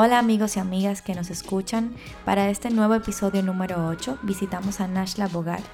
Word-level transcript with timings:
Hola 0.00 0.20
amigos 0.20 0.56
y 0.56 0.60
amigas 0.60 1.02
que 1.02 1.16
nos 1.16 1.28
escuchan. 1.28 1.92
Para 2.24 2.50
este 2.50 2.70
nuevo 2.70 2.94
episodio 2.94 3.42
número 3.42 3.88
8 3.88 4.20
visitamos 4.22 4.80
a 4.80 4.86
Nashla 4.86 5.26
Bogart, 5.26 5.66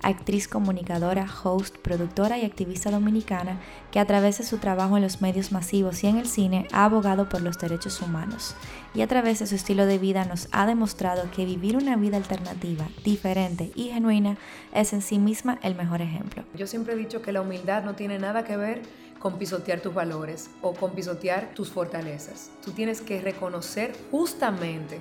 actriz 0.00 0.48
comunicadora, 0.48 1.26
host, 1.44 1.76
productora 1.76 2.38
y 2.38 2.46
activista 2.46 2.90
dominicana 2.90 3.60
que 3.90 4.00
a 4.00 4.06
través 4.06 4.38
de 4.38 4.44
su 4.44 4.56
trabajo 4.56 4.96
en 4.96 5.02
los 5.02 5.20
medios 5.20 5.52
masivos 5.52 6.02
y 6.02 6.06
en 6.06 6.16
el 6.16 6.26
cine 6.26 6.66
ha 6.72 6.86
abogado 6.86 7.28
por 7.28 7.42
los 7.42 7.58
derechos 7.58 8.00
humanos 8.00 8.54
y 8.94 9.02
a 9.02 9.08
través 9.08 9.40
de 9.40 9.46
su 9.46 9.54
estilo 9.54 9.84
de 9.84 9.98
vida 9.98 10.24
nos 10.24 10.48
ha 10.52 10.64
demostrado 10.64 11.30
que 11.30 11.44
vivir 11.44 11.76
una 11.76 11.96
vida 11.96 12.16
alternativa, 12.16 12.86
diferente 13.04 13.72
y 13.74 13.90
genuina 13.90 14.38
es 14.72 14.94
en 14.94 15.02
sí 15.02 15.18
misma 15.18 15.58
el 15.62 15.74
mejor 15.74 16.00
ejemplo. 16.00 16.44
Yo 16.54 16.66
siempre 16.66 16.94
he 16.94 16.96
dicho 16.96 17.20
que 17.20 17.30
la 17.30 17.42
humildad 17.42 17.84
no 17.84 17.94
tiene 17.94 18.18
nada 18.18 18.42
que 18.42 18.56
ver 18.56 18.80
con 19.26 19.40
pisotear 19.40 19.80
tus 19.80 19.92
valores 19.92 20.50
o 20.62 20.72
con 20.72 20.92
pisotear 20.92 21.52
tus 21.52 21.68
fortalezas. 21.68 22.52
Tú 22.64 22.70
tienes 22.70 23.00
que 23.00 23.20
reconocer 23.20 23.92
justamente 24.12 25.00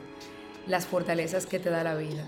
las 0.66 0.88
fortalezas 0.88 1.46
que 1.46 1.60
te 1.60 1.70
da 1.70 1.84
la 1.84 1.94
vida. 1.94 2.28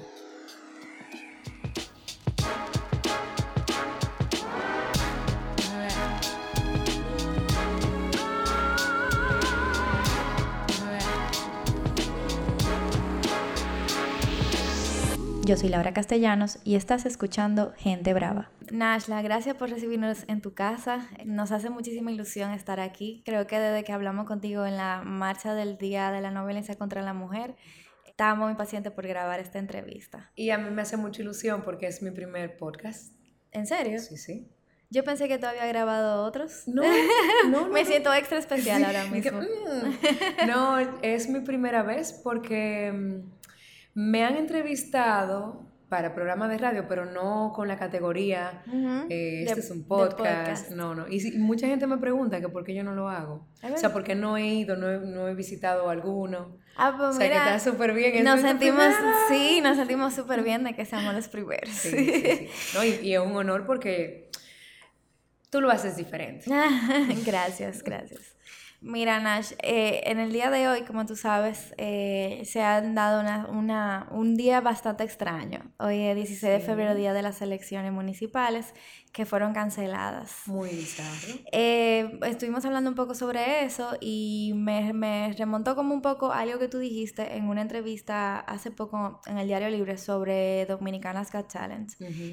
Yo 15.47 15.55
soy 15.55 15.69
Laura 15.69 15.93
Castellanos 15.93 16.59
y 16.65 16.75
estás 16.75 17.05
escuchando 17.05 17.71
Gente 17.77 18.13
Brava. 18.13 18.51
Nashla, 18.69 19.21
gracias 19.21 19.55
por 19.55 19.69
recibirnos 19.69 20.25
en 20.27 20.41
tu 20.41 20.53
casa. 20.53 21.07
Nos 21.23 21.53
hace 21.53 21.69
muchísima 21.69 22.11
ilusión 22.11 22.51
estar 22.51 22.81
aquí. 22.81 23.23
Creo 23.25 23.47
que 23.47 23.57
desde 23.57 23.85
que 23.85 23.93
hablamos 23.93 24.25
contigo 24.25 24.65
en 24.65 24.75
la 24.75 25.03
marcha 25.05 25.53
del 25.53 25.77
Día 25.77 26.11
de 26.11 26.19
la 26.19 26.31
No 26.31 26.45
Violencia 26.45 26.75
contra 26.75 27.01
la 27.01 27.13
Mujer, 27.13 27.55
estábamos 28.05 28.49
muy 28.49 28.57
pacientes 28.57 28.91
por 28.91 29.07
grabar 29.07 29.39
esta 29.39 29.57
entrevista. 29.57 30.33
Y 30.35 30.49
a 30.49 30.57
mí 30.57 30.69
me 30.69 30.81
hace 30.81 30.97
mucha 30.97 31.21
ilusión 31.21 31.61
porque 31.61 31.87
es 31.87 32.01
mi 32.01 32.11
primer 32.11 32.57
podcast. 32.57 33.13
¿En 33.53 33.67
serio? 33.67 34.01
Sí, 34.01 34.17
sí. 34.17 34.51
Yo 34.89 35.05
pensé 35.05 35.29
que 35.29 35.37
tú 35.37 35.45
había 35.45 35.65
grabado 35.65 36.25
otros. 36.25 36.63
No, 36.67 36.81
no, 37.49 37.69
Me 37.69 37.85
siento 37.85 38.13
extra 38.13 38.37
especial 38.37 38.83
ahora 38.83 39.05
mismo. 39.05 39.39
Mm. 39.39 40.47
no, 40.47 40.79
es 41.01 41.29
mi 41.29 41.39
primera 41.39 41.83
vez 41.83 42.11
porque 42.11 42.91
mm, 42.91 43.36
me 43.97 44.23
han 44.23 44.35
entrevistado 44.35 45.65
para 45.89 46.13
programas 46.13 46.51
de 46.51 46.59
radio, 46.59 46.85
pero 46.87 47.05
no 47.05 47.51
con 47.55 47.67
la 47.67 47.77
categoría, 47.77 48.61
eh, 49.09 49.45
este 49.47 49.61
es 49.61 49.71
un 49.71 49.87
podcast. 49.87 50.69
No, 50.69 50.93
no. 50.93 51.07
Y, 51.07 51.31
mucha 51.39 51.65
gente 51.65 51.87
me 51.87 51.97
pregunta 51.97 52.39
que 52.39 52.47
por 52.47 52.63
qué 52.63 52.75
yo 52.75 52.83
no 52.83 52.93
lo 52.93 53.09
hago. 53.09 53.47
O 53.63 53.75
sea, 53.75 53.91
porque 53.91 54.13
no 54.13 54.37
he 54.37 54.45
ido, 54.45 54.75
no 54.75 54.87
he, 54.87 54.99
no 54.99 55.27
he 55.27 55.33
visitado 55.33 55.89
alguno. 55.89 56.59
Ah, 56.75 56.93
pues 56.95 57.09
o 57.09 57.13
sea, 57.13 57.27
que 57.27 57.37
está 57.37 57.59
súper 57.59 57.95
bien. 57.95 58.23
Nos 58.23 58.41
sentimos, 58.41 58.85
sí, 59.29 59.61
nos 59.63 59.77
sentimos 59.77 60.13
súper 60.13 60.43
bien 60.43 60.63
de 60.63 60.75
que 60.75 60.85
seamos 60.85 61.15
los 61.15 61.27
primeros. 61.27 61.71
Sí, 61.71 61.89
sí, 61.89 62.21
sí. 62.21 62.49
No, 62.75 62.83
y, 62.83 62.89
y 63.01 63.15
es 63.15 63.19
un 63.19 63.35
honor 63.35 63.65
porque 63.65 64.29
tú 65.49 65.59
lo 65.59 65.71
haces 65.71 65.97
diferente. 65.97 66.45
gracias, 67.25 67.81
gracias. 67.81 68.36
Mira, 68.87 69.19
Nash, 69.19 69.51
eh, 69.61 70.01
en 70.05 70.17
el 70.17 70.31
día 70.31 70.49
de 70.49 70.69
hoy, 70.69 70.83
como 70.83 71.05
tú 71.05 71.17
sabes, 71.17 71.73
eh, 71.77 72.41
se 72.45 72.61
han 72.61 72.95
dado 72.95 73.19
una, 73.19 73.45
una, 73.47 74.07
un 74.11 74.35
día 74.35 74.61
bastante 74.61 75.03
extraño. 75.03 75.73
Hoy 75.77 75.99
es 75.99 76.15
16 76.15 76.53
de 76.53 76.59
febrero, 76.61 76.95
día 76.95 77.11
de 77.11 77.21
las 77.21 77.41
elecciones 77.41 77.91
municipales, 77.91 78.73
que 79.11 79.25
fueron 79.25 79.53
canceladas. 79.53 80.43
Muy 80.45 80.69
bizarro. 80.69 81.33
Eh, 81.51 82.17
estuvimos 82.27 82.63
hablando 82.63 82.89
un 82.89 82.95
poco 82.95 83.13
sobre 83.13 83.65
eso 83.65 83.97
y 83.99 84.53
me, 84.55 84.93
me, 84.93 85.33
remontó 85.37 85.75
como 85.75 85.93
un 85.93 86.01
poco 86.01 86.31
algo 86.31 86.57
que 86.57 86.69
tú 86.69 86.77
dijiste 86.77 87.35
en 87.35 87.49
una 87.49 87.63
entrevista 87.63 88.39
hace 88.39 88.71
poco 88.71 89.19
en 89.25 89.37
el 89.37 89.47
Diario 89.47 89.69
Libre 89.69 89.97
sobre 89.97 90.65
Dominicanas 90.65 91.29
Got 91.31 91.51
Talent, 91.51 91.91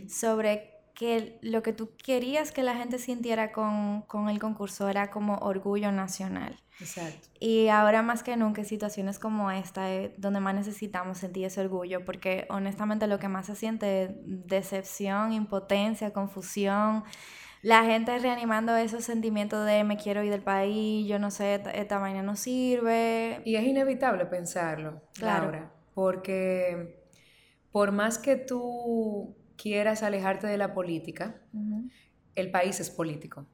sobre 0.08 0.73
que 0.94 1.38
lo 1.42 1.62
que 1.62 1.72
tú 1.72 1.90
querías 1.96 2.52
que 2.52 2.62
la 2.62 2.76
gente 2.76 2.98
sintiera 2.98 3.52
con, 3.52 4.02
con, 4.02 4.28
el 4.28 4.38
concurso 4.38 4.88
era 4.88 5.10
como 5.10 5.36
orgullo 5.38 5.90
nacional. 5.90 6.56
Exacto. 6.80 7.28
Y 7.40 7.68
ahora 7.68 8.02
más 8.02 8.22
que 8.22 8.36
nunca 8.36 8.62
situaciones 8.64 9.18
como 9.18 9.50
esta 9.50 9.90
es 9.92 10.12
donde 10.18 10.40
más 10.40 10.54
necesitamos 10.54 11.18
sentir 11.18 11.46
ese 11.46 11.60
orgullo, 11.60 12.04
porque 12.04 12.46
honestamente 12.48 13.06
lo 13.08 13.18
que 13.18 13.28
más 13.28 13.46
se 13.46 13.56
siente 13.56 14.04
es 14.04 14.10
decepción, 14.24 15.32
impotencia, 15.32 16.12
confusión. 16.12 17.04
La 17.62 17.84
gente 17.84 18.16
reanimando 18.18 18.76
esos 18.76 19.04
sentimientos 19.04 19.66
de 19.66 19.84
me 19.84 19.96
quiero 19.96 20.22
ir 20.22 20.30
del 20.30 20.42
país, 20.42 21.08
yo 21.08 21.18
no 21.18 21.30
sé, 21.30 21.62
esta 21.74 21.98
vaina 21.98 22.22
no 22.22 22.36
sirve. 22.36 23.40
Y 23.44 23.56
es 23.56 23.64
inevitable 23.64 24.26
pensarlo, 24.26 25.02
claro. 25.14 25.44
Laura, 25.44 25.72
porque 25.94 27.02
por 27.72 27.90
más 27.90 28.18
que 28.18 28.36
tú 28.36 29.34
quieras 29.56 30.02
alejarte 30.02 30.46
de 30.46 30.58
la 30.58 30.74
política, 30.74 31.40
el 32.34 32.50
país 32.50 32.80
es 32.80 32.90
político. 32.90 33.46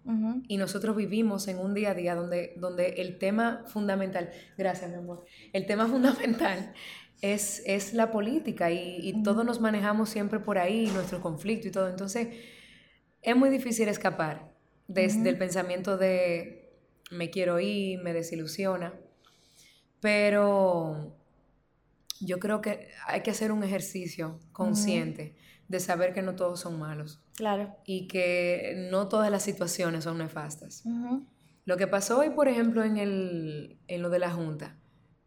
Y 0.48 0.56
nosotros 0.56 0.96
vivimos 0.96 1.48
en 1.48 1.58
un 1.58 1.74
día 1.74 1.90
a 1.90 1.94
día 1.94 2.14
donde, 2.14 2.54
donde 2.56 2.94
el 2.98 3.18
tema 3.18 3.64
fundamental, 3.66 4.30
gracias 4.56 4.90
mi 4.90 4.96
amor, 4.96 5.24
el 5.52 5.66
tema 5.66 5.86
fundamental 5.88 6.72
es, 7.20 7.62
es 7.66 7.92
la 7.92 8.10
política 8.10 8.70
y, 8.70 9.22
todos 9.22 9.44
nos 9.44 9.60
manejamos 9.60 10.08
siempre 10.08 10.40
por 10.40 10.58
ahí, 10.58 10.86
nuestro 10.88 11.20
conflicto 11.20 11.68
y 11.68 11.70
todo. 11.70 11.88
Entonces, 11.88 12.28
es 13.22 13.36
muy 13.36 13.50
difícil 13.50 13.88
escapar 13.88 14.50
desde 14.88 15.28
el 15.28 15.36
pensamiento 15.36 15.98
de 15.98 16.72
me 17.10 17.30
quiero 17.30 17.60
ir, 17.60 18.02
me 18.02 18.12
desilusiona, 18.12 18.94
pero 20.00 21.16
yo 22.20 22.38
creo 22.38 22.60
que 22.60 22.88
hay 23.06 23.22
que 23.22 23.30
hacer 23.30 23.52
un 23.52 23.62
ejercicio 23.62 24.38
consciente 24.52 25.36
de 25.70 25.78
saber 25.78 26.12
que 26.12 26.20
no 26.20 26.34
todos 26.34 26.58
son 26.58 26.80
malos. 26.80 27.22
Claro. 27.36 27.76
Y 27.86 28.08
que 28.08 28.88
no 28.90 29.06
todas 29.06 29.30
las 29.30 29.44
situaciones 29.44 30.02
son 30.02 30.18
nefastas. 30.18 30.82
Lo 31.64 31.76
que 31.76 31.86
pasó 31.86 32.18
hoy, 32.18 32.30
por 32.30 32.48
ejemplo, 32.48 32.82
en, 32.82 32.96
el, 32.96 33.78
en 33.86 34.02
lo 34.02 34.10
de 34.10 34.18
la 34.18 34.30
Junta. 34.30 34.74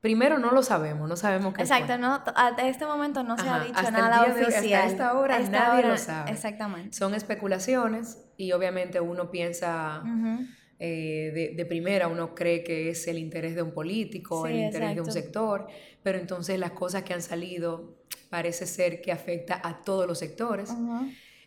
Primero 0.01 0.39
no 0.39 0.51
lo 0.51 0.61
sabemos, 0.61 1.07
no 1.07 1.15
sabemos 1.15 1.53
qué 1.53 1.61
Exacto, 1.61 1.97
no, 1.97 2.21
hasta 2.35 2.67
este 2.67 2.85
momento 2.85 3.23
no 3.23 3.37
se 3.37 3.47
ha 3.47 3.63
dicho 3.63 3.89
nada 3.89 4.23
oficial. 4.23 4.53
hasta 4.53 4.85
esta 4.85 5.13
hora 5.17 5.39
nadie 5.39 5.87
lo 5.87 5.97
sabe. 5.97 6.29
Exactamente. 6.31 6.93
Son 6.93 7.15
especulaciones 7.15 8.17
y 8.35 8.51
obviamente 8.51 8.99
uno 8.99 9.31
piensa 9.31 10.03
eh, 10.85 11.53
de, 11.55 11.65
primera, 11.65 12.09
uno 12.09 12.35
cree 12.35 12.61
que 12.61 12.89
es 12.89 13.07
el 13.07 13.17
interés 13.17 13.55
de 13.55 13.61
un 13.61 13.71
político, 13.71 14.45
el 14.45 14.57
interés 14.57 14.95
de 14.95 14.99
un 14.99 15.09
sector, 15.09 15.67
pero 16.03 16.17
entonces 16.17 16.59
las 16.59 16.71
cosas 16.71 17.03
que 17.03 17.13
han 17.13 17.21
salido 17.21 17.95
parece 18.29 18.65
ser 18.65 19.01
que 19.01 19.13
afecta 19.13 19.61
a 19.63 19.81
todos 19.81 20.05
los 20.05 20.19
sectores. 20.19 20.73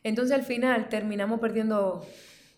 Entonces 0.03 0.35
al 0.35 0.43
final 0.43 0.89
terminamos 0.89 1.39
perdiendo 1.39 2.03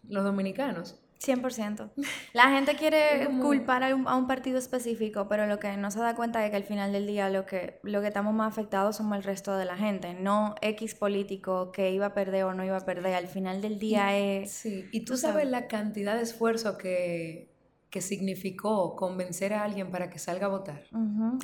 los 0.08 0.22
dominicanos. 0.22 1.00
100%. 1.20 1.90
La 2.32 2.50
gente 2.50 2.76
quiere 2.76 3.28
culpar 3.40 3.82
a 3.82 3.94
un, 3.94 4.26
partido 4.26 4.58
específico, 4.58 5.26
pero 5.28 5.46
lo 5.46 5.58
que 5.58 5.76
no 5.76 5.90
se 5.90 5.98
da 6.00 6.14
cuenta 6.14 6.44
es 6.44 6.50
que 6.50 6.56
al 6.56 6.64
final 6.64 6.92
del 6.92 7.06
día 7.06 7.30
lo 7.30 7.46
que, 7.46 7.80
lo 7.82 8.00
que 8.00 8.08
estamos 8.08 8.34
más 8.34 8.52
afectados 8.52 8.96
somos 8.96 9.16
el 9.16 9.24
resto 9.24 9.56
de 9.56 9.64
la 9.64 9.76
gente, 9.76 10.14
no 10.14 10.54
X 10.60 10.94
político 10.94 11.72
que 11.72 11.90
iba 11.92 12.06
a 12.06 12.14
perder 12.14 12.44
o 12.44 12.54
no 12.54 12.64
iba 12.64 12.76
a 12.76 12.84
perder. 12.84 13.14
Al 13.14 13.28
final 13.28 13.60
del 13.60 13.78
día 13.78 14.16
es... 14.16 14.50
Sí, 14.50 14.84
y 14.92 15.04
tú, 15.04 15.16
sabes, 15.16 15.48
la 15.48 15.66
cantidad 15.66 16.16
de 16.16 16.22
esfuerzo 16.22 16.78
que, 16.78 17.50
que 17.90 18.00
significó 18.00 18.96
convencer 18.96 19.54
a 19.54 19.64
alguien 19.64 19.90
para 19.90 20.10
que 20.10 20.18
salga 20.18 20.46
a 20.46 20.50
votar. 20.50 20.84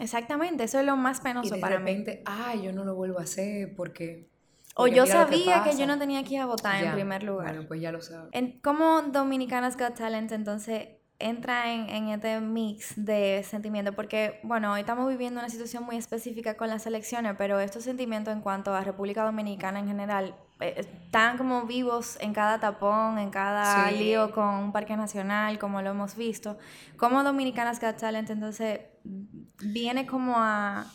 Exactamente, 0.01 0.65
eso 0.65 0.79
es 0.79 0.87
lo 0.87 0.97
más 0.97 1.21
penoso 1.21 1.57
y 1.57 1.61
para 1.61 1.79
repente, 1.79 2.23
ay, 2.27 2.63
yo 2.63 2.73
no 2.73 2.85
lo 2.85 2.95
vuelvo 2.95 3.19
a 3.19 3.23
hacer 3.23 3.75
porque... 3.75 4.34
O 4.75 4.87
yo 4.87 5.07
sabía 5.07 5.63
que, 5.63 5.77
yo 5.77 5.87
no 5.87 5.99
tenía 5.99 6.23
que 6.25 6.35
ir 6.35 6.41
a 6.41 6.47
votar 6.47 6.83
en 6.83 6.93
primer 6.93 7.23
lugar. 7.23 7.53
Bueno, 7.53 7.69
pues 7.69 7.81
ya 7.81 7.93
lo 7.93 8.01
sabes. 8.01 8.31
¿Cómo 8.63 9.03
Dominicanas 9.03 9.77
Got 9.77 9.95
Talent 9.95 10.33
entonces 10.33 10.89
entra 11.21 11.73
en, 11.73 11.89
en, 11.89 12.09
este 12.09 12.41
mix 12.41 12.93
de 12.97 13.45
sentimientos? 13.49 13.95
Porque, 13.95 14.41
bueno, 14.43 14.73
hoy 14.73 14.81
estamos 14.81 15.09
viviendo 15.09 15.39
una 15.39 15.49
situación 15.49 15.85
muy 15.85 15.97
específica 15.97 16.57
con 16.57 16.69
las 16.69 16.87
elecciones, 16.87 17.35
pero 17.39 17.61
estos 17.61 17.85
sentimientos 17.85 18.35
en 18.35 18.41
cuanto 18.41 18.75
a 18.75 18.83
República 18.83 19.25
Dominicana 19.25 19.79
en 19.79 19.87
general 19.87 20.35
eh, 20.61 20.75
están 20.77 21.37
como 21.37 21.67
vivos 21.67 22.17
en 22.21 22.33
cada 22.33 22.59
tapón, 22.59 23.19
en 23.19 23.31
cada 23.31 23.91
lío 23.91 24.31
con 24.33 24.49
un 24.49 24.73
parque 24.73 24.97
nacional, 24.97 25.59
como 25.59 25.83
lo 25.83 25.91
hemos 25.91 26.17
visto. 26.17 26.59
Como 26.97 27.23
Dominicanas 27.23 27.81
Got 27.81 27.97
Talent, 27.97 28.31
entonces, 28.31 28.81
viene 29.05 30.07
como 30.07 30.35
a, 30.37 30.87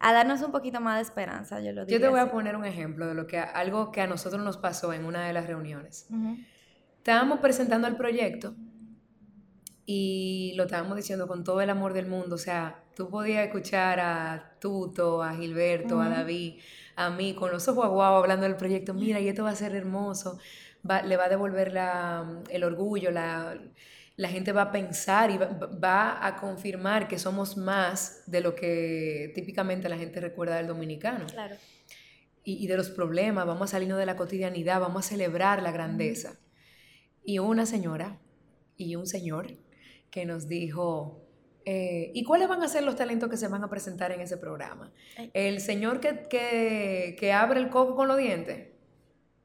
a 0.00 0.14
darnos 0.14 0.40
un 0.40 0.50
poquito 0.50 0.80
más 0.80 0.96
de 0.96 1.02
esperanza, 1.02 1.60
yo 1.60 1.72
lo 1.72 1.84
digo. 1.84 1.98
Yo 1.98 2.00
te 2.04 2.08
voy 2.08 2.20
a 2.20 2.30
poner 2.30 2.56
un 2.56 2.64
ejemplo 2.64 3.06
de 3.06 3.14
lo 3.14 3.26
que, 3.26 3.38
algo 3.38 3.92
que 3.92 4.00
a 4.00 4.06
nosotros 4.06 4.42
nos 4.42 4.56
pasó 4.56 4.94
en 4.94 5.04
una 5.04 5.26
de 5.26 5.34
las 5.34 5.46
reuniones. 5.46 6.08
Estábamos 6.96 7.40
presentando 7.40 7.86
el 7.86 7.96
proyecto 7.96 8.54
y 9.84 10.54
lo 10.56 10.64
estábamos 10.64 10.96
diciendo 10.96 11.28
con 11.28 11.44
todo 11.44 11.60
el 11.60 11.68
amor 11.68 11.92
del 11.92 12.06
mundo, 12.06 12.36
o 12.36 12.38
sea, 12.38 12.82
tú 12.96 13.10
podías 13.10 13.44
escuchar 13.44 14.00
a 14.00 14.56
Tuto, 14.58 15.22
a 15.22 15.34
Gilberto, 15.34 16.00
a 16.00 16.08
David, 16.08 16.60
a 16.96 17.10
mí 17.10 17.34
con 17.34 17.50
los 17.50 17.68
ojos 17.68 17.84
aguados 17.84 18.22
hablando 18.22 18.44
del 18.44 18.56
proyecto, 18.56 18.94
mira, 18.94 19.20
y 19.20 19.28
esto 19.28 19.44
va 19.44 19.50
a 19.50 19.54
ser 19.54 19.74
hermoso, 19.74 20.38
le 21.04 21.16
va 21.16 21.24
a 21.24 21.28
devolver 21.28 21.74
la, 21.74 22.42
el 22.48 22.64
orgullo, 22.64 23.10
la, 23.10 23.54
la 24.20 24.28
gente 24.28 24.52
va 24.52 24.62
a 24.62 24.70
pensar 24.70 25.30
y 25.30 25.38
va, 25.38 26.26
a 26.26 26.36
confirmar 26.36 27.08
que 27.08 27.18
somos 27.18 27.56
más 27.56 28.22
de 28.26 28.42
lo 28.42 28.54
que 28.54 29.32
típicamente 29.34 29.88
la 29.88 29.96
gente 29.96 30.20
recuerda 30.20 30.56
del 30.56 30.66
dominicano. 30.66 31.24
Claro. 31.24 31.56
Y, 32.44 32.66
de 32.66 32.76
los 32.76 32.90
problemas, 32.90 33.46
vamos 33.46 33.70
a 33.70 33.72
salirnos 33.72 33.98
de 33.98 34.04
la 34.04 34.16
cotidianidad, 34.16 34.78
vamos 34.78 35.06
a 35.06 35.08
celebrar 35.08 35.62
la 35.62 35.72
grandeza. 35.72 36.38
Y 37.24 37.38
una 37.38 37.64
señora 37.64 38.20
y 38.76 38.94
un 38.94 39.06
señor 39.06 39.56
que 40.10 40.26
nos 40.26 40.48
dijo, 40.48 41.26
eh, 41.64 42.10
¿y 42.12 42.22
cuáles 42.24 42.46
van 42.46 42.62
a 42.62 42.68
ser 42.68 42.82
los 42.82 42.96
talentos 42.96 43.30
que 43.30 43.38
se 43.38 43.48
van 43.48 43.64
a 43.64 43.70
presentar 43.70 44.12
en 44.12 44.20
ese 44.20 44.36
programa? 44.36 44.92
El 45.32 45.60
señor 45.60 45.98
que, 45.98 47.16
que 47.18 47.32
abre 47.32 47.58
el 47.58 47.70
coco 47.70 47.96
con 47.96 48.06
los 48.06 48.18
dientes. 48.18 48.68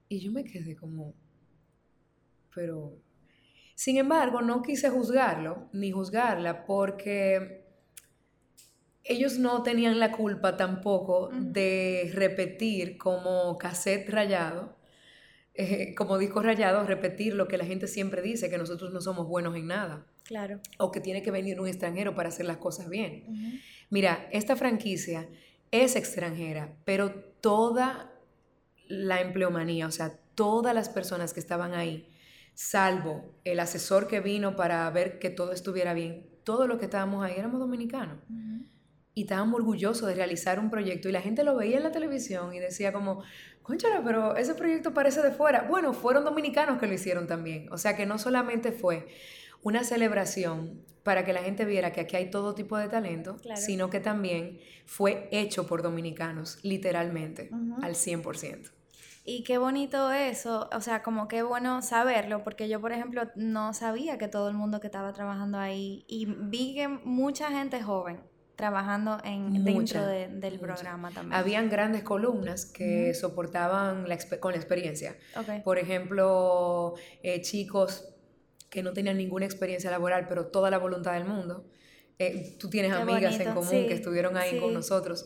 Y 0.10 0.20
yo 0.20 0.34
me 0.34 0.44
quedé 0.44 0.76
como, 0.76 1.14
pero 2.54 3.05
sin 3.76 3.98
embargo, 3.98 4.42
no 4.42 4.62
quise 4.62 4.90
juzgarlo 4.90 5.70
ni 5.74 5.92
juzgarla 5.92 6.66
porque 6.66 7.66
ellos 9.04 9.38
no 9.38 9.62
tenían 9.64 10.00
la 10.00 10.12
culpa 10.12 10.58
tampoco 10.58 11.30
de 11.32 12.10
repetir 12.14 12.98
como 12.98 13.58
cassette 13.58 14.10
rayado, 14.10 14.78
eh, 15.54 15.94
como 15.94 16.18
disco 16.18 16.42
rayado, 16.42 16.86
repetir 16.86 17.36
lo 17.36 17.48
que 17.48 17.58
la 17.58 17.66
gente 17.66 17.88
siempre 17.88 18.22
dice, 18.22 18.50
que 18.50 18.58
nosotros 18.58 18.92
no 18.92 19.02
somos 19.02 19.28
buenos 19.28 19.56
en 19.56 19.68
nada. 19.68 20.08
Claro. 20.24 20.60
O 20.80 20.92
que 20.92 21.02
tiene 21.02 21.22
que 21.22 21.30
venir 21.30 21.60
un 21.60 21.68
extranjero 21.68 22.16
para 22.16 22.30
hacer 22.30 22.48
las 22.48 22.58
cosas 22.58 22.90
bien. 22.90 23.62
Mira, 23.90 24.28
esta 24.32 24.56
franquicia 24.56 25.30
es 25.70 25.96
extranjera, 25.96 26.76
pero 26.84 27.14
toda 27.14 28.12
la 28.88 29.22
empleomanía, 29.22 29.86
o 29.86 29.92
sea, 29.92 30.18
todas 30.34 30.74
las 30.74 30.90
personas 30.90 31.34
que 31.34 31.40
estaban 31.40 31.74
ahí, 31.74 32.10
salvo 32.56 33.36
el 33.44 33.60
asesor 33.60 34.08
que 34.08 34.22
vino 34.22 34.56
para 34.56 34.90
ver 34.90 35.20
que 35.20 35.30
todo 35.30 35.52
estuviera 35.52 35.94
bien, 35.94 36.26
todo 36.44 36.68
lo 36.68 36.80
que 36.80 36.86
estábamos 36.86 37.24
ahí 37.24 37.36
éramos 37.38 37.60
dominicanos. 37.60 38.18
Y 39.14 39.24
estábamos 39.24 39.56
orgullosos 39.56 40.08
de 40.08 40.16
realizar 40.16 40.60
un 40.60 40.70
proyecto 40.70 41.08
y 41.08 41.12
la 41.12 41.22
gente 41.22 41.44
lo 41.44 41.56
veía 41.56 41.78
en 41.78 41.84
la 41.84 41.92
televisión 41.92 42.54
y 42.54 42.60
decía 42.60 42.92
como, 42.92 43.24
conchara, 43.62 44.04
pero 44.04 44.36
ese 44.36 44.56
proyecto 44.56 44.94
parece 44.94 45.22
de 45.22 45.32
fuera. 45.32 45.68
Bueno, 45.70 45.94
fueron 45.94 46.26
dominicanos 46.26 46.80
que 46.80 46.88
lo 46.88 46.94
hicieron 46.94 47.26
también. 47.28 47.72
O 47.72 47.78
sea 47.78 47.96
que 47.96 48.06
no 48.06 48.18
solamente 48.18 48.72
fue 48.72 49.08
una 49.62 49.84
celebración 49.84 50.82
para 51.04 51.24
que 51.24 51.34
la 51.34 51.44
gente 51.44 51.66
viera 51.66 51.94
que 51.94 52.02
aquí 52.02 52.16
hay 52.16 52.30
todo 52.30 52.56
tipo 52.56 52.78
de 52.78 52.90
talento, 52.90 53.38
sino 53.56 53.90
que 53.90 54.00
también 54.00 54.60
fue 54.86 55.30
hecho 55.32 55.66
por 55.68 55.82
dominicanos, 55.82 56.60
literalmente, 56.64 57.50
al 57.82 57.94
100%. 57.94 58.72
Y 59.28 59.42
qué 59.42 59.58
bonito 59.58 60.12
eso, 60.12 60.70
o 60.72 60.82
sea, 60.82 61.02
como 61.02 61.28
qué 61.28 61.42
bueno 61.42 61.82
saberlo, 61.82 62.44
porque 62.44 62.70
yo, 62.70 62.80
por 62.80 62.92
ejemplo, 62.92 63.24
no 63.36 63.74
sabía 63.74 64.20
que 64.20 64.28
todo 64.28 64.50
el 64.50 64.54
mundo 64.54 64.80
que 64.80 64.86
estaba 64.86 65.14
trabajando 65.14 65.58
ahí, 65.58 66.06
y 66.08 66.28
vi 66.28 66.76
que 66.76 66.88
mucha 66.88 67.50
gente 67.50 67.82
joven 67.82 68.22
trabajando 68.56 69.18
en, 69.24 69.64
dentro 69.64 70.06
del 70.06 70.60
programa 70.60 71.10
también. 71.10 71.34
Habían 71.34 71.70
grandes 71.72 72.04
columnas 72.04 72.68
que 72.68 73.16
soportaban 73.16 74.08
la, 74.08 74.18
con 74.40 74.52
la 74.52 74.58
experiencia. 74.58 75.18
Por 75.64 75.80
ejemplo, 75.80 76.94
eh, 77.24 77.42
chicos 77.42 78.08
que 78.70 78.84
no 78.84 78.94
tenían 78.94 79.18
ninguna 79.18 79.46
experiencia 79.46 79.90
laboral, 79.90 80.28
pero 80.30 80.48
toda 80.48 80.70
la 80.70 80.78
voluntad 80.78 81.14
del 81.14 81.26
mundo. 81.26 81.66
Eh, 82.20 82.56
tú 82.60 82.70
tienes 82.70 82.94
amigas 82.94 83.40
en 83.40 83.54
común 83.54 83.88
que 83.88 83.94
estuvieron 83.94 84.38
ahí 84.38 84.60
con 84.60 84.74
nosotros 84.74 85.26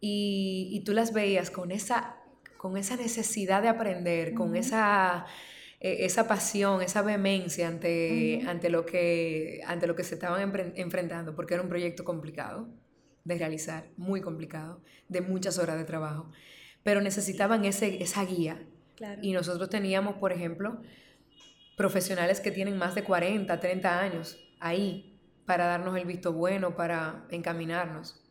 y, 0.00 0.70
y 0.72 0.80
tú 0.82 0.94
las 0.94 1.12
veías 1.12 1.50
con 1.50 1.70
esa 1.70 2.23
con 2.64 2.78
esa 2.78 2.96
necesidad 2.96 3.60
de 3.60 3.68
aprender, 3.68 4.32
con 4.32 4.56
esa, 4.56 5.26
e, 5.80 6.06
esa 6.06 6.26
pasión, 6.26 6.80
esa 6.80 7.02
vehemencia 7.02 7.68
ante, 7.68 8.40
ante, 8.46 8.70
lo 8.70 8.86
que, 8.86 9.60
ante 9.66 9.86
lo 9.86 9.94
que 9.94 10.02
se 10.02 10.14
estaban 10.14 10.50
enfrentando, 10.74 11.36
porque 11.36 11.52
era 11.52 11.62
un 11.62 11.68
proyecto 11.68 12.04
complicado 12.04 12.66
de 13.22 13.36
realizar, 13.36 13.90
muy 13.98 14.22
complicado, 14.22 14.80
de 15.10 15.20
muchas 15.20 15.58
horas 15.58 15.76
de 15.76 15.84
trabajo, 15.84 16.32
pero 16.82 17.02
necesitaban 17.02 17.66
ese, 17.66 18.02
esa 18.02 18.24
guía. 18.24 18.66
Y 19.20 19.32
nosotros 19.34 19.68
teníamos, 19.68 20.14
por 20.16 20.32
ejemplo, 20.32 20.80
profesionales 21.76 22.40
que 22.40 22.50
tienen 22.50 22.78
más 22.78 22.94
de 22.94 23.04
40, 23.04 23.60
30 23.60 24.00
años 24.00 24.42
ahí 24.58 25.20
para 25.44 25.66
darnos 25.66 25.98
el 25.98 26.06
visto 26.06 26.32
bueno, 26.32 26.76
para 26.76 27.26
encaminarnos. 27.28 28.24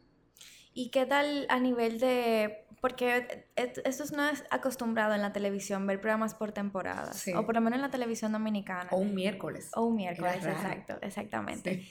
¿Y 0.73 0.89
qué 0.89 1.05
tal 1.05 1.45
a 1.49 1.59
nivel 1.59 1.99
de 1.99 2.62
porque 2.83 3.47
esto 3.55 4.03
no 4.13 4.27
es 4.27 4.43
acostumbrado 4.49 5.13
en 5.13 5.21
la 5.21 5.31
televisión, 5.31 5.87
ver 5.87 6.01
programas 6.01 6.35
por 6.35 6.51
temporadas. 6.51 7.25
O 7.33 7.45
por 7.45 7.55
lo 7.55 7.61
menos 7.61 7.77
en 7.77 7.81
la 7.81 7.89
televisión 7.89 8.33
dominicana. 8.33 8.89
O 8.91 8.97
un 8.97 9.15
miércoles. 9.15 9.71
O 9.73 9.85
un 9.85 9.95
miércoles, 9.95 10.45
exacto, 10.45 10.97
exactamente. 10.99 11.87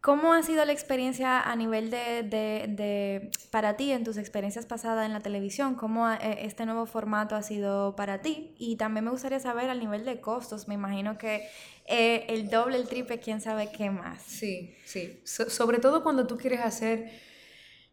¿Cómo 0.00 0.32
ha 0.32 0.44
sido 0.44 0.64
la 0.64 0.70
experiencia 0.70 1.40
a 1.40 1.56
nivel 1.56 1.90
de, 1.90 2.22
de, 2.22 2.66
de, 2.68 3.30
para 3.50 3.76
ti, 3.76 3.90
en 3.90 4.04
tus 4.04 4.18
experiencias 4.18 4.66
pasadas 4.66 5.04
en 5.04 5.12
la 5.12 5.18
televisión? 5.18 5.74
¿Cómo 5.74 6.08
eh, 6.08 6.18
este 6.42 6.64
nuevo 6.64 6.86
formato 6.86 7.34
ha 7.34 7.42
sido 7.42 7.96
para 7.96 8.22
ti? 8.22 8.54
Y 8.56 8.76
también 8.76 9.06
me 9.06 9.10
gustaría 9.10 9.40
saber 9.40 9.68
al 9.68 9.80
nivel 9.80 10.04
de 10.04 10.20
costos. 10.20 10.68
Me 10.68 10.74
imagino 10.74 11.18
que 11.18 11.48
eh, 11.86 12.26
el 12.28 12.50
doble, 12.50 12.76
el 12.76 12.86
triple, 12.86 13.18
quién 13.18 13.40
sabe 13.40 13.72
qué 13.72 13.90
más. 13.90 14.22
Sí, 14.22 14.76
sí. 14.84 15.20
sobre 15.24 15.80
todo 15.80 16.04
cuando 16.04 16.28
tú 16.28 16.36
quieres 16.36 16.60
hacer 16.60 17.10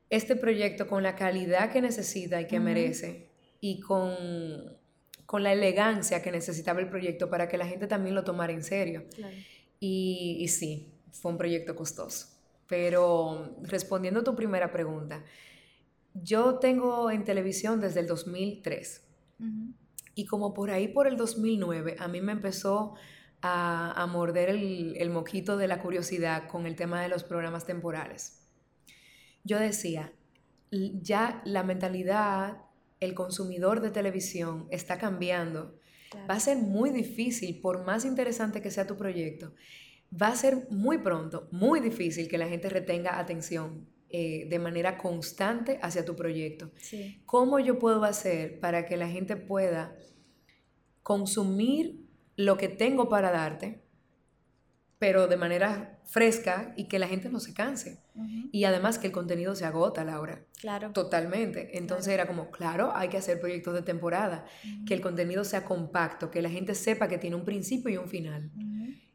este 0.09 0.35
proyecto 0.35 0.87
con 0.87 1.03
la 1.03 1.15
calidad 1.15 1.71
que 1.71 1.81
necesita 1.81 2.39
y 2.41 2.47
que 2.47 2.59
merece 2.59 3.29
y 3.59 3.79
con, 3.81 4.13
con, 5.25 5.43
la 5.43 5.51
elegancia 5.51 6.21
que 6.21 6.31
necesitaba 6.31 6.79
el 6.79 6.89
proyecto 6.89 7.29
para 7.29 7.49
que 7.49 7.57
la 7.57 7.67
gente 7.67 7.87
también 7.87 8.15
lo 8.15 8.23
tomara 8.23 8.53
en 8.53 8.63
serio. 8.63 9.05
Y, 9.79 10.37
y, 10.39 10.47
sí, 10.47 10.93
fue 11.11 11.31
un 11.31 11.37
proyecto 11.37 11.75
costoso. 11.75 12.27
Pero 12.67 13.57
respondiendo 13.63 14.21
a 14.21 14.23
tu 14.23 14.35
primera 14.35 14.71
pregunta, 14.71 15.23
yo 16.13 16.55
tengo 16.55 17.11
en 17.11 17.23
televisión 17.23 17.81
desde 17.81 17.99
el 17.99 18.07
2003. 18.07 19.03
Y 20.15 20.25
como 20.25 20.53
por 20.53 20.71
ahí, 20.71 20.87
por 20.87 21.07
el 21.07 21.17
2009, 21.17 21.97
a 21.99 22.07
mí 22.07 22.21
me 22.21 22.31
empezó 22.31 22.95
a, 23.41 24.01
a 24.01 24.07
morder 24.07 24.49
el, 24.49 24.95
el 24.97 25.09
moquito 25.09 25.57
de 25.57 25.67
la 25.67 25.79
curiosidad 25.79 26.47
con 26.47 26.65
el 26.65 26.75
tema 26.75 27.01
de 27.01 27.09
los 27.09 27.23
programas 27.23 27.65
temporales 27.65 28.46
yo 29.47 29.59
decía, 29.59 30.13
ya 30.71 31.41
la 31.45 31.63
mentalidad, 31.63 32.57
el 32.99 33.13
consumidor 33.13 33.81
de 33.81 33.91
televisión 33.91 34.67
está 34.69 34.97
cambiando. 34.97 35.79
Va 36.29 36.35
a 36.35 36.39
ser 36.39 36.57
muy 36.57 36.89
difícil, 36.89 37.59
por 37.61 37.85
más 37.85 38.05
interesante 38.05 38.61
que 38.61 38.71
sea 38.71 38.87
tu 38.87 38.97
proyecto, 38.97 39.53
va 40.09 40.27
a 40.27 40.35
ser 40.35 40.67
muy 40.69 40.99
pronto, 40.99 41.47
muy 41.51 41.79
difícil 41.79 42.27
que 42.27 42.37
la 42.37 42.47
gente 42.47 42.69
retenga 42.69 43.19
atención 43.19 43.87
eh, 44.09 44.47
de 44.49 44.59
manera 44.59 44.97
constante 44.97 45.79
hacia 45.81 46.05
tu 46.05 46.15
proyecto. 46.15 46.71
¿Cómo 47.25 47.59
yo 47.59 47.77
puedo 47.77 48.03
hacer 48.03 48.59
para 48.59 48.85
que 48.85 48.95
la 48.95 49.09
gente 49.09 49.35
pueda 49.35 49.95
consumir 51.03 52.05
lo 52.37 52.57
que 52.57 52.69
tengo 52.69 53.09
para 53.09 53.31
darte, 53.31 53.81
pero 54.99 55.27
de 55.27 55.37
manera 55.37 55.99
fresca 56.05 56.73
y 56.75 56.85
que 56.85 56.99
la 56.99 57.07
gente 57.07 57.29
no 57.29 57.39
se 57.39 57.53
canse? 57.53 57.99
Y 58.51 58.63
además 58.63 58.97
que 58.97 59.07
el 59.07 59.13
contenido 59.13 59.55
se 59.55 59.65
agota, 59.65 60.03
Laura. 60.03 60.43
Claro. 60.59 60.91
Totalmente. 60.91 61.77
Entonces 61.77 62.13
era 62.13 62.25
como, 62.25 62.49
claro, 62.49 62.91
hay 62.95 63.09
que 63.09 63.17
hacer 63.17 63.39
proyectos 63.39 63.75
de 63.75 63.83
temporada, 63.83 64.45
que 64.87 64.93
el 64.93 65.01
contenido 65.01 65.43
sea 65.43 65.65
compacto, 65.65 66.31
que 66.31 66.41
la 66.41 66.49
gente 66.49 66.73
sepa 66.73 67.07
que 67.07 67.17
tiene 67.17 67.35
un 67.35 67.45
principio 67.45 67.91
y 67.91 67.97
un 67.97 68.07
final 68.07 68.51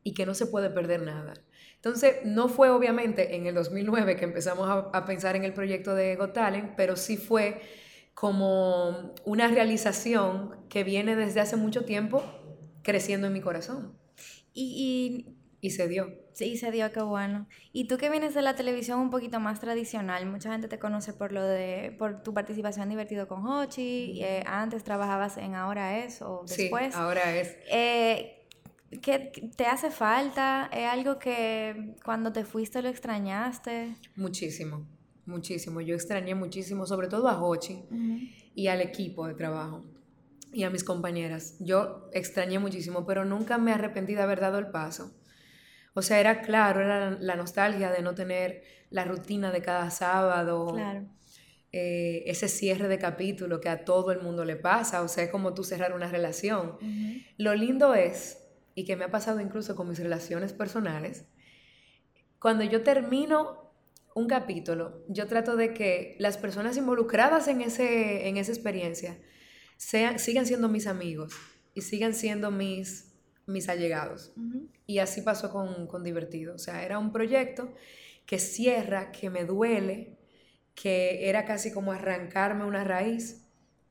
y 0.05 0.15
que 0.15 0.27
no 0.27 0.35
se 0.35 0.47
puede 0.47 0.71
perder 0.71 1.03
nada. 1.03 1.35
Entonces, 1.77 2.17
no 2.25 2.49
fue 2.49 2.71
obviamente 2.71 3.35
en 3.35 3.47
el 3.47 3.55
2009 3.55 4.17
que 4.17 4.25
empezamos 4.25 4.69
a, 4.69 5.05
pensar 5.05 5.35
en 5.35 5.45
el 5.45 5.53
proyecto 5.53 5.97
de 5.97 6.15
Got 6.15 6.33
Talent, 6.33 6.75
pero 6.77 6.95
sí 6.95 7.17
fue 7.17 7.61
como 8.15 9.15
una 9.25 9.49
realización 9.49 10.55
que 10.69 10.85
viene 10.85 11.17
desde 11.17 11.41
hace 11.41 11.57
mucho 11.57 11.85
tiempo 11.85 12.23
creciendo 12.83 13.27
en 13.27 13.33
mi 13.33 13.41
corazón. 13.41 13.97
y 14.55 15.33
y 15.33 15.42
se 15.71 15.87
dio. 15.87 16.13
Sí, 16.33 16.57
se 16.57 16.73
dio, 16.73 16.93
qué 16.93 17.03
bueno. 17.03 17.47
Y 17.73 17.87
tú 17.87 17.97
que 17.97 18.11
vienes 18.11 18.35
de 18.35 18.43
la 18.43 18.57
televisión 18.57 18.99
un 18.99 19.11
poquito 19.11 19.39
más 19.39 19.61
tradicional, 19.61 20.27
mucha 20.27 20.51
gente 20.51 20.67
te 20.67 20.79
conoce 20.79 21.13
por 21.13 21.31
lo 21.31 21.43
de, 21.45 21.95
por 21.99 22.23
tu 22.23 22.35
participación 22.35 22.89
Divertido 22.89 23.29
con 23.29 23.47
Hochi, 23.47 24.21
eh, 24.23 24.43
antes 24.45 24.83
trabajabas 24.83 25.37
en 25.37 25.55
Ahora 25.55 26.05
Es 26.05 26.21
o 26.21 26.45
después. 26.47 26.93
Sí, 26.93 27.01
Ahora 27.01 27.37
Es. 27.37 27.57
Eh, 27.71 28.39
¿Qué 29.01 29.31
te 29.57 29.67
hace 29.67 29.91
falta? 29.91 30.69
¿Es 30.73 30.87
algo 30.87 31.19
que 31.19 31.95
cuando 32.05 32.33
te 32.33 32.45
fuiste 32.45 32.83
lo 32.83 32.89
extrañaste? 32.89 33.95
Muchísimo, 34.17 34.87
muchísimo. 35.25 35.81
Yo 35.81 35.95
extrañé 35.95 36.35
muchísimo, 36.35 36.87
sobre 36.87 37.07
todo 37.07 37.29
a 37.29 37.41
Hochi 37.41 37.85
y 38.55 38.67
al 38.67 38.81
equipo 38.81 39.29
de 39.29 39.35
trabajo 39.35 39.85
y 40.53 40.65
a 40.65 40.71
mis 40.71 40.85
compañeras. 40.85 41.57
Yo 41.61 42.11
extrañé 42.13 42.59
muchísimo, 42.59 43.07
pero 43.07 43.25
nunca 43.25 43.57
me 43.57 43.73
arrepentí 43.73 44.15
de 44.15 44.23
haber 44.23 44.41
dado 44.41 44.59
el 44.59 44.67
paso 44.67 45.15
o 45.95 46.03
sea, 46.03 46.21
era 46.21 46.43
claro, 46.43 46.81
era 46.81 47.11
la 47.21 47.37
nostalgia 47.37 47.91
de 47.91 48.03
no 48.03 48.15
tener 48.15 48.63
la 48.91 49.05
rutina 49.05 49.51
de 49.53 49.63
cada 49.63 49.91
sábado. 49.91 50.77
Eh, 51.75 52.25
ese 52.27 52.49
cierre 52.49 52.87
de 52.87 52.99
capítulo 52.99 53.59
que 53.59 53.71
a 53.71 53.87
todo 53.87 54.13
el 54.13 54.21
mundo 54.21 54.45
le 54.45 54.57
pasa, 54.57 55.01
o 55.03 55.09
sea, 55.09 55.25
es 55.25 55.31
como 55.31 55.55
tú 55.55 55.65
cerrar 55.65 55.95
una 55.95 56.09
relación. 56.09 56.77
Lo 57.39 57.55
lindo 57.55 57.95
es 57.95 58.39
y 58.75 58.85
que 58.85 58.97
me 58.97 59.05
ha 59.05 59.11
pasado 59.11 59.41
incluso 59.41 59.75
con 59.77 59.89
mis 59.89 59.99
relaciones 59.99 60.53
personales, 60.53 61.27
cuando 62.39 62.65
yo 62.65 62.83
termino 62.83 63.73
un 64.15 64.27
capítulo, 64.27 65.05
yo 65.09 65.27
trato 65.27 65.57
de 65.57 65.73
que 65.73 66.17
las 66.19 66.37
personas 66.37 66.77
involucradas 66.77 67.49
en, 67.49 67.61
ese, 67.61 68.29
en 68.29 68.37
esa 68.37 68.53
experiencia 68.53 69.19
sean, 69.77 70.19
sigan 70.19 70.47
siendo 70.47 70.69
mis 70.69 70.87
amigos 70.87 71.35
y 71.75 71.83
sigan 71.83 72.15
siendo 72.15 72.51
mis, 72.51 73.12
mis 73.47 73.69
allegados. 73.69 74.33
Y 74.87 74.99
así 74.99 75.23
pasó 75.23 75.51
con, 75.51 75.87
con 75.87 76.03
Divertido. 76.03 76.55
O 76.55 76.59
sea, 76.59 76.85
era 76.85 76.99
un 76.99 77.13
proyecto 77.13 77.73
que 78.27 78.39
cierra, 78.39 79.13
que 79.13 79.31
me 79.31 79.45
duele, 79.45 80.19
que 80.75 81.29
era 81.29 81.45
casi 81.45 81.73
como 81.73 81.93
arrancarme 81.93 82.65
una 82.65 82.85
raíz, 82.85 83.47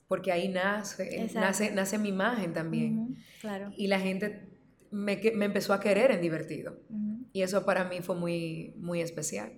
porque 0.07 0.31
ahí 0.31 0.49
nace, 0.49 1.29
nace, 1.33 1.71
nace 1.71 1.97
mi 1.97 2.09
imagen 2.09 2.53
también. 2.53 3.17
claro. 3.39 3.71
Y 3.77 3.87
la 3.87 3.99
gente 3.99 4.49
me, 4.91 5.19
me, 5.35 5.45
empezó 5.45 5.73
a 5.73 5.79
querer 5.79 6.11
en 6.11 6.21
Divertido. 6.21 6.79
Y 7.33 7.43
eso 7.43 7.65
para 7.65 7.85
mí 7.85 8.01
fue 8.01 8.15
muy, 8.15 8.73
muy 8.77 9.01
especial. 9.01 9.53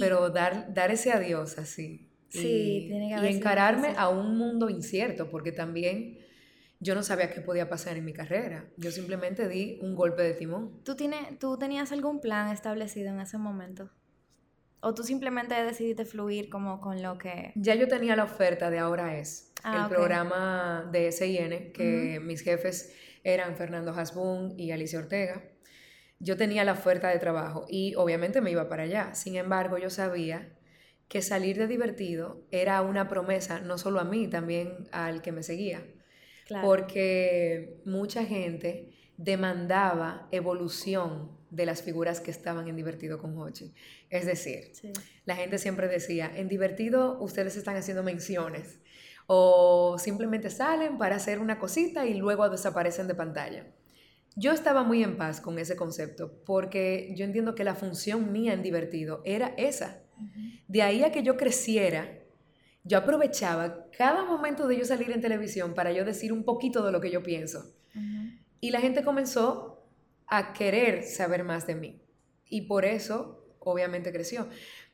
Pero 0.00 0.30
dar, 0.30 0.72
dar 0.72 0.90
ese 0.90 1.12
adiós 1.12 1.58
así. 1.58 2.08
Sí, 2.28 2.84
y, 2.84 2.88
tiene 2.88 3.14
que 3.14 3.30
y 3.30 3.34
encararme 3.34 3.94
a 3.96 4.08
un 4.08 4.38
mundo 4.38 4.70
incierto, 4.70 5.28
porque 5.28 5.52
también 5.52 6.18
yo 6.82 6.96
no 6.96 7.04
sabía 7.04 7.30
qué 7.30 7.40
podía 7.40 7.68
pasar 7.68 7.96
en 7.96 8.04
mi 8.04 8.12
carrera. 8.12 8.64
Yo 8.76 8.90
simplemente 8.90 9.48
di 9.48 9.78
un 9.82 9.94
golpe 9.94 10.22
de 10.22 10.34
timón. 10.34 10.82
¿Tú, 10.82 10.96
tienes, 10.96 11.38
¿Tú 11.38 11.56
tenías 11.56 11.92
algún 11.92 12.20
plan 12.20 12.50
establecido 12.50 13.10
en 13.10 13.20
ese 13.20 13.38
momento? 13.38 13.88
¿O 14.80 14.92
tú 14.92 15.04
simplemente 15.04 15.54
decidiste 15.62 16.04
fluir 16.04 16.50
como 16.50 16.80
con 16.80 17.00
lo 17.00 17.18
que...? 17.18 17.52
Ya 17.54 17.76
yo 17.76 17.86
tenía 17.86 18.16
la 18.16 18.24
oferta 18.24 18.68
de 18.68 18.80
Ahora 18.80 19.16
Es, 19.16 19.52
ah, 19.62 19.84
el 19.84 19.94
programa 19.94 20.88
de 20.90 21.12
SIN, 21.12 21.72
que 21.72 22.18
mis 22.20 22.40
jefes 22.40 22.92
eran 23.22 23.54
Fernando 23.54 23.92
Hasbun 23.92 24.58
y 24.58 24.72
Alicia 24.72 24.98
Ortega. 24.98 25.40
Yo 26.18 26.36
tenía 26.36 26.64
la 26.64 26.72
oferta 26.72 27.10
de 27.10 27.20
trabajo 27.20 27.64
y 27.68 27.94
obviamente 27.94 28.40
me 28.40 28.50
iba 28.50 28.68
para 28.68 28.82
allá. 28.82 29.14
Sin 29.14 29.36
embargo, 29.36 29.78
yo 29.78 29.88
sabía 29.88 30.58
que 31.06 31.22
salir 31.22 31.58
de 31.58 31.68
divertido 31.68 32.44
era 32.50 32.82
una 32.82 33.06
promesa, 33.06 33.60
no 33.60 33.78
solo 33.78 34.00
a 34.00 34.04
mí, 34.04 34.26
también 34.26 34.88
al 34.90 35.22
que 35.22 35.30
me 35.30 35.44
seguía 35.44 35.84
porque 36.60 37.80
mucha 37.84 38.24
gente 38.24 38.90
demandaba 39.16 40.28
evolución 40.32 41.30
de 41.50 41.66
las 41.66 41.82
figuras 41.82 42.20
que 42.20 42.30
estaban 42.30 42.66
en 42.66 42.76
Divertido 42.76 43.18
con 43.18 43.36
Hochi. 43.38 43.74
Es 44.08 44.26
decir, 44.26 44.72
la 45.26 45.36
gente 45.36 45.58
siempre 45.58 45.86
decía, 45.86 46.30
en 46.34 46.48
Divertido 46.48 47.18
ustedes 47.20 47.56
están 47.56 47.76
haciendo 47.76 48.02
menciones 48.02 48.80
o 49.26 49.96
simplemente 49.98 50.50
salen 50.50 50.98
para 50.98 51.16
hacer 51.16 51.38
una 51.38 51.58
cosita 51.58 52.06
y 52.06 52.14
luego 52.14 52.48
desaparecen 52.48 53.06
de 53.06 53.14
pantalla. 53.14 53.66
Yo 54.34 54.52
estaba 54.52 54.82
muy 54.82 55.02
en 55.02 55.18
paz 55.18 55.40
con 55.42 55.58
ese 55.58 55.76
concepto 55.76 56.42
porque 56.46 57.12
yo 57.16 57.24
entiendo 57.24 57.54
que 57.54 57.64
la 57.64 57.74
función 57.74 58.32
mía 58.32 58.54
en 58.54 58.62
Divertido 58.62 59.20
era 59.24 59.54
esa. 59.58 60.02
De 60.68 60.82
ahí 60.82 61.02
a 61.04 61.12
que 61.12 61.22
yo 61.22 61.36
creciera 61.36 62.21
yo 62.84 62.98
aprovechaba 62.98 63.86
cada 63.96 64.24
momento 64.24 64.66
de 64.66 64.78
yo 64.78 64.84
salir 64.84 65.10
en 65.12 65.20
televisión 65.20 65.74
para 65.74 65.92
yo 65.92 66.04
decir 66.04 66.32
un 66.32 66.44
poquito 66.44 66.84
de 66.84 66.92
lo 66.92 67.00
que 67.00 67.10
yo 67.10 67.22
pienso. 67.22 67.74
Y 68.60 68.70
la 68.70 68.80
gente 68.80 69.02
comenzó 69.02 69.86
a 70.26 70.52
querer 70.52 71.04
saber 71.04 71.44
más 71.44 71.66
de 71.66 71.74
mí. 71.74 72.02
Y 72.48 72.62
por 72.62 72.84
eso, 72.84 73.44
obviamente, 73.58 74.12
creció. 74.12 74.48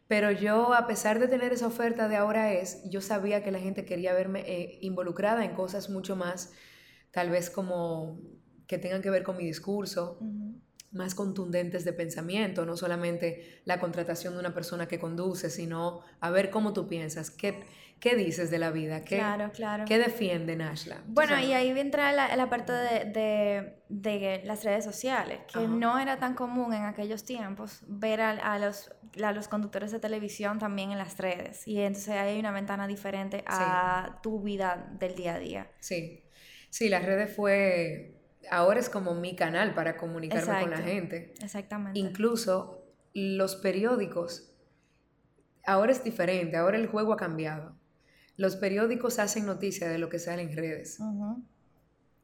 Pero 0.07 0.31
yo, 0.31 0.75
a 0.75 0.87
pesar 0.87 1.19
de 1.19 1.29
tener 1.29 1.53
esa 1.53 1.67
oferta 1.67 2.09
de 2.09 2.17
ahora 2.17 2.53
es, 2.55 2.83
yo 2.89 3.01
sabía 3.01 3.43
que 3.43 3.51
la 3.51 3.59
gente 3.59 3.85
quería 3.85 4.15
verme 4.15 4.41
eh, 4.47 4.79
involucrada 4.81 5.45
en 5.45 5.55
cosas 5.55 5.91
mucho 5.91 6.17
más, 6.17 6.53
tal 7.11 7.31
vez 7.31 7.51
como 7.51 8.21
que 8.67 8.79
tengan 8.79 9.03
que 9.03 9.11
ver 9.11 9.23
con 9.23 9.37
mi 9.37 9.45
discurso, 9.45 10.19
más 10.91 11.15
contundentes 11.15 11.85
de 11.85 11.93
pensamiento, 11.93 12.65
no 12.65 12.77
solamente 12.77 13.61
la 13.65 13.79
contratación 13.79 14.35
de 14.35 14.41
una 14.41 14.55
persona 14.55 14.89
que 14.89 14.99
conduce, 14.99 15.51
sino 15.51 16.01
a 16.21 16.31
ver 16.31 16.51
cómo 16.51 16.73
tú 16.73 16.89
piensas, 16.89 17.31
qué, 17.31 17.63
qué 18.01 18.17
dices 18.17 18.51
de 18.51 18.59
la 18.59 18.71
vida, 18.71 19.05
qué, 19.05 19.17
claro, 19.17 19.51
claro. 19.53 19.85
qué 19.87 19.99
defiende 19.99 20.57
Nashla. 20.57 21.03
Bueno, 21.07 21.39
y 21.39 21.53
ahí 21.53 21.69
entra 21.79 22.13
la, 22.13 22.35
la 22.37 22.49
parte 22.49 22.73
de, 22.73 23.05
de, 23.05 23.75
de, 23.89 24.43
las 24.45 24.65
redes 24.65 24.85
sociales, 24.85 25.41
que 25.53 25.69
no 25.69 25.99
era 25.99 26.19
tan 26.19 26.35
común 26.35 26.73
en 26.73 26.85
aquellos 26.85 27.25
tiempos 27.25 27.83
ver 27.87 28.23
a, 28.23 28.31
a 28.31 28.59
los, 28.59 28.91
a 29.23 29.33
los 29.33 29.47
conductores 29.47 29.93
de 29.93 29.99
televisión 30.01 30.59
también 30.59 30.91
en 30.91 30.99
las 30.99 31.19
redes. 31.19 31.69
Y 31.69 31.81
entonces 31.81 32.15
hay 32.15 32.39
una 32.39 32.51
ventana 32.51 32.87
diferente 32.87 33.45
a 33.47 34.21
tu 34.23 34.41
vida 34.41 34.89
del 34.99 35.15
día 35.15 35.35
a 35.35 35.39
día. 35.39 35.71
Sí, 35.81 36.25
sí, 36.71 36.89
las 36.89 37.05
redes 37.05 37.35
fue 37.37 38.18
ahora 38.51 38.81
es 38.81 38.89
como 38.89 39.15
mi 39.15 39.35
canal 39.35 39.75
para 39.75 39.97
comunicarme 39.97 40.61
con 40.61 40.71
la 40.71 40.79
gente. 40.79 41.35
Exactamente. 41.43 41.99
Incluso 41.99 42.85
los 43.15 43.57
periódicos, 43.57 44.53
ahora 45.65 45.93
es 45.93 46.05
diferente, 46.05 46.57
ahora 46.57 46.77
el 46.77 46.87
juego 46.87 47.13
ha 47.13 47.17
cambiado. 47.17 47.77
Los 48.37 48.57
periódicos 48.57 49.19
hacen 49.19 49.47
noticia 49.47 49.89
de 49.89 49.99
lo 49.99 50.09
que 50.09 50.19
sale 50.19 50.43
en 50.43 50.57
redes. 50.57 50.99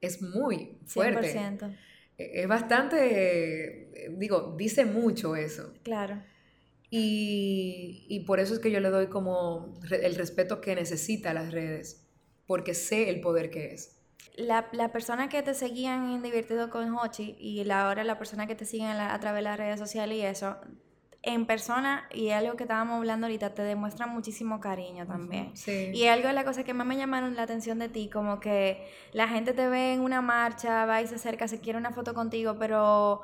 Es 0.01 0.23
muy 0.23 0.79
fuerte. 0.87 1.35
100%. 1.35 1.77
E, 2.19 2.43
es 2.43 2.49
bastante, 2.49 4.11
digo, 4.17 4.55
dice 4.57 4.85
mucho 4.85 5.35
eso. 5.35 5.75
Claro. 5.83 6.23
Y, 6.91 8.07
y 8.09 8.21
por 8.21 8.39
eso 8.39 8.55
es 8.55 8.61
que 8.61 8.71
yo 8.71 8.79
le 8.79 8.91
doy 8.91 9.09
como 9.09 9.75
el 9.91 10.15
respeto 10.15 10.61
que 10.61 10.77
necesita 10.77 11.35
las 11.35 11.51
redes, 11.51 12.07
porque 12.47 12.75
sé 12.75 13.11
el 13.11 13.21
poder 13.21 13.51
que 13.51 13.75
es 13.75 14.04
la, 14.37 14.69
la 14.73 14.91
persona 14.91 15.29
que 15.29 15.43
te 15.43 15.55
seguían 15.55 16.11
en 16.11 16.23
Divertido 16.23 16.71
con 16.71 16.97
Hochi 16.97 17.37
y 17.39 17.65
la, 17.65 17.89
ahora 17.89 18.05
la 18.05 18.19
persona 18.19 18.47
que 18.47 18.55
te 18.55 18.65
siguen 18.65 18.89
a, 18.89 19.19
través 19.21 19.41
de 19.41 19.43
las 19.43 19.59
redes 19.59 19.79
sociales 19.79 20.19
y 20.19 20.23
eso, 20.23 20.57
en 21.23 21.47
persona, 21.47 22.09
y 22.13 22.31
algo 22.31 22.57
que 22.57 22.65
estábamos 22.65 22.99
hablando 22.99 23.27
ahorita, 23.27 23.55
te 23.55 23.63
demuestran 23.63 24.11
muchísimo 24.11 24.61
cariño 24.61 25.07
también. 25.07 25.53
Y 25.67 26.07
algo 26.07 26.29
de 26.29 26.35
las 26.35 26.45
cosas 26.45 26.65
que 26.65 26.75
más 26.75 26.87
me 26.87 26.97
llamaron 26.97 27.35
la 27.35 27.43
atención 27.43 27.79
de 27.79 27.89
ti, 27.89 28.11
como 28.11 28.41
que 28.41 28.87
la 29.13 29.29
gente 29.29 29.55
te 29.55 29.69
ve 29.69 29.95
en 29.95 30.01
una 30.01 30.21
marcha, 30.21 30.85
va 30.85 31.01
y 31.01 31.07
se 31.07 31.15
acerca, 31.15 31.49
se 31.49 31.61
quiere 31.61 31.79
una 31.79 31.93
foto 31.93 32.13
contigo, 32.13 32.57
pero 32.59 33.23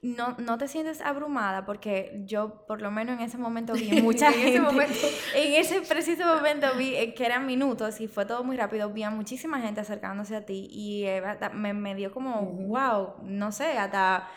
no, 0.00 0.36
no 0.38 0.58
te 0.58 0.68
sientes 0.68 1.00
abrumada 1.00 1.64
porque 1.64 2.22
yo 2.24 2.64
por 2.66 2.80
lo 2.80 2.90
menos 2.90 3.18
en 3.18 3.24
ese 3.24 3.36
momento 3.36 3.72
vi 3.72 3.90
mucha 4.02 4.30
gente. 4.30 4.48
en, 4.48 4.54
ese 4.54 4.60
momento. 4.60 4.94
en 5.34 5.54
ese 5.54 5.80
preciso 5.82 6.24
momento 6.24 6.66
vi 6.76 6.94
eh, 6.94 7.14
que 7.14 7.26
eran 7.26 7.46
minutos 7.46 8.00
y 8.00 8.06
fue 8.06 8.24
todo 8.24 8.44
muy 8.44 8.56
rápido, 8.56 8.92
vi 8.92 9.02
a 9.02 9.10
muchísima 9.10 9.60
gente 9.60 9.80
acercándose 9.80 10.36
a 10.36 10.46
ti 10.46 10.68
y 10.70 11.04
eh, 11.04 11.22
me, 11.52 11.74
me, 11.74 11.94
dio 11.94 12.12
como, 12.12 12.42
wow, 12.42 13.14
no 13.22 13.52
sé, 13.52 13.78
hasta... 13.78 14.28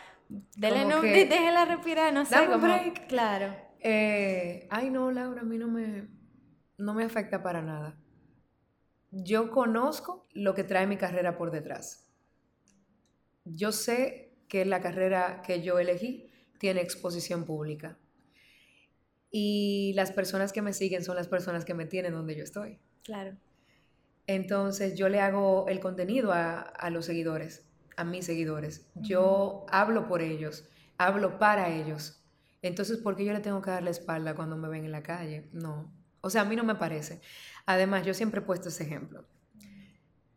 Dele 0.56 0.86
no, 0.86 1.02
déjela 1.02 1.66
respirar, 1.66 2.10
no 2.14 2.24
sé. 2.24 2.46
Como, 2.46 2.58
break. 2.58 3.06
Claro. 3.06 3.54
Eh, 3.80 4.66
ay, 4.70 4.88
no, 4.88 5.10
Laura, 5.10 5.42
a 5.42 5.44
mí 5.44 5.58
no 5.58 5.68
me, 5.68 6.08
no 6.78 6.94
me 6.94 7.04
afecta 7.04 7.42
para 7.42 7.60
nada. 7.60 7.98
Yo 9.10 9.50
conozco 9.50 10.26
lo 10.32 10.54
que 10.54 10.64
trae 10.64 10.86
mi 10.86 10.96
carrera 10.96 11.36
por 11.36 11.50
detrás. 11.50 12.10
Yo 13.44 13.72
sé 13.72 14.21
que 14.52 14.66
la 14.66 14.82
carrera 14.82 15.40
que 15.46 15.62
yo 15.62 15.78
elegí 15.78 16.30
tiene 16.58 16.82
exposición 16.82 17.46
pública. 17.46 17.96
Y 19.30 19.94
las 19.94 20.12
personas 20.12 20.52
que 20.52 20.60
me 20.60 20.74
siguen 20.74 21.02
son 21.02 21.16
las 21.16 21.26
personas 21.26 21.64
que 21.64 21.72
me 21.72 21.86
tienen 21.86 22.12
donde 22.12 22.36
yo 22.36 22.44
estoy. 22.44 22.78
Claro. 23.02 23.34
Entonces 24.26 24.94
yo 24.94 25.08
le 25.08 25.20
hago 25.20 25.64
el 25.68 25.80
contenido 25.80 26.32
a, 26.34 26.90
los 26.90 27.06
seguidores, 27.06 27.64
a 27.96 28.04
mis 28.04 28.26
seguidores. 28.26 28.84
Yo 28.94 29.64
hablo 29.70 30.06
por 30.06 30.20
ellos, 30.20 30.68
hablo 30.98 31.38
para 31.38 31.70
ellos. 31.74 32.22
Entonces, 32.60 32.98
¿por 32.98 33.16
qué 33.16 33.24
yo 33.24 33.32
le 33.32 33.40
tengo 33.40 33.62
que 33.62 33.70
dar 33.70 33.82
la 33.82 33.88
espalda 33.88 34.34
cuando 34.34 34.58
me 34.58 34.68
ven 34.68 34.84
en 34.84 34.92
la 34.92 35.02
calle? 35.02 35.48
No. 35.54 35.90
O 36.20 36.28
sea, 36.28 36.42
a 36.42 36.44
mí 36.44 36.56
no 36.56 36.64
me 36.64 36.74
parece. 36.74 37.22
Además, 37.64 38.04
yo 38.04 38.12
siempre 38.12 38.40
he 38.40 38.44
puesto 38.44 38.68
ese 38.68 38.84
ejemplo. 38.84 39.24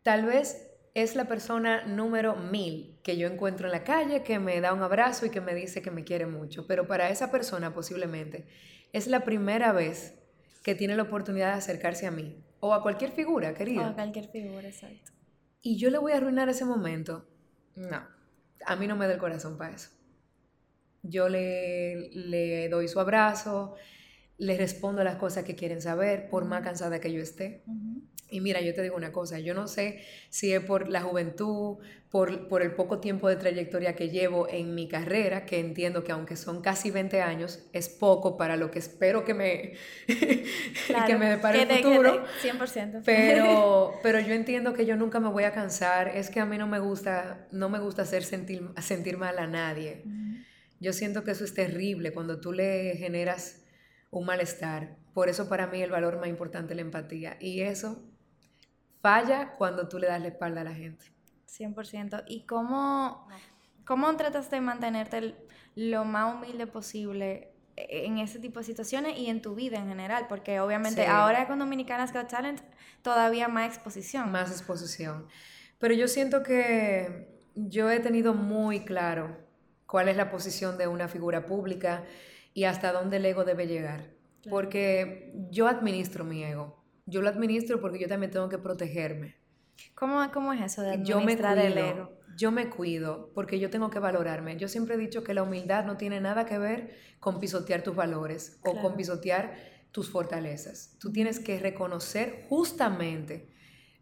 Tal 0.02 0.24
vez 0.24 0.70
es 0.96 1.14
la 1.14 1.28
persona 1.28 1.84
número 1.84 2.36
mil 2.36 2.98
que 3.02 3.18
yo 3.18 3.28
encuentro 3.28 3.66
en 3.66 3.72
la 3.72 3.84
calle, 3.84 4.22
que 4.22 4.38
me 4.38 4.62
da 4.62 4.72
un 4.72 4.82
abrazo 4.82 5.26
y 5.26 5.30
que 5.30 5.42
me 5.42 5.54
dice 5.54 5.82
que 5.82 5.90
me 5.90 6.04
quiere 6.04 6.24
mucho. 6.24 6.66
Pero 6.66 6.86
para 6.86 7.10
esa 7.10 7.30
persona 7.30 7.74
posiblemente 7.74 8.46
es 8.94 9.06
la 9.06 9.22
primera 9.22 9.72
vez 9.72 10.14
que 10.62 10.74
tiene 10.74 10.96
la 10.96 11.02
oportunidad 11.02 11.52
de 11.52 11.58
acercarse 11.58 12.06
a 12.06 12.10
mí 12.10 12.42
o 12.60 12.72
a 12.72 12.82
cualquier 12.82 13.10
figura, 13.12 13.52
querida. 13.52 13.82
O 13.82 13.90
a 13.90 13.94
cualquier 13.94 14.28
figura, 14.28 14.66
exacto. 14.68 15.12
Y 15.60 15.76
yo 15.76 15.90
le 15.90 15.98
voy 15.98 16.12
a 16.12 16.16
arruinar 16.16 16.48
ese 16.48 16.64
momento. 16.64 17.28
No, 17.74 18.02
a 18.64 18.76
mí 18.76 18.86
no 18.86 18.96
me 18.96 19.06
da 19.06 19.12
el 19.12 19.18
corazón 19.18 19.58
para 19.58 19.74
eso. 19.74 19.90
Yo 21.02 21.28
le, 21.28 22.08
le 22.08 22.70
doy 22.70 22.88
su 22.88 23.00
abrazo, 23.00 23.74
le 24.38 24.56
respondo 24.56 25.04
las 25.04 25.16
cosas 25.16 25.44
que 25.44 25.56
quieren 25.56 25.82
saber, 25.82 26.30
por 26.30 26.46
más 26.46 26.62
cansada 26.62 27.00
que 27.00 27.12
yo 27.12 27.20
esté. 27.20 27.64
Y 28.28 28.40
mira, 28.40 28.60
yo 28.60 28.74
te 28.74 28.82
digo 28.82 28.96
una 28.96 29.12
cosa, 29.12 29.38
yo 29.38 29.54
no 29.54 29.68
sé 29.68 30.02
si 30.30 30.52
es 30.52 30.60
por 30.60 30.88
la 30.88 31.00
juventud, 31.02 31.78
por, 32.10 32.48
por, 32.48 32.62
el 32.62 32.72
poco 32.72 32.98
tiempo 32.98 33.28
de 33.28 33.36
trayectoria 33.36 33.94
que 33.94 34.08
llevo 34.08 34.48
en 34.48 34.74
mi 34.74 34.88
carrera, 34.88 35.44
que 35.44 35.60
entiendo 35.60 36.02
que 36.02 36.12
aunque 36.12 36.36
son 36.36 36.60
casi 36.60 36.90
20 36.90 37.20
años, 37.20 37.64
es 37.72 37.88
poco 37.88 38.36
para 38.36 38.56
lo 38.56 38.70
que 38.70 38.78
espero 38.78 39.24
que 39.24 39.34
me, 39.34 39.74
que 40.06 41.16
me 41.16 41.30
depare 41.30 41.62
el 41.62 41.68
futuro. 41.68 42.24
100%. 42.42 43.02
Pero, 43.04 43.94
pero 44.02 44.20
yo 44.20 44.34
entiendo 44.34 44.72
que 44.72 44.86
yo 44.86 44.96
nunca 44.96 45.20
me 45.20 45.28
voy 45.28 45.44
a 45.44 45.52
cansar, 45.52 46.08
es 46.08 46.30
que 46.30 46.40
a 46.40 46.46
mí 46.46 46.58
no 46.58 46.66
me 46.66 46.78
gusta, 46.78 47.46
no 47.52 47.68
me 47.68 47.78
gusta 47.78 48.02
hacer 48.02 48.24
sentir, 48.24 48.62
sentir 48.80 49.18
mal 49.18 49.38
a 49.38 49.46
nadie. 49.46 50.02
Yo 50.80 50.92
siento 50.92 51.22
que 51.22 51.30
eso 51.30 51.44
es 51.44 51.54
terrible 51.54 52.12
cuando 52.12 52.40
tú 52.40 52.52
le 52.52 52.96
generas 52.96 53.62
un 54.10 54.26
malestar. 54.26 54.96
Por 55.14 55.28
eso 55.28 55.48
para 55.48 55.66
mí 55.66 55.82
el 55.82 55.90
valor 55.90 56.18
más 56.18 56.28
importante 56.28 56.72
es 56.72 56.76
la 56.76 56.82
empatía. 56.82 57.36
Y 57.40 57.60
eso 57.62 58.02
falla 59.06 59.52
cuando 59.56 59.86
tú 59.86 60.00
le 60.00 60.08
das 60.08 60.20
la 60.20 60.28
espalda 60.28 60.62
a 60.62 60.64
la 60.64 60.74
gente. 60.74 61.04
100%. 61.48 62.24
¿Y 62.26 62.44
cómo, 62.44 63.28
cómo 63.84 64.16
tratas 64.16 64.50
de 64.50 64.60
mantenerte 64.60 65.36
lo 65.76 66.04
más 66.04 66.34
humilde 66.34 66.66
posible 66.66 67.52
en 67.76 68.18
ese 68.18 68.40
tipo 68.40 68.58
de 68.58 68.66
situaciones 68.66 69.16
y 69.16 69.28
en 69.28 69.42
tu 69.42 69.54
vida 69.54 69.76
en 69.78 69.86
general? 69.86 70.26
Porque 70.28 70.58
obviamente 70.58 71.06
ahora 71.06 71.46
con 71.46 71.60
Dominicanas 71.60 72.12
Got 72.12 72.28
Talent 72.28 72.60
todavía 73.02 73.46
más 73.46 73.68
exposición. 73.68 74.32
Más 74.32 74.50
exposición. 74.50 75.28
Pero 75.78 75.94
yo 75.94 76.08
siento 76.08 76.42
que 76.42 77.28
yo 77.54 77.88
he 77.92 78.00
tenido 78.00 78.34
muy 78.34 78.80
claro 78.80 79.36
cuál 79.86 80.08
es 80.08 80.16
la 80.16 80.32
posición 80.32 80.78
de 80.78 80.88
una 80.88 81.06
figura 81.06 81.46
pública 81.46 82.02
y 82.54 82.64
hasta 82.64 82.90
dónde 82.90 83.18
el 83.18 83.26
ego 83.26 83.44
debe 83.44 83.68
llegar. 83.68 84.10
Porque 84.50 85.32
yo 85.52 85.68
administro 85.68 86.24
mi 86.24 86.42
ego 86.42 86.85
yo 87.06 87.22
lo 87.22 87.28
administro 87.28 87.80
porque 87.80 87.98
yo 87.98 88.08
también 88.08 88.32
tengo 88.32 88.48
que 88.48 88.58
protegerme. 88.58 89.36
¿Cómo, 89.94 90.20
cómo 90.32 90.52
es 90.52 90.60
eso 90.60 90.82
de 90.82 90.92
administrar 90.92 91.58
el 91.58 91.78
ego? 91.78 92.12
Yo 92.36 92.50
me 92.50 92.68
cuido 92.68 93.30
porque 93.34 93.58
yo 93.58 93.70
tengo 93.70 93.88
que 93.88 93.98
valorarme. 93.98 94.56
Yo 94.58 94.68
siempre 94.68 94.96
he 94.96 94.98
dicho 94.98 95.24
que 95.24 95.32
la 95.32 95.42
humildad 95.42 95.86
no 95.86 95.96
tiene 95.96 96.20
nada 96.20 96.44
que 96.44 96.58
ver 96.58 96.94
con 97.18 97.40
pisotear 97.40 97.82
tus 97.82 97.96
valores 97.96 98.58
o 98.62 98.78
con 98.80 98.96
pisotear 98.96 99.56
tus 99.90 100.10
fortalezas. 100.10 100.96
Tú 100.98 101.12
tienes 101.12 101.40
que 101.40 101.58
reconocer 101.58 102.44
justamente 102.48 103.48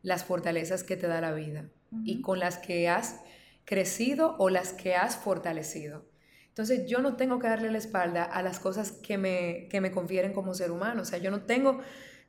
las 0.03 0.25
fortalezas 0.25 0.83
que 0.83 0.97
te 0.97 1.07
da 1.07 1.21
la 1.21 1.33
vida 1.33 1.71
y 2.05 2.23
con 2.23 2.41
las 2.41 2.59
que 2.59 2.89
has 2.89 3.21
crecido 3.65 4.35
o 4.39 4.51
las 4.51 4.73
que 4.73 4.97
has 4.97 5.17
fortalecido. 5.17 6.05
Entonces 6.49 6.87
yo 6.89 7.01
no 7.01 7.17
tengo 7.17 7.39
que 7.39 7.49
darle 7.49 7.71
la 7.71 7.79
espalda 7.79 8.25
a 8.25 8.43
las 8.43 8.59
cosas 8.59 8.93
que 8.93 9.19
me, 9.19 9.69
que 9.71 9.81
me 9.81 9.91
confieren 9.91 10.33
como 10.33 10.55
ser 10.55 10.71
humano. 10.71 11.03
O 11.03 11.05
sea, 11.05 11.19
yo 11.19 11.31
no 11.31 11.43
tengo 11.43 11.81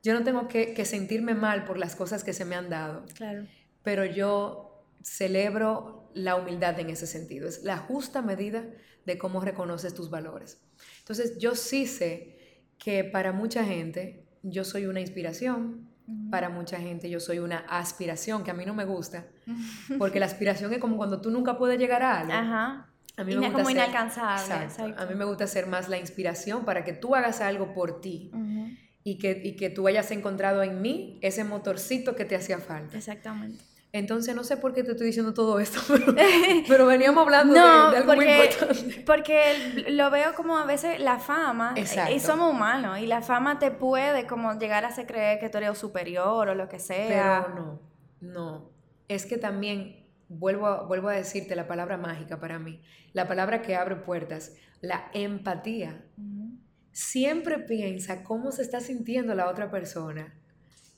yo 0.06 0.14
no 0.14 0.22
tengo 0.22 0.46
que, 0.46 0.84
sentirme 0.84 1.34
mal 1.34 1.64
por 1.64 1.78
las 1.78 1.96
cosas 1.96 2.22
que 2.22 2.32
se 2.32 2.44
me 2.44 2.54
han 2.54 2.70
dado. 2.70 3.04
Claro. 3.14 3.44
Pero 3.82 4.04
yo 4.04 4.84
celebro 5.02 6.08
la 6.14 6.36
humildad 6.36 6.78
en 6.78 6.90
ese 6.90 7.08
sentido. 7.08 7.48
Es 7.48 7.64
la 7.64 7.76
justa 7.76 8.22
medida 8.22 8.64
de 9.04 9.18
cómo 9.18 9.40
reconoces 9.40 9.94
tus 9.94 10.08
valores. 10.08 10.62
Entonces, 11.00 11.38
yo 11.38 11.56
sí 11.56 11.88
sé 11.88 12.38
que 12.78 13.02
para 13.02 13.32
mucha 13.32 13.64
gente 13.64 14.24
yo 14.44 14.62
soy 14.62 14.86
una 14.86 15.00
inspiración, 15.00 15.88
para 16.30 16.50
mucha 16.50 16.78
gente 16.78 17.10
yo 17.10 17.18
soy 17.18 17.40
una 17.40 17.58
aspiración, 17.68 18.44
que 18.44 18.52
a 18.52 18.54
mí 18.54 18.64
no 18.64 18.74
me 18.74 18.84
gusta, 18.84 19.26
porque 19.98 20.20
la 20.20 20.26
aspiración 20.26 20.72
es 20.72 20.78
como 20.78 20.96
cuando 20.96 21.20
tú 21.20 21.32
nunca 21.32 21.58
puedes 21.58 21.80
llegar 21.80 22.04
a 22.04 22.20
algo. 22.20 22.32
Ajá. 22.32 22.92
A 23.16 23.24
mí 23.24 23.34
me 23.34 23.40
gusta 23.40 23.52
como 23.54 23.70
inalcanzable. 23.70 24.94
A 24.96 25.06
mí 25.06 25.14
me 25.16 25.24
gusta 25.24 25.48
ser 25.48 25.66
más 25.66 25.88
la 25.88 25.98
inspiración 25.98 26.64
para 26.64 26.84
que 26.84 26.92
tú 26.92 27.16
hagas 27.16 27.40
algo 27.40 27.74
por 27.74 28.00
ti 28.00 28.30
y 29.06 29.18
que, 29.18 29.40
y 29.44 29.54
que 29.54 29.70
tú 29.70 29.86
hayas 29.86 30.10
encontrado 30.10 30.64
en 30.64 30.82
mí 30.82 31.20
ese 31.22 31.44
motorcito 31.44 32.16
que 32.16 32.24
te 32.24 32.34
hacía 32.34 32.58
falta. 32.58 32.96
Exactamente. 32.96 33.62
Entonces, 33.92 34.34
no 34.34 34.42
sé 34.42 34.56
por 34.56 34.74
qué 34.74 34.82
te 34.82 34.90
estoy 34.90 35.06
diciendo 35.06 35.32
todo 35.32 35.60
esto, 35.60 35.78
pero, 36.68 36.86
veníamos 36.86 37.22
hablando 37.22 37.54
de, 37.54 37.60
algo 37.60 38.14
porque, 38.14 38.24
muy 38.24 38.34
importante. 38.34 39.02
Porque 39.06 39.84
lo 39.90 40.10
veo 40.10 40.34
como 40.34 40.58
a 40.58 40.66
veces 40.66 40.98
la 40.98 41.20
fama, 41.20 41.76
y 42.12 42.18
somos 42.18 42.52
humanos, 42.52 42.98
y 42.98 43.06
la 43.06 43.22
fama 43.22 43.60
te 43.60 43.70
puede 43.70 44.26
como 44.26 44.58
llegar 44.58 44.84
a 44.84 44.88
hacer 44.88 45.06
creer 45.06 45.38
que 45.38 45.50
tú 45.50 45.58
eres 45.58 45.78
superior 45.78 46.48
o 46.48 46.56
lo 46.56 46.68
que 46.68 46.80
sea. 46.80 47.46
Pero 47.46 47.54
no, 47.54 47.80
no. 48.20 48.70
Es 49.06 49.24
que 49.24 49.38
también, 49.38 50.04
vuelvo 50.28 50.66
a, 50.66 50.82
vuelvo 50.82 51.10
a 51.10 51.12
decirte 51.12 51.54
la 51.54 51.68
palabra 51.68 51.96
mágica 51.96 52.40
para 52.40 52.58
mí, 52.58 52.82
la 53.12 53.28
palabra 53.28 53.62
que 53.62 53.76
abre 53.76 53.94
puertas, 53.94 54.56
la 54.80 55.10
empatía 55.14 56.02
siempre 56.96 57.58
piensa 57.58 58.24
cómo 58.24 58.50
se 58.52 58.62
está 58.62 58.80
sintiendo 58.80 59.34
la 59.34 59.50
otra 59.50 59.70
persona 59.70 60.34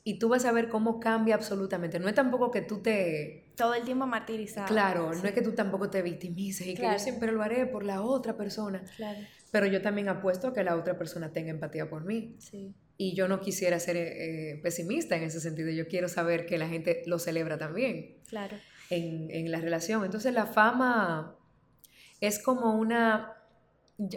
y 0.05 0.17
tú 0.17 0.29
vas 0.29 0.45
a 0.45 0.53
ver 0.53 0.69
cómo 0.69 0.97
cambia 0.97 1.35
absolutamente. 1.35 1.99
No 1.99 2.07
es 2.07 2.15
tampoco 2.15 2.51
que 2.51 2.61
tú 2.61 2.81
te... 2.81 3.51
Todo 3.57 3.73
el 3.73 3.83
tiempo 3.83 4.07
martirizado. 4.07 4.67
Claro, 4.67 5.11
no 5.13 5.27
es 5.27 5.33
que 5.33 5.41
tú 5.41 5.51
tampoco 5.51 5.89
te 5.89 6.01
victimices 6.01 6.65
y 6.67 6.73
que 6.73 6.83
yo 6.83 6.99
siempre 6.99 7.33
lo 7.33 7.43
haré 7.43 7.65
por 7.65 7.83
la 7.83 8.01
otra 8.01 8.37
persona. 8.37 8.81
Claro. 8.95 9.19
Pero 9.51 9.65
yo 9.65 9.81
también 9.81 10.07
apuesto 10.07 10.47
a 10.47 10.53
que 10.53 10.63
la 10.63 10.77
otra 10.77 10.97
persona 10.97 11.33
tenga 11.33 11.49
empatía 11.49 11.89
por 11.89 12.05
mí. 12.05 12.37
Sí. 12.39 12.73
Y 12.95 13.13
yo 13.13 13.27
no 13.27 13.41
quisiera 13.41 13.77
ser 13.77 13.97
eh, 13.97 14.57
pesimista 14.63 15.17
en 15.17 15.23
ese 15.23 15.41
sentido. 15.41 15.69
Yo 15.69 15.85
quiero 15.89 16.07
saber 16.07 16.45
que 16.45 16.57
la 16.57 16.69
gente 16.69 17.03
lo 17.07 17.19
celebra 17.19 17.57
también. 17.57 18.19
Claro. 18.25 18.55
En, 18.89 19.29
en 19.31 19.51
la 19.51 19.59
relación. 19.59 20.05
Entonces 20.05 20.33
la 20.33 20.45
fama 20.45 21.35
es 22.21 22.41
como 22.41 22.75
una 22.75 23.38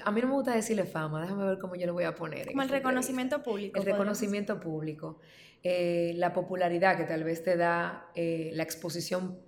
a 0.05 0.11
mí 0.13 0.21
no 0.21 0.29
me 0.29 0.35
gusta 0.35 0.55
decirle 0.55 0.85
fama, 0.85 1.23
déjame 1.23 1.45
ver 1.45 1.59
cómo 1.59 1.75
yo 1.75 1.87
le 1.87 1.93
voy 1.93 2.05
a 2.05 2.15
poner. 2.15 2.47
Como 2.47 2.63
el 2.63 2.69
reconocimiento 2.69 3.43
público. 3.43 3.81
El 3.81 3.87
reconocimiento 3.87 4.61
público. 4.61 5.19
Eh, 5.63 6.13
la 6.17 6.33
popularidad 6.33 6.97
que 6.97 7.05
tal 7.05 7.25
vez 7.25 7.43
te 7.43 7.57
da 7.57 8.11
eh, 8.15 8.51
la 8.55 8.63
exposición 8.63 9.39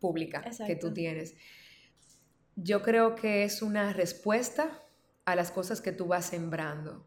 pública 0.00 0.44
que 0.66 0.76
tú 0.76 0.92
tienes. 0.92 1.34
Yo 2.56 2.82
creo 2.82 3.14
que 3.14 3.44
es 3.44 3.62
una 3.62 3.92
respuesta 3.92 4.82
a 5.24 5.34
las 5.34 5.50
cosas 5.50 5.80
que 5.80 5.92
tú 5.92 6.06
vas 6.06 6.26
sembrando, 6.26 7.06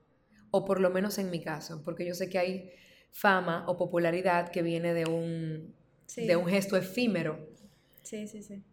o 0.51 0.65
por 0.65 0.79
lo 0.79 0.89
menos 0.89 1.17
en 1.19 1.29
mi 1.29 1.41
caso, 1.41 1.83
porque 1.85 2.05
yo 2.05 2.15
sé 2.15 2.29
que 2.29 2.39
hay 2.39 2.71
fama 3.11 3.65
o 3.67 3.77
popularidad 3.77 4.49
que 4.49 4.61
viene 4.61 4.93
de 4.93 5.05
un, 5.05 5.73
de 6.15 6.35
un 6.35 6.47
gesto 6.47 6.75
efímero. 6.75 7.47
Sí, 8.03 8.27
sí, 8.27 8.41
sí. 8.41 8.63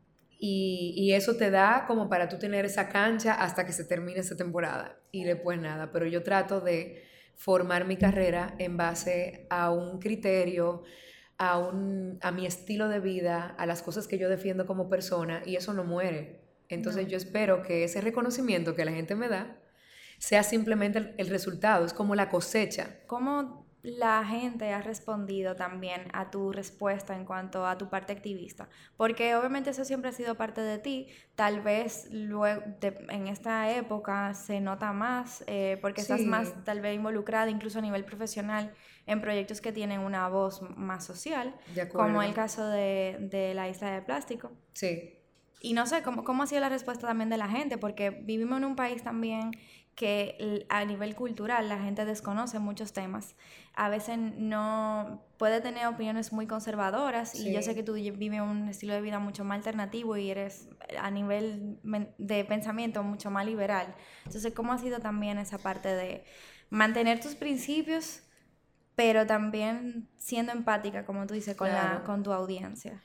Y, 0.46 1.14
eso 1.14 1.36
te 1.36 1.50
da 1.50 1.86
como 1.86 2.10
para 2.10 2.28
tú 2.28 2.38
tener 2.38 2.66
esa 2.66 2.90
cancha 2.90 3.32
hasta 3.32 3.64
que 3.64 3.72
se 3.72 3.82
termine 3.82 4.20
esa 4.20 4.36
temporada. 4.36 4.98
Y 5.10 5.24
después 5.24 5.58
nada, 5.58 5.90
pero 5.90 6.06
yo 6.06 6.22
trato 6.22 6.60
de 6.60 7.02
formar 7.34 7.86
mi 7.86 7.96
carrera 7.96 8.54
en 8.58 8.76
base 8.76 9.46
a 9.48 9.70
un 9.70 10.00
criterio, 10.00 10.82
a, 11.38 11.58
un, 11.58 12.18
a 12.20 12.30
mi 12.30 12.44
estilo 12.44 12.90
de 12.90 13.00
vida, 13.00 13.54
a 13.58 13.64
las 13.64 13.80
cosas 13.80 14.06
que 14.06 14.18
yo 14.18 14.28
defiendo 14.28 14.66
como 14.66 14.90
persona, 14.90 15.42
y 15.46 15.56
eso 15.56 15.72
no 15.72 15.82
muere. 15.82 16.42
Entonces 16.68 17.08
yo 17.08 17.16
espero 17.16 17.62
que 17.62 17.84
ese 17.84 18.02
reconocimiento 18.02 18.74
que 18.74 18.84
la 18.84 18.92
gente 18.92 19.14
me 19.14 19.28
da 19.28 19.56
sea 20.18 20.42
simplemente 20.42 20.98
el, 20.98 21.14
el 21.16 21.28
resultado, 21.28 21.86
es 21.86 21.94
como 21.94 22.14
la 22.14 22.28
cosecha. 22.28 22.98
¿Cómo 23.06 23.63
la 23.84 24.24
gente 24.24 24.72
ha 24.72 24.80
respondido 24.80 25.56
también 25.56 26.08
a 26.14 26.30
tu 26.30 26.52
respuesta 26.52 27.14
en 27.14 27.26
cuanto 27.26 27.66
a 27.66 27.76
tu 27.76 27.90
parte 27.90 28.14
activista? 28.14 28.70
Porque 28.96 29.36
obviamente 29.36 29.70
eso 29.70 29.84
siempre 29.84 30.08
ha 30.08 30.12
sido 30.14 30.36
parte 30.36 30.62
de 30.62 30.78
ti, 30.78 31.08
tal 31.34 31.60
vez 31.60 32.08
luego 32.10 32.62
en 32.80 33.28
esta 33.28 33.70
época 33.76 34.32
se 34.32 34.62
nota 34.62 34.94
más 34.94 35.44
eh, 35.46 35.78
porque 35.82 36.00
estás 36.00 36.22
más 36.22 36.64
tal 36.64 36.80
vez 36.80 36.94
involucrada 36.94 37.50
incluso 37.50 37.78
a 37.78 37.82
nivel 37.82 38.06
profesional 38.06 38.72
en 39.06 39.20
proyectos 39.20 39.60
que 39.60 39.70
tienen 39.70 40.00
una 40.00 40.30
voz 40.30 40.62
más 40.76 41.04
social, 41.04 41.54
como 41.92 42.22
el 42.22 42.32
caso 42.32 42.66
de, 42.66 43.18
de 43.20 43.52
la 43.52 43.68
isla 43.68 43.90
de 43.90 44.00
plástico. 44.00 44.50
Sí. 44.72 45.18
Y 45.60 45.74
no 45.74 45.86
sé, 45.86 46.02
¿cómo, 46.02 46.24
¿cómo 46.24 46.42
ha 46.42 46.46
sido 46.46 46.62
la 46.62 46.70
respuesta 46.70 47.06
también 47.06 47.28
de 47.28 47.36
la 47.36 47.48
gente? 47.48 47.76
Porque 47.76 48.08
vivimos 48.10 48.58
en 48.58 48.64
un 48.64 48.76
país 48.76 49.02
también 49.02 49.50
que 49.94 50.66
a 50.68 50.84
nivel 50.84 51.14
cultural 51.14 51.68
la 51.68 51.78
gente 51.78 52.04
desconoce 52.04 52.58
muchos 52.58 52.92
temas. 52.92 53.36
A 53.76 53.88
veces 53.88 54.18
no 54.18 55.24
puede 55.36 55.60
tener 55.60 55.86
opiniones 55.86 56.32
muy 56.32 56.46
conservadoras 56.46 57.34
y 57.34 57.52
yo 57.52 57.60
sé 57.60 57.74
que 57.74 57.82
tú 57.82 57.94
vives 57.94 58.40
un 58.40 58.68
estilo 58.68 58.94
de 58.94 59.00
vida 59.00 59.18
mucho 59.18 59.44
más 59.44 59.56
alternativo 59.56 60.16
y 60.16 60.30
eres 60.30 60.68
a 60.98 61.10
nivel 61.10 61.78
de 62.18 62.44
pensamiento 62.44 63.02
mucho 63.02 63.30
más 63.30 63.44
liberal. 63.46 63.94
Entonces, 64.24 64.54
¿cómo 64.54 64.72
ha 64.72 64.78
sido 64.78 65.00
también 65.00 65.38
esa 65.38 65.58
parte 65.58 65.88
de 65.88 66.24
mantener 66.70 67.20
tus 67.20 67.34
principios, 67.34 68.22
pero 68.94 69.26
también 69.26 70.08
siendo 70.16 70.52
empática, 70.52 71.04
como 71.04 71.26
tú 71.26 71.34
dices, 71.34 71.56
con, 71.56 71.68
la, 71.68 72.02
con 72.06 72.22
tu 72.22 72.32
audiencia? 72.32 73.02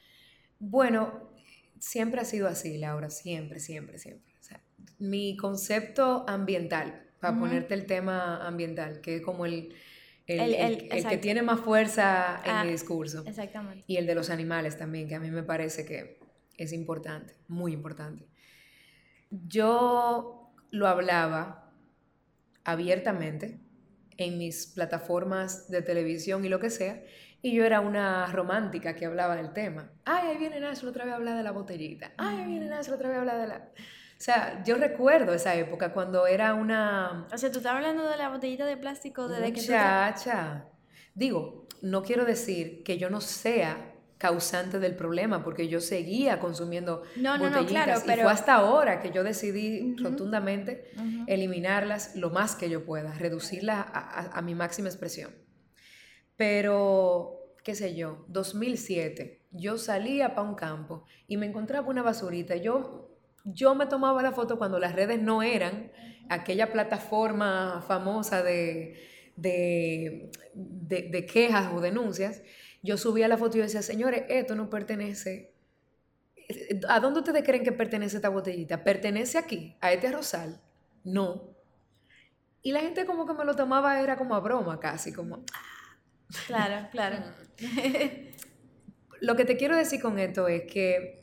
Bueno, 0.60 1.32
siempre 1.80 2.22
ha 2.22 2.26
sido 2.26 2.48
así, 2.48 2.78
Laura, 2.78 3.10
siempre, 3.10 3.60
siempre, 3.60 3.98
siempre 3.98 4.30
mi 5.00 5.38
concepto 5.38 6.26
ambiental, 6.28 7.06
para 7.20 7.38
ponerte 7.38 7.74
el 7.74 7.86
tema 7.86 8.46
ambiental, 8.46 9.02
que 9.02 9.18
es 9.18 9.22
como 9.22 9.46
el, 9.46 9.74
el, 10.30 11.08
que 11.08 11.18
tiene 11.18 11.42
más 11.42 11.60
fuerza 11.60 12.42
en 12.46 12.54
mi 12.62 12.70
ah, 12.70 12.72
discurso. 12.72 13.24
Exactamente. 13.26 13.84
Y 13.88 13.98
el 13.98 14.06
de 14.06 14.16
los 14.16 14.30
animales 14.30 14.78
también, 14.78 15.08
que 15.08 15.16
a 15.16 15.20
mí 15.20 15.32
me 15.32 15.44
parece 15.44 15.86
que 15.86 16.20
es 16.58 16.74
importante, 16.74 17.36
muy 17.48 17.74
importante. 17.74 18.28
Yo 19.32 20.52
lo 20.72 20.88
hablaba 20.88 21.72
abiertamente 22.64 23.60
en 24.18 24.38
mis 24.38 24.68
plataformas 24.68 25.70
de 25.70 25.82
televisión 25.82 26.46
y 26.46 26.50
lo 26.50 26.60
que 26.60 26.70
sea, 26.70 27.02
Y 27.42 27.54
yo 27.54 27.64
era 27.64 27.80
una 27.80 28.26
romántica 28.26 28.96
que 28.96 29.06
hablaba 29.06 29.38
del 29.38 29.54
tema. 29.54 29.90
Ay, 30.04 30.28
ahí 30.28 30.38
viene 30.38 30.60
Nashville 30.60 30.90
otra 30.90 31.06
vez 31.06 31.14
a 31.14 31.16
hablar 31.16 31.38
de 31.38 31.44
la 31.44 31.52
botellita. 31.52 32.12
Ay, 32.18 32.42
ahí 32.42 32.48
viene 32.50 32.68
Nashville 32.68 32.96
otra 32.96 33.08
vez 33.08 33.18
a 33.18 33.22
hablar 33.22 33.40
de 33.40 33.48
la... 33.48 33.72
O 34.20 34.22
sea, 34.22 34.62
yo 34.66 34.76
recuerdo 34.76 35.34
esa 35.34 35.56
época 35.56 35.94
cuando 35.94 36.28
era 36.28 36.54
una... 36.54 37.26
O 37.32 37.38
sea, 37.38 37.50
tú 37.52 37.60
estás 37.60 37.74
hablando 37.74 38.06
de 38.06 38.18
la 38.18 38.28
botellita 38.28 38.66
de 38.66 38.76
plástico 38.76 39.30
desde 39.30 39.54
que 39.54 39.62
tú... 39.62 39.68
Muchacha. 39.68 40.66
Digo, 41.14 41.68
no 41.82 42.04
quiero 42.04 42.26
decir 42.26 42.84
que 42.84 42.98
yo 42.98 43.10
no 43.10 43.22
sea 43.22 43.96
causante 44.20 44.80
del 44.80 44.98
problema, 44.98 45.42
porque 45.46 45.70
yo 45.70 45.80
seguía 45.80 46.40
consumiendo 46.40 47.04
no, 47.16 47.38
no, 47.38 47.46
botellitas 47.46 47.64
no, 47.64 47.86
claro, 47.86 48.02
pero... 48.06 48.22
y 48.22 48.24
fue 48.24 48.32
hasta 48.34 48.56
ahora 48.56 49.00
que 49.00 49.12
yo 49.12 49.24
decidí 49.24 49.96
rotundamente 49.96 50.92
eliminarlas 51.28 52.18
lo 52.18 52.30
más 52.30 52.56
que 52.56 52.70
yo 52.70 52.86
pueda, 52.86 53.14
reducirlas 53.14 53.86
a, 53.90 54.42
mi 54.42 54.54
máxima 54.54 54.90
expresión. 54.90 55.32
Pero, 56.36 57.56
qué 57.64 57.74
sé 57.76 57.96
yo, 57.96 58.26
2007, 58.28 59.46
yo 59.52 59.78
salía 59.78 60.36
para 60.36 60.50
un 60.50 60.56
campo 60.56 61.06
y 61.26 61.38
me 61.38 61.46
encontraba 61.46 61.88
una 61.88 62.04
basurita. 62.04 62.58
Yo, 62.58 63.09
yo 63.54 63.76
me 63.76 63.86
tomaba 63.86 64.22
la 64.22 64.32
foto 64.32 64.58
cuando 64.58 64.80
las 64.80 64.94
redes 64.94 65.22
no 65.22 65.42
eran 65.42 65.92
aquella 66.30 66.72
plataforma 66.72 67.84
famosa 67.88 68.44
de, 68.44 69.08
de, 69.36 70.32
de 70.54 71.26
quejas 71.26 71.74
o 71.74 71.82
denuncias 71.82 72.42
yo 72.82 72.98
subía 72.98 73.28
la 73.28 73.38
foto 73.38 73.58
y 73.58 73.60
yo 73.60 73.66
decía, 73.66 73.82
señores, 73.82 74.24
esto 74.30 74.56
no 74.56 74.70
pertenece. 74.70 75.54
¿A 76.88 77.00
dónde 77.00 77.20
ustedes 77.20 77.44
creen 77.44 77.64
que 77.64 77.72
pertenece 77.72 78.16
esta 78.16 78.30
botellita? 78.30 78.84
¿Pertenece 78.84 79.38
aquí? 79.38 79.78
¿A 79.82 79.92
este 79.92 80.12
rosal? 80.12 80.62
No. 81.04 81.56
Y 82.62 82.72
la 82.72 82.80
gente 82.80 83.06
como 83.06 83.26
que 83.26 83.34
me 83.34 83.46
lo 83.46 83.56
tomaba, 83.56 84.02
era 84.02 84.18
como 84.18 84.36
a 84.36 84.40
broma 84.40 84.80
casi, 84.80 85.14
como... 85.14 85.44
Claro, 86.48 86.88
claro. 86.92 87.18
lo 89.22 89.36
que 89.36 89.46
te 89.46 89.58
quiero 89.58 89.76
decir 89.76 90.02
con 90.02 90.20
esto 90.20 90.48
es 90.48 90.64
que 90.72 91.19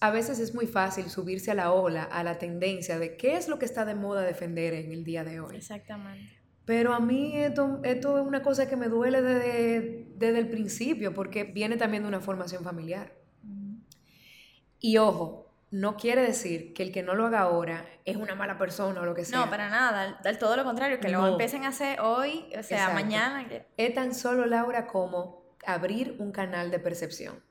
a 0.00 0.10
veces 0.10 0.38
es 0.38 0.54
muy 0.54 0.66
fácil 0.66 1.10
subirse 1.10 1.50
a 1.50 1.54
la 1.54 1.72
ola, 1.72 2.04
a 2.04 2.24
la 2.24 2.38
tendencia 2.38 2.98
de 2.98 3.16
qué 3.16 3.36
es 3.36 3.48
lo 3.48 3.58
que 3.58 3.66
está 3.66 3.84
de 3.84 3.94
moda 3.94 4.22
defender 4.22 4.72
en 4.72 4.92
el 4.92 5.04
día 5.04 5.24
de 5.24 5.40
hoy. 5.40 5.56
Exactamente. 5.56 6.40
Pero 6.64 6.94
a 6.94 7.00
mí 7.00 7.36
esto, 7.36 7.80
esto 7.84 8.18
es 8.18 8.26
una 8.26 8.42
cosa 8.42 8.68
que 8.68 8.76
me 8.76 8.88
duele 8.88 9.20
desde, 9.20 10.06
desde 10.16 10.38
el 10.38 10.48
principio, 10.48 11.12
porque 11.12 11.44
viene 11.44 11.76
también 11.76 12.04
de 12.04 12.08
una 12.08 12.20
formación 12.20 12.64
familiar. 12.64 13.12
Y 14.78 14.96
ojo, 14.96 15.52
no 15.70 15.96
quiere 15.96 16.22
decir 16.22 16.72
que 16.72 16.82
el 16.82 16.92
que 16.92 17.02
no 17.02 17.14
lo 17.14 17.26
haga 17.26 17.40
ahora 17.40 17.84
es 18.04 18.16
una 18.16 18.34
mala 18.34 18.56
persona 18.56 19.00
o 19.02 19.04
lo 19.04 19.14
que 19.14 19.24
sea. 19.24 19.38
No, 19.38 19.50
para 19.50 19.68
nada, 19.68 20.18
del 20.22 20.38
todo 20.38 20.56
lo 20.56 20.64
contrario, 20.64 20.98
que 20.98 21.10
lo 21.10 21.26
empiecen 21.26 21.64
a 21.64 21.68
hacer 21.68 22.00
hoy, 22.00 22.46
o 22.58 22.62
sea, 22.62 22.90
mañana. 22.90 23.46
Es 23.76 23.94
tan 23.94 24.14
solo, 24.14 24.46
Laura, 24.46 24.86
como 24.86 25.44
abrir 25.66 26.16
un 26.18 26.32
canal 26.32 26.70
de 26.70 26.78
percepción. 26.78 27.42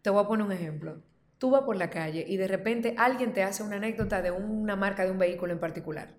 Te 0.00 0.10
voy 0.10 0.24
a 0.24 0.26
poner 0.26 0.46
un 0.46 0.52
ejemplo. 0.52 1.02
Tú 1.38 1.50
vas 1.50 1.62
por 1.62 1.76
la 1.76 1.90
calle 1.90 2.24
y 2.26 2.36
de 2.36 2.48
repente 2.48 2.94
alguien 2.96 3.32
te 3.32 3.42
hace 3.42 3.62
una 3.62 3.76
anécdota 3.76 4.22
de 4.22 4.30
una 4.30 4.76
marca 4.76 5.04
de 5.04 5.10
un 5.10 5.18
vehículo 5.18 5.52
en 5.52 5.60
particular. 5.60 6.14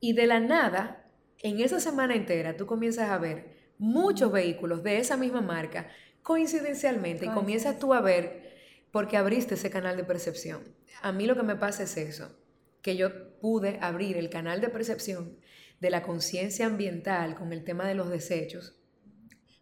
Y 0.00 0.14
de 0.14 0.26
la 0.26 0.40
nada 0.40 1.10
en 1.38 1.60
esa 1.60 1.80
semana 1.80 2.14
entera 2.14 2.56
tú 2.56 2.66
comienzas 2.66 3.10
a 3.10 3.18
ver 3.18 3.72
muchos 3.78 4.32
vehículos 4.32 4.82
de 4.82 4.98
esa 4.98 5.16
misma 5.16 5.40
marca 5.40 5.88
coincidencialmente 6.22 7.26
y 7.26 7.30
comienzas 7.30 7.78
tú 7.78 7.94
a 7.94 8.00
ver 8.00 8.50
porque 8.92 9.16
abriste 9.16 9.54
ese 9.54 9.70
canal 9.70 9.96
de 9.96 10.04
percepción. 10.04 10.62
A 11.02 11.12
mí 11.12 11.26
lo 11.26 11.36
que 11.36 11.42
me 11.42 11.56
pasa 11.56 11.84
es 11.84 11.96
eso, 11.96 12.36
que 12.82 12.96
yo 12.96 13.38
pude 13.38 13.78
abrir 13.80 14.16
el 14.16 14.28
canal 14.28 14.60
de 14.60 14.68
percepción 14.68 15.38
de 15.80 15.90
la 15.90 16.02
conciencia 16.02 16.66
ambiental 16.66 17.36
con 17.36 17.52
el 17.52 17.64
tema 17.64 17.86
de 17.86 17.94
los 17.94 18.10
desechos 18.10 18.80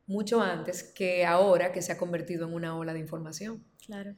mucho 0.08 0.40
antes 0.40 0.82
que 0.82 1.24
ahora 1.26 1.70
que 1.70 1.82
se 1.82 1.92
ha 1.92 1.98
convertido 1.98 2.48
en 2.48 2.54
una 2.54 2.76
ola 2.76 2.94
de 2.94 2.98
información. 2.98 3.64
Claro. 3.86 4.16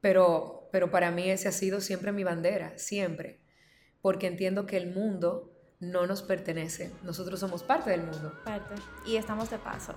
Pero, 0.00 0.68
pero 0.72 0.90
para 0.90 1.10
mí 1.10 1.28
ese 1.30 1.48
ha 1.48 1.52
sido 1.52 1.80
siempre 1.80 2.12
mi 2.12 2.24
bandera, 2.24 2.76
siempre, 2.78 3.40
porque 4.02 4.26
entiendo 4.26 4.66
que 4.66 4.76
el 4.76 4.94
mundo 4.94 5.52
no 5.80 6.06
nos 6.06 6.22
pertenece. 6.22 6.92
Nosotros 7.02 7.40
somos 7.40 7.62
parte 7.62 7.90
del 7.90 8.02
mundo. 8.02 8.32
Parte. 8.44 8.74
Y 9.06 9.16
estamos 9.16 9.50
de 9.50 9.58
paso. 9.58 9.94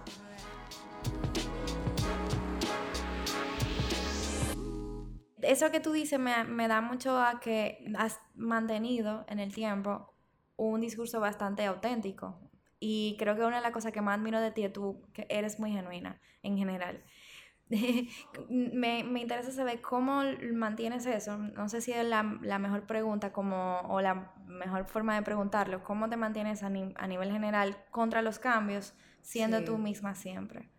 Eso 5.41 5.71
que 5.71 5.79
tú 5.79 5.93
dices 5.93 6.19
me, 6.19 6.67
da 6.67 6.81
mucho 6.81 7.17
a 7.17 7.39
que 7.39 7.85
has 7.97 8.19
mantenido 8.35 9.25
en 9.29 9.39
el 9.39 9.53
tiempo 9.53 10.13
un 10.57 10.81
discurso 10.81 11.19
bastante 11.19 11.65
auténtico. 11.65 12.39
Y 12.79 13.15
creo 13.17 13.35
que 13.35 13.43
una 13.43 13.57
de 13.57 13.61
las 13.61 13.71
cosas 13.71 13.91
que 13.91 14.01
más 14.01 14.17
admiro 14.17 14.39
de 14.39 14.51
ti 14.51 14.63
es 14.63 14.73
tú, 14.73 15.01
que 15.13 15.25
eres 15.29 15.59
muy 15.59 15.71
genuina 15.71 16.21
en 16.43 16.57
general. 16.57 17.03
me, 18.49 19.03
me, 19.03 19.21
interesa 19.21 19.51
saber 19.51 19.79
cómo 19.79 20.23
mantienes 20.53 21.05
eso. 21.05 21.37
No 21.37 21.69
sé 21.69 21.81
si 21.81 21.91
es 21.91 22.03
la, 22.05 22.39
la, 22.41 22.57
mejor 22.57 22.87
pregunta 22.87 23.31
como, 23.31 23.81
o 23.81 24.01
la 24.01 24.33
mejor 24.47 24.85
forma 24.85 25.15
de 25.15 25.21
preguntarlo. 25.21 25.83
¿Cómo 25.83 26.09
te 26.09 26.17
mantienes 26.17 26.63
a, 26.63 26.69
nivel 26.69 27.31
general 27.31 27.77
contra 27.91 28.23
los 28.23 28.39
cambios 28.39 28.93
siendo 29.21 29.63
tú 29.63 29.77
misma 29.77 30.15
siempre? 30.15 30.69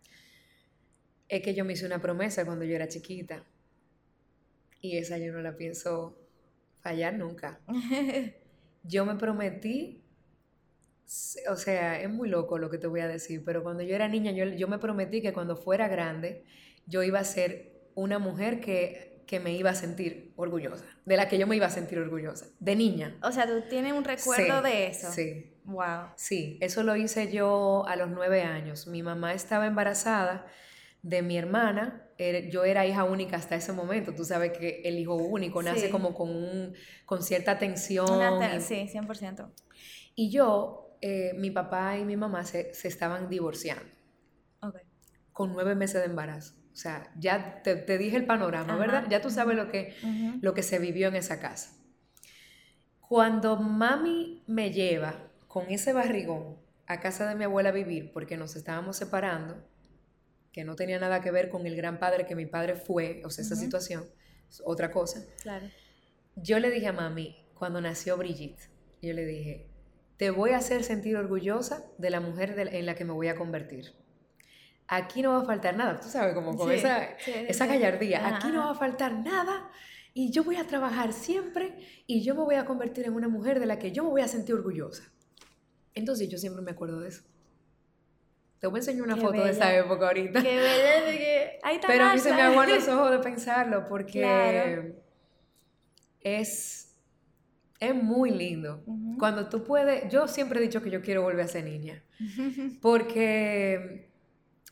Es 1.29 1.41
que 1.41 1.53
yo 1.53 1.63
me 1.63 1.73
hice 1.73 1.85
una 1.85 2.01
promesa 2.01 2.45
cuando 2.45 2.65
yo 2.65 2.75
era 2.75 2.89
chiquita 2.89 3.45
y 4.81 4.97
esa 4.97 5.17
yo 5.17 5.31
no 5.31 5.39
la 5.41 5.55
pienso 5.55 6.17
fallar 6.81 7.13
nunca. 7.13 7.61
yo 8.83 9.05
me 9.05 9.15
prometí, 9.15 10.03
o 11.49 11.55
sea, 11.55 12.01
es 12.01 12.09
muy 12.09 12.27
loco 12.27 12.57
lo 12.57 12.69
que 12.69 12.77
te 12.77 12.87
voy 12.87 12.99
a 12.99 13.07
decir, 13.07 13.43
pero 13.45 13.63
cuando 13.63 13.81
yo 13.81 13.95
era 13.95 14.09
niña 14.09 14.31
yo, 14.31 14.43
yo 14.43 14.67
me 14.67 14.77
prometí 14.77 15.21
que 15.21 15.31
cuando 15.31 15.55
fuera 15.55 15.87
grande 15.87 16.43
yo 16.85 17.03
iba 17.03 17.19
a 17.19 17.23
ser 17.23 17.71
una 17.95 18.19
mujer 18.19 18.59
que, 18.59 19.09
me 19.43 19.53
iba 19.53 19.69
a 19.69 19.75
sentir 19.75 20.33
orgullosa, 20.35 20.83
de 21.05 21.15
la 21.15 21.29
que 21.29 21.37
yo 21.37 21.47
me 21.47 21.55
iba 21.55 21.65
a 21.65 21.69
sentir 21.69 21.97
orgullosa, 21.99 22.47
de 22.59 22.75
niña. 22.75 23.17
O 23.23 23.31
sea, 23.31 23.47
tú 23.47 23.63
tienes 23.69 23.93
un 23.93 24.03
recuerdo 24.03 24.61
de 24.61 24.87
eso. 24.87 25.09
Sí. 25.09 25.55
Wow. 25.63 26.09
Sí, 26.17 26.57
eso 26.59 26.83
lo 26.83 26.97
hice 26.97 27.31
yo 27.31 27.85
a 27.87 27.95
los 27.95 28.09
nueve 28.09 28.41
años. 28.41 28.87
Mi 28.87 29.03
mamá 29.03 29.33
estaba 29.33 29.67
embarazada 29.67 30.47
de 31.01 31.21
mi 31.21 31.37
hermana. 31.37 32.09
Yo 32.51 32.65
era 32.65 32.85
hija 32.85 33.03
única 33.03 33.37
hasta 33.37 33.55
ese 33.55 33.71
momento. 33.71 34.13
Tú 34.13 34.25
sabes 34.25 34.51
que 34.51 34.81
el 34.83 34.99
hijo 34.99 35.15
único 35.15 35.63
nace 35.63 35.89
como 35.89 36.13
con, 36.13 36.29
un, 36.29 36.73
con 37.05 37.23
cierta 37.23 37.57
tensión. 37.57 38.07
sí, 38.59 38.89
100%. 38.91 39.49
Y 40.15 40.29
yo, 40.29 40.97
eh, 41.01 41.31
mi 41.35 41.51
papá 41.51 41.97
y 41.97 42.05
mi 42.05 42.17
mamá 42.17 42.43
se, 42.43 42.73
se 42.73 42.87
estaban 42.87 43.29
divorciando. 43.29 43.85
Okay. 44.61 44.81
Con 45.31 45.53
nueve 45.53 45.73
meses 45.73 46.01
de 46.01 46.07
embarazo. 46.07 46.60
O 46.73 46.75
sea, 46.75 47.11
ya 47.17 47.61
te, 47.63 47.97
dije 47.97 48.15
el 48.15 48.25
panorama, 48.25 48.77
¿verdad? 48.77 49.05
Ya 49.09 49.21
tú 49.21 49.29
sabes 49.29 49.57
lo 49.57 49.69
que, 49.69 49.95
lo 50.41 50.53
que 50.53 50.63
se 50.63 50.79
vivió 50.79 51.09
en 51.09 51.15
esa 51.15 51.39
casa. 51.39 51.77
Cuando 53.01 53.57
mami 53.57 54.43
me 54.47 54.71
lleva 54.71 55.29
con 55.47 55.69
ese 55.69 55.91
barrigón 55.91 56.57
a 56.87 57.01
casa 57.01 57.27
de 57.27 57.35
mi 57.35 57.43
abuela 57.43 57.69
a 57.69 57.73
vivir, 57.73 58.11
porque 58.13 58.37
nos 58.37 58.55
estábamos 58.55 58.95
separando, 58.95 59.67
que 60.53 60.63
no 60.63 60.75
tenía 60.75 60.97
nada 60.99 61.21
que 61.21 61.31
ver 61.31 61.49
con 61.49 61.65
el 61.65 61.75
gran 61.75 61.99
padre 61.99 62.25
que 62.25 62.35
mi 62.35 62.45
padre 62.45 62.75
fue, 62.75 63.21
o 63.25 63.29
sea, 63.29 63.43
esa 63.43 63.55
situación, 63.55 64.05
otra 64.63 64.91
cosa. 64.91 65.25
Claro. 65.41 65.67
Yo 66.35 66.59
le 66.59 66.69
dije 66.69 66.87
a 66.87 66.93
mami, 66.93 67.35
cuando 67.53 67.81
nació 67.81 68.17
Brigitte, 68.17 68.69
yo 69.01 69.13
le 69.13 69.25
dije, 69.25 69.67
te 70.15 70.29
voy 70.29 70.51
a 70.51 70.57
hacer 70.57 70.83
sentir 70.83 71.17
orgullosa 71.17 71.85
de 71.97 72.09
la 72.09 72.21
mujer 72.21 72.55
en 72.57 72.85
la 72.85 72.95
que 72.95 73.03
me 73.03 73.11
voy 73.11 73.27
a 73.27 73.35
convertir 73.35 73.93
aquí 74.91 75.21
no 75.21 75.31
va 75.31 75.39
a 75.39 75.45
faltar 75.45 75.75
nada, 75.77 75.99
tú 76.01 76.09
sabes, 76.09 76.35
como 76.35 76.55
con 76.55 76.69
esa, 76.69 77.01
esa 77.25 77.65
gallardía, 77.65 78.27
aquí 78.27 78.49
no 78.49 78.65
va 78.65 78.71
a 78.71 78.75
faltar 78.75 79.13
nada 79.13 79.71
y 80.13 80.31
yo 80.31 80.43
voy 80.43 80.57
a 80.57 80.67
trabajar 80.67 81.13
siempre 81.13 81.77
y 82.05 82.23
yo 82.23 82.35
me 82.35 82.41
voy 82.41 82.55
a 82.55 82.65
convertir 82.65 83.05
en 83.05 83.13
una 83.13 83.29
mujer 83.29 83.61
de 83.61 83.65
la 83.65 83.79
que 83.79 83.93
yo 83.93 84.03
me 84.03 84.09
voy 84.09 84.21
a 84.21 84.27
sentir 84.27 84.53
orgullosa. 84.53 85.09
Entonces 85.93 86.27
yo 86.27 86.37
siempre 86.37 86.61
me 86.61 86.71
acuerdo 86.71 86.99
de 86.99 87.07
eso. 87.07 87.23
Te 88.59 88.67
voy 88.67 88.77
a 88.77 88.81
enseñar 88.81 89.03
una 89.03 89.15
foto 89.15 89.41
de 89.41 89.51
esa 89.51 89.73
época 89.73 90.07
ahorita. 90.07 90.43
Qué 90.43 90.57
bella, 90.57 91.05
que 91.05 91.59
ahí 91.63 91.75
está 91.75 91.87
Pero 91.87 92.03
a 92.03 92.13
mí 92.13 92.19
se 92.19 92.33
me 92.33 92.41
aguan 92.41 92.69
los 92.69 92.87
ojos 92.89 93.11
de 93.11 93.19
pensarlo 93.19 93.87
porque 93.87 94.93
es, 96.19 96.99
es 97.79 97.95
muy 97.95 98.31
lindo. 98.31 98.83
Cuando 99.17 99.47
tú 99.47 99.63
puedes, 99.63 100.11
yo 100.11 100.27
siempre 100.27 100.59
he 100.59 100.63
dicho 100.63 100.81
que 100.81 100.91
yo 100.91 101.01
quiero 101.01 101.21
volver 101.21 101.45
a 101.45 101.47
ser 101.47 101.63
niña. 101.63 102.03
Porque 102.81 104.10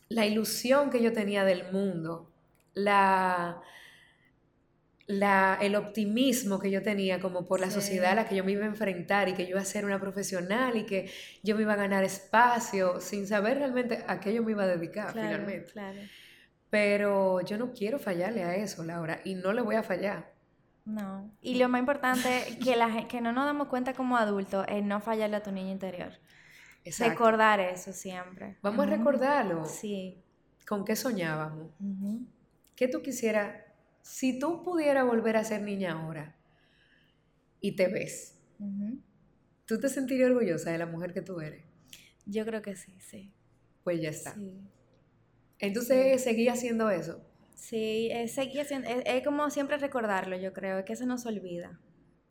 la 0.09 0.25
ilusión 0.25 0.89
que 0.89 1.01
yo 1.01 1.13
tenía 1.13 1.45
del 1.45 1.71
mundo, 1.71 2.31
la, 2.73 3.61
la, 5.05 5.57
el 5.61 5.75
optimismo 5.75 6.59
que 6.59 6.71
yo 6.71 6.81
tenía 6.81 7.19
como 7.19 7.45
por 7.45 7.59
la 7.59 7.69
sociedad 7.69 8.11
a 8.11 8.15
la 8.15 8.27
que 8.27 8.35
yo 8.35 8.43
me 8.43 8.51
iba 8.51 8.63
a 8.63 8.67
enfrentar 8.67 9.29
y 9.29 9.33
que 9.33 9.43
yo 9.43 9.51
iba 9.51 9.61
a 9.61 9.65
ser 9.65 9.85
una 9.85 9.99
profesional 9.99 10.75
y 10.77 10.85
que 10.85 11.11
yo 11.43 11.55
me 11.55 11.61
iba 11.61 11.73
a 11.73 11.77
ganar 11.77 12.03
espacio 12.03 12.99
sin 12.99 13.27
saber 13.27 13.59
realmente 13.59 14.03
a 14.07 14.19
qué 14.19 14.33
yo 14.33 14.43
me 14.43 14.51
iba 14.51 14.63
a 14.63 14.67
dedicar 14.67 15.13
finalmente. 15.13 15.73
Pero 16.71 17.41
yo 17.41 17.57
no 17.57 17.71
quiero 17.71 17.99
fallarle 17.99 18.43
a 18.43 18.55
eso, 18.55 18.83
Laura, 18.83 19.21
y 19.23 19.35
no 19.35 19.53
le 19.53 19.61
voy 19.61 19.75
a 19.75 19.83
fallar. 19.83 20.31
No. 20.85 21.31
Y 21.41 21.55
lo 21.55 21.69
más 21.69 21.79
importante 21.79 22.57
que, 22.63 22.75
la, 22.75 23.07
que 23.07 23.21
no 23.21 23.31
nos 23.31 23.45
damos 23.45 23.67
cuenta 23.67 23.93
como 23.93 24.17
adultos 24.17 24.65
es 24.69 24.83
no 24.83 25.01
fallarle 25.01 25.37
a 25.37 25.43
tu 25.43 25.51
niño 25.51 25.71
interior. 25.71 26.13
Recordar 26.99 27.59
eso 27.59 27.93
siempre. 27.93 28.57
Vamos 28.61 28.87
a 28.87 28.89
recordarlo. 28.89 29.65
Sí. 29.65 30.23
¿Con 30.67 30.85
qué 30.85 30.95
soñábamos? 30.95 31.71
¿Qué 32.75 32.87
tú 32.87 33.01
quisieras? 33.01 33.63
Si 34.01 34.39
tú 34.39 34.63
pudieras 34.63 35.05
volver 35.05 35.37
a 35.37 35.43
ser 35.43 35.61
niña 35.61 35.93
ahora 35.93 36.35
y 37.59 37.75
te 37.75 37.87
ves, 37.87 38.39
¿tú 39.65 39.79
te 39.79 39.89
sentirías 39.89 40.29
orgullosa 40.29 40.71
de 40.71 40.77
la 40.77 40.85
mujer 40.85 41.13
que 41.13 41.21
tú 41.21 41.41
eres? 41.41 41.63
Yo 42.25 42.45
creo 42.45 42.61
que 42.61 42.75
sí, 42.75 42.99
sí. 42.99 43.33
Pues 43.83 44.01
ya 44.01 44.09
está. 44.09 44.35
Entonces, 45.59 46.23
¿seguí 46.23 46.47
haciendo 46.47 46.89
eso? 46.89 47.21
Sí, 47.55 48.09
es, 48.11 48.37
haciendo, 48.37 48.87
es, 48.87 49.23
como 49.23 49.49
siempre 49.49 49.77
recordarlo, 49.77 50.37
yo 50.37 50.53
creo, 50.53 50.85
que 50.85 50.93
eso 50.93 51.05
no 51.05 51.17
se 51.17 51.27
olvida. 51.27 51.79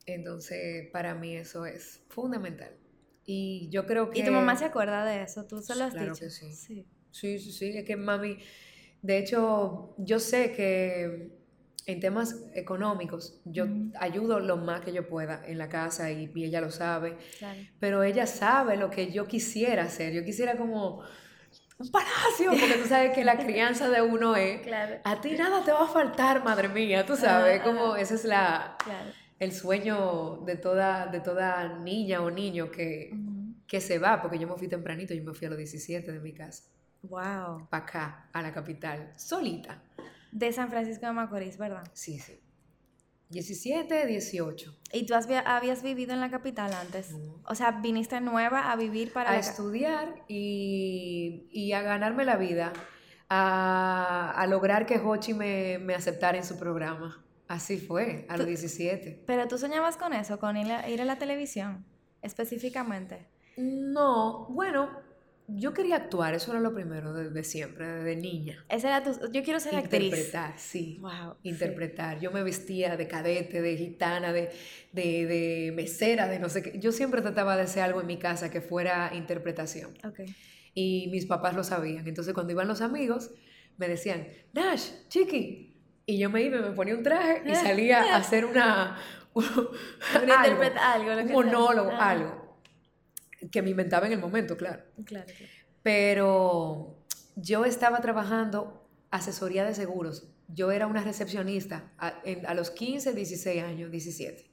Entonces, 0.07 0.89
para 0.91 1.15
mí 1.15 1.37
eso 1.37 1.67
es 1.67 2.03
fundamental. 2.09 2.79
Y 3.31 3.69
yo 3.69 3.85
creo 3.85 4.09
que... 4.09 4.21
¿Y 4.21 4.25
tu 4.25 4.33
mamá 4.33 4.57
se 4.57 4.65
acuerda 4.65 5.05
de 5.05 5.23
eso? 5.23 5.45
¿Tú 5.45 5.61
se 5.61 5.77
lo 5.77 5.85
has 5.85 5.93
claro 5.93 6.15
Que 6.15 6.31
sí. 6.31 6.51
sí. 6.51 6.87
Sí, 7.11 7.39
sí, 7.39 7.53
sí. 7.53 7.77
Es 7.77 7.85
que 7.85 7.95
mami... 7.95 8.39
De 9.03 9.19
hecho, 9.19 9.95
yo 9.99 10.19
sé 10.19 10.53
que 10.53 11.39
en 11.85 12.01
temas 12.01 12.37
económicos 12.55 13.43
yo 13.45 13.67
ayudo 14.01 14.41
lo 14.41 14.57
más 14.57 14.81
que 14.81 14.95
yo 14.95 15.07
pueda 15.07 15.43
en 15.47 15.59
la 15.59 15.69
casa 15.69 16.11
y, 16.11 16.33
ella 16.37 16.63
lo 16.63 16.71
sabe. 16.71 17.19
Pero 17.79 18.03
ella 18.03 18.27
sabe 18.27 18.79
lo 18.79 18.89
que 18.89 19.13
yo 19.13 19.27
quisiera 19.27 19.83
hacer. 19.83 20.15
Yo 20.15 20.25
quisiera 20.25 20.57
como 20.57 21.03
un 21.77 21.91
palacio, 21.91 22.51
porque 22.59 22.79
tú 22.83 22.89
sabes 22.89 23.15
que 23.15 23.25
la 23.25 23.37
crianza 23.45 23.91
de 23.91 24.01
uno 24.01 24.37
es, 24.37 24.63
a 25.05 25.21
ti 25.21 25.33
nada 25.33 25.63
te 25.67 25.71
va 25.71 25.85
a 25.85 25.89
faltar, 25.89 26.43
madre 26.43 26.69
mía, 26.69 27.05
tú 27.05 27.15
sabes, 27.15 27.61
como 27.61 27.95
ese 27.95 28.15
es 28.15 28.25
la, 28.25 28.79
el 29.39 29.53
sueño 29.53 30.43
de 30.45 30.57
toda, 30.57 31.07
de 31.07 31.21
toda 31.21 31.79
niña 31.79 32.21
o 32.23 32.31
niño 32.31 32.71
que, 32.71 33.13
que 33.67 33.81
se 33.81 33.99
va, 33.99 34.21
porque 34.21 34.39
yo 34.39 34.49
me 34.49 34.57
fui 34.57 34.69
tempranito, 34.69 35.15
yo 35.15 35.23
me 35.23 35.35
fui 35.35 35.47
a 35.47 35.51
los 35.51 35.59
17 35.59 36.11
de 36.11 36.21
mi 36.21 36.33
casa. 36.33 36.65
Wow. 37.03 37.69
Para 37.71 37.85
acá, 37.85 38.29
a 38.33 38.43
la 38.43 38.53
capital, 38.53 39.13
solita. 39.17 39.83
De 40.33 40.53
San 40.53 40.69
Francisco 40.69 41.07
de 41.07 41.13
Macorís, 41.13 41.57
¿verdad? 41.57 41.89
Sí, 41.93 42.19
sí. 42.19 42.41
17, 43.31 44.07
18. 44.07 44.75
¿Y 44.93 45.05
tú 45.05 45.15
habías 45.15 45.83
vivido 45.83 46.15
en 46.15 46.21
la 46.21 46.31
capital 46.31 46.73
antes? 46.73 47.15
O 47.45 47.55
sea, 47.55 47.73
viniste 47.73 48.21
nueva 48.21 48.73
a 48.73 48.77
vivir 48.77 49.13
para... 49.13 49.33
A 49.33 49.39
estudiar 49.39 50.25
y, 50.29 51.73
a 51.73 51.83
ganarme 51.83 52.25
la 52.25 52.37
vida, 52.37 52.73
a, 53.29 54.47
lograr 54.49 54.87
que 54.87 54.99
Hochi 54.99 55.35
me, 55.35 55.79
me, 55.79 55.95
aceptara 55.95 56.39
en 56.39 56.45
su 56.45 56.59
programa. 56.59 57.23
Así 57.49 57.79
fue, 57.79 58.27
a 58.29 58.37
los 58.37 58.47
17. 58.47 59.25
¿Pero 59.27 59.49
tú 59.49 59.59
soñabas 59.59 59.97
con 59.97 60.13
eso, 60.13 60.39
con 60.39 60.57
ir 60.57 60.71
a 60.71 61.05
la 61.05 61.19
televisión 61.19 61.85
específicamente? 62.23 63.27
No, 63.57 64.47
bueno, 64.51 64.91
yo 65.49 65.73
quería 65.73 65.97
actuar, 65.97 66.35
eso 66.35 66.51
era 66.53 66.61
lo 66.61 66.75
primero 66.75 67.15
de 67.15 67.45
siempre, 67.45 67.87
de 67.87 68.17
niña. 68.17 68.65
Esa 68.69 68.89
era 68.89 69.03
tu, 69.03 69.33
yo 69.33 69.43
quiero 69.43 69.59
ser 69.61 69.77
actriz. 69.77 70.05
Interpretar, 70.05 70.59
sí. 70.59 71.01
Interpretar. 71.43 72.21
Yo 72.21 72.31
me 72.31 72.43
vestía 72.43 72.99
de 72.99 73.09
cadete, 73.09 73.63
de 73.63 73.77
gitana, 73.79 74.35
de, 74.35 74.51
de, 74.93 75.27
de, 75.27 75.73
mesera, 75.75 76.29
de 76.29 76.39
no 76.39 76.51
sé 76.51 76.63
qué. 76.63 76.79
Yo 76.79 76.93
siempre 76.93 77.23
trataba 77.23 77.57
de 77.57 77.63
hacer 77.63 77.83
algo 77.83 78.03
en 78.03 78.07
mi 78.07 78.19
casa 78.19 78.51
que 78.51 78.61
fuera 78.61 79.11
interpretación. 79.15 79.95
Okay. 80.05 80.35
Y 80.75 81.09
mis 81.11 81.25
papás 81.25 81.55
lo 81.55 81.65
sabían. 81.65 82.07
Entonces 82.07 82.35
cuando 82.35 82.53
iban 82.53 82.69
los 82.69 82.83
amigos, 82.83 83.31
me 83.79 83.89
decían, 83.89 84.29
Nash, 84.53 84.91
chiqui. 85.09 85.68
Y 86.09 86.19
yo 86.19 86.31
me 86.31 86.41
iba, 86.41 86.59
me 86.59 86.71
ponía 86.71 86.97
un 86.97 87.03
traje 87.03 87.43
y 87.45 87.55
salía 87.55 88.15
a 88.15 88.17
hacer 88.17 88.47
una... 88.47 88.99
algo, 89.37 90.63
algo 90.81 91.13
un 91.21 91.33
monólogo, 91.33 91.91
algo 91.93 92.49
que 93.53 93.63
me 93.63 93.71
inventaba 93.71 94.07
en 94.07 94.15
el 94.15 94.19
momento, 94.19 94.57
claro. 94.57 94.83
Claro, 95.05 95.27
Pero 95.83 97.05
yo 97.37 97.65
estaba 97.65 98.01
trabajando 98.01 98.89
asesoría 99.11 99.65
de 99.65 99.75
seguros. 99.75 100.29
Yo 100.49 100.71
era 100.71 100.87
una 100.87 101.03
recepcionista 101.03 101.93
a, 101.99 102.55
los 102.55 102.71
15, 102.71 103.13
16 103.13 103.63
años, 103.63 103.91
17. 103.91 104.51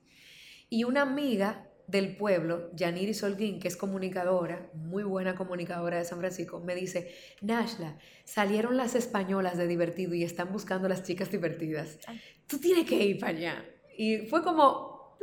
Y 0.69 0.83
una 0.83 1.01
amiga 1.01 1.69
del 1.87 2.15
pueblo, 2.15 2.71
Yaniri 2.73 3.13
Solguín, 3.13 3.59
que 3.59 3.67
es 3.67 3.77
comunicadora, 3.77 4.69
muy 4.73 5.03
buena 5.03 5.35
comunicadora 5.35 5.97
de 5.97 6.05
San 6.05 6.19
Francisco, 6.19 6.59
me 6.59 6.75
dice, 6.75 7.15
Nashla, 7.41 7.97
salieron 8.23 8.75
las 8.77 8.95
españolas 8.95 9.57
de 9.57 9.67
divertido 9.67 10.13
y 10.15 10.23
están 10.23 10.51
buscando 10.51 10.87
las 10.87 11.03
chicas 11.03 11.31
divertidas. 11.31 11.99
Tú 12.47 12.59
tienes 12.59 12.85
que 12.87 12.95
ir 12.95 13.19
para 13.19 13.37
allá. 13.37 13.65
Y 13.97 14.17
fue 14.27 14.43
como, 14.43 15.17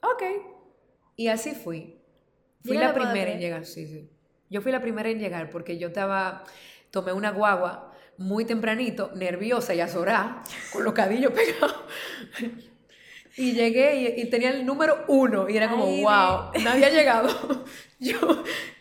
ok. 0.00 0.22
Y 1.16 1.28
así 1.28 1.52
fui. 1.52 2.00
Fui 2.64 2.78
la 2.78 2.94
primera 2.94 3.32
en 3.32 3.40
llegar, 3.40 3.66
sí, 3.66 3.86
sí. 3.86 4.10
Yo 4.48 4.62
fui 4.62 4.72
la 4.72 4.80
primera 4.80 5.08
en 5.08 5.18
llegar 5.18 5.50
porque 5.50 5.78
yo 5.78 5.88
estaba, 5.88 6.44
tomé 6.90 7.12
una 7.12 7.30
guagua 7.30 7.92
muy 8.16 8.44
tempranito, 8.44 9.10
nerviosa 9.14 9.74
y 9.74 9.80
azorada, 9.80 10.42
con 10.72 10.84
los 10.84 10.94
cadillos 10.94 11.32
pegados. 11.34 11.76
Y 13.36 13.52
llegué 13.52 14.14
y, 14.16 14.24
tenía 14.26 14.50
el 14.50 14.64
número 14.64 15.04
uno 15.08 15.48
y 15.48 15.56
era 15.56 15.68
como, 15.68 15.86
wow, 15.86 16.52
nadie 16.62 16.86
ha 16.86 16.90
llegado. 16.90 17.64
yo, 17.98 18.18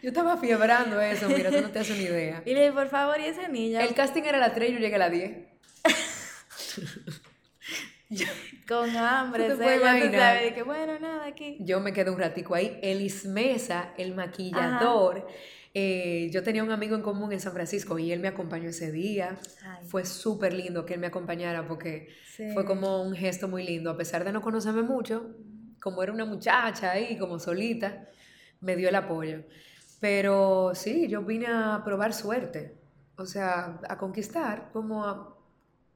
yo 0.01 0.09
estaba 0.09 0.37
fiebrando 0.37 1.01
eso, 1.01 1.27
mira, 1.27 1.49
tú 1.49 1.61
no 1.61 1.71
te 1.71 1.79
haces 1.79 1.97
ni 1.97 2.03
idea. 2.03 2.43
Y 2.45 2.53
le 2.53 2.61
dije, 2.61 2.73
por 2.73 2.89
favor, 2.89 3.19
¿y 3.19 3.25
esa 3.25 3.47
niña? 3.47 3.81
El 3.83 3.95
casting 3.95 4.23
era 4.23 4.37
a 4.37 4.41
las 4.41 4.53
3 4.53 4.69
y 4.69 4.73
yo 4.73 4.79
llegué 4.79 4.95
a 4.95 4.99
las 4.99 5.11
10. 5.11 5.31
Con 8.67 8.95
hambre, 8.95 9.49
¿Tú 9.49 9.57
te 9.57 10.53
que 10.53 10.63
bueno, 10.63 10.99
nada, 10.99 11.25
aquí. 11.25 11.57
Yo 11.59 11.79
me 11.79 11.93
quedé 11.93 12.11
un 12.11 12.19
ratico 12.19 12.55
ahí. 12.55 12.79
Elis 12.81 13.25
Mesa, 13.25 13.93
el 13.97 14.13
maquillador. 14.13 15.27
Eh, 15.73 16.29
yo 16.31 16.43
tenía 16.43 16.63
un 16.63 16.71
amigo 16.71 16.95
en 16.95 17.01
común 17.01 17.31
en 17.33 17.39
San 17.39 17.53
Francisco 17.53 17.97
y 17.97 18.11
él 18.11 18.19
me 18.19 18.27
acompañó 18.27 18.69
ese 18.69 18.91
día. 18.91 19.37
Fue 19.87 20.05
súper 20.05 20.53
lindo 20.53 20.85
que 20.85 20.93
él 20.93 20.99
me 20.99 21.07
acompañara 21.07 21.67
porque 21.67 22.09
fue 22.53 22.65
como 22.65 23.01
un 23.01 23.15
gesto 23.15 23.47
muy 23.47 23.65
lindo. 23.65 23.89
A 23.89 23.97
pesar 23.97 24.23
de 24.23 24.31
no 24.31 24.41
conocerme 24.41 24.83
mucho, 24.83 25.35
como 25.79 26.03
era 26.03 26.11
una 26.11 26.25
muchacha 26.25 26.91
ahí, 26.91 27.17
como 27.17 27.39
solita, 27.39 28.07
me 28.61 28.75
dio 28.75 28.89
el 28.89 28.95
apoyo. 28.95 29.43
Pero 29.99 30.73
sí, 30.75 31.07
yo 31.07 31.23
vine 31.23 31.47
a 31.47 31.81
probar 31.83 32.13
suerte. 32.13 32.75
O 33.15 33.25
sea, 33.25 33.79
a 33.87 33.97
conquistar, 33.97 34.69
como 34.73 35.05
a 35.05 35.33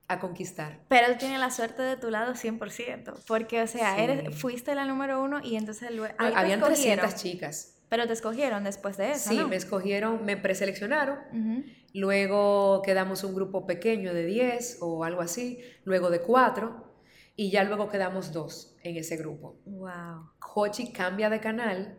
a 0.07 0.19
conquistar. 0.19 0.79
Pero 0.87 1.11
tú 1.13 1.19
tienes 1.19 1.39
la 1.39 1.51
suerte 1.51 1.81
de 1.81 1.97
tu 1.97 2.09
lado 2.09 2.33
100%, 2.33 3.13
porque, 3.27 3.61
o 3.61 3.67
sea, 3.67 4.01
eres, 4.01 4.35
fuiste 4.39 4.73
la 4.73 4.85
número 4.85 5.21
uno 5.21 5.41
y 5.43 5.57
entonces 5.57 5.91
luego... 5.91 6.15
Habían 6.17 6.61
300 6.61 7.15
chicas. 7.15 7.73
Pero 7.89 8.05
te 8.05 8.13
escogieron 8.13 8.63
después 8.63 8.97
de 8.97 9.11
eso, 9.11 9.29
Sí, 9.29 9.43
me 9.45 9.55
escogieron, 9.55 10.25
me 10.25 10.35
preseleccionaron, 10.35 11.19
luego 11.93 12.81
quedamos 12.81 13.23
un 13.23 13.33
grupo 13.33 13.65
pequeño 13.65 14.13
de 14.13 14.25
10 14.25 14.79
o 14.81 15.03
algo 15.03 15.21
así, 15.21 15.61
luego 15.85 16.09
de 16.09 16.21
4 16.21 16.85
y 17.35 17.51
ya 17.51 17.63
luego 17.63 17.89
quedamos 17.89 18.33
dos 18.33 18.75
en 18.83 18.97
ese 18.97 19.15
grupo. 19.15 19.59
Wow. 19.65 20.31
Hochi 20.55 20.91
cambia 20.91 21.29
de 21.29 21.39
canal, 21.39 21.97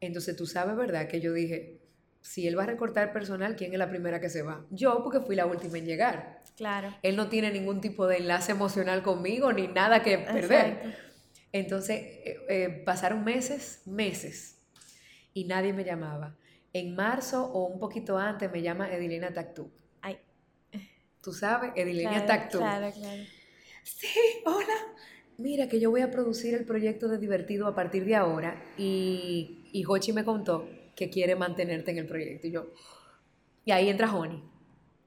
entonces 0.00 0.36
tú 0.36 0.46
sabes, 0.46 0.76
¿verdad? 0.76 1.08
Que 1.08 1.20
yo 1.20 1.32
dije, 1.32 1.80
si 2.24 2.48
él 2.48 2.58
va 2.58 2.62
a 2.62 2.66
recortar 2.66 3.12
personal, 3.12 3.54
¿quién 3.54 3.72
es 3.72 3.78
la 3.78 3.88
primera 3.88 4.18
que 4.18 4.30
se 4.30 4.42
va? 4.42 4.64
Yo, 4.70 5.02
porque 5.02 5.20
fui 5.20 5.36
la 5.36 5.46
última 5.46 5.78
en 5.78 5.84
llegar. 5.84 6.42
Claro. 6.56 6.94
Él 7.02 7.16
no 7.16 7.28
tiene 7.28 7.52
ningún 7.52 7.80
tipo 7.80 8.06
de 8.06 8.16
enlace 8.16 8.52
emocional 8.52 9.02
conmigo 9.02 9.52
ni 9.52 9.68
nada 9.68 10.02
que 10.02 10.18
perder. 10.18 10.96
Entonces, 11.52 12.00
eh, 12.00 12.36
eh, 12.48 12.82
pasaron 12.84 13.24
meses, 13.24 13.82
meses, 13.86 14.53
y 15.34 15.44
nadie 15.44 15.72
me 15.72 15.84
llamaba. 15.84 16.36
En 16.72 16.94
marzo 16.94 17.44
o 17.52 17.66
un 17.66 17.78
poquito 17.78 18.16
antes 18.16 18.50
me 18.50 18.62
llama 18.62 18.90
Edilena 18.92 19.32
Tactú. 19.32 19.70
Ay. 20.00 20.18
¿Tú 21.20 21.32
sabes? 21.32 21.72
Edilena 21.76 22.24
Tactú. 22.24 22.58
Claro, 22.58 22.90
claro. 22.92 23.22
Sí, 23.82 24.08
hola. 24.46 24.94
Mira 25.36 25.68
que 25.68 25.80
yo 25.80 25.90
voy 25.90 26.00
a 26.00 26.10
producir 26.10 26.54
el 26.54 26.64
proyecto 26.64 27.08
de 27.08 27.18
Divertido 27.18 27.66
a 27.66 27.74
partir 27.74 28.04
de 28.04 28.14
ahora 28.14 28.72
y, 28.78 29.68
y 29.72 29.84
Hochi 29.86 30.12
me 30.12 30.24
contó 30.24 30.68
que 30.94 31.10
quiere 31.10 31.34
mantenerte 31.34 31.90
en 31.90 31.98
el 31.98 32.06
proyecto. 32.06 32.46
Y 32.46 32.52
yo, 32.52 32.72
y 33.64 33.72
ahí 33.72 33.88
entra 33.88 34.14
Honey. 34.14 34.42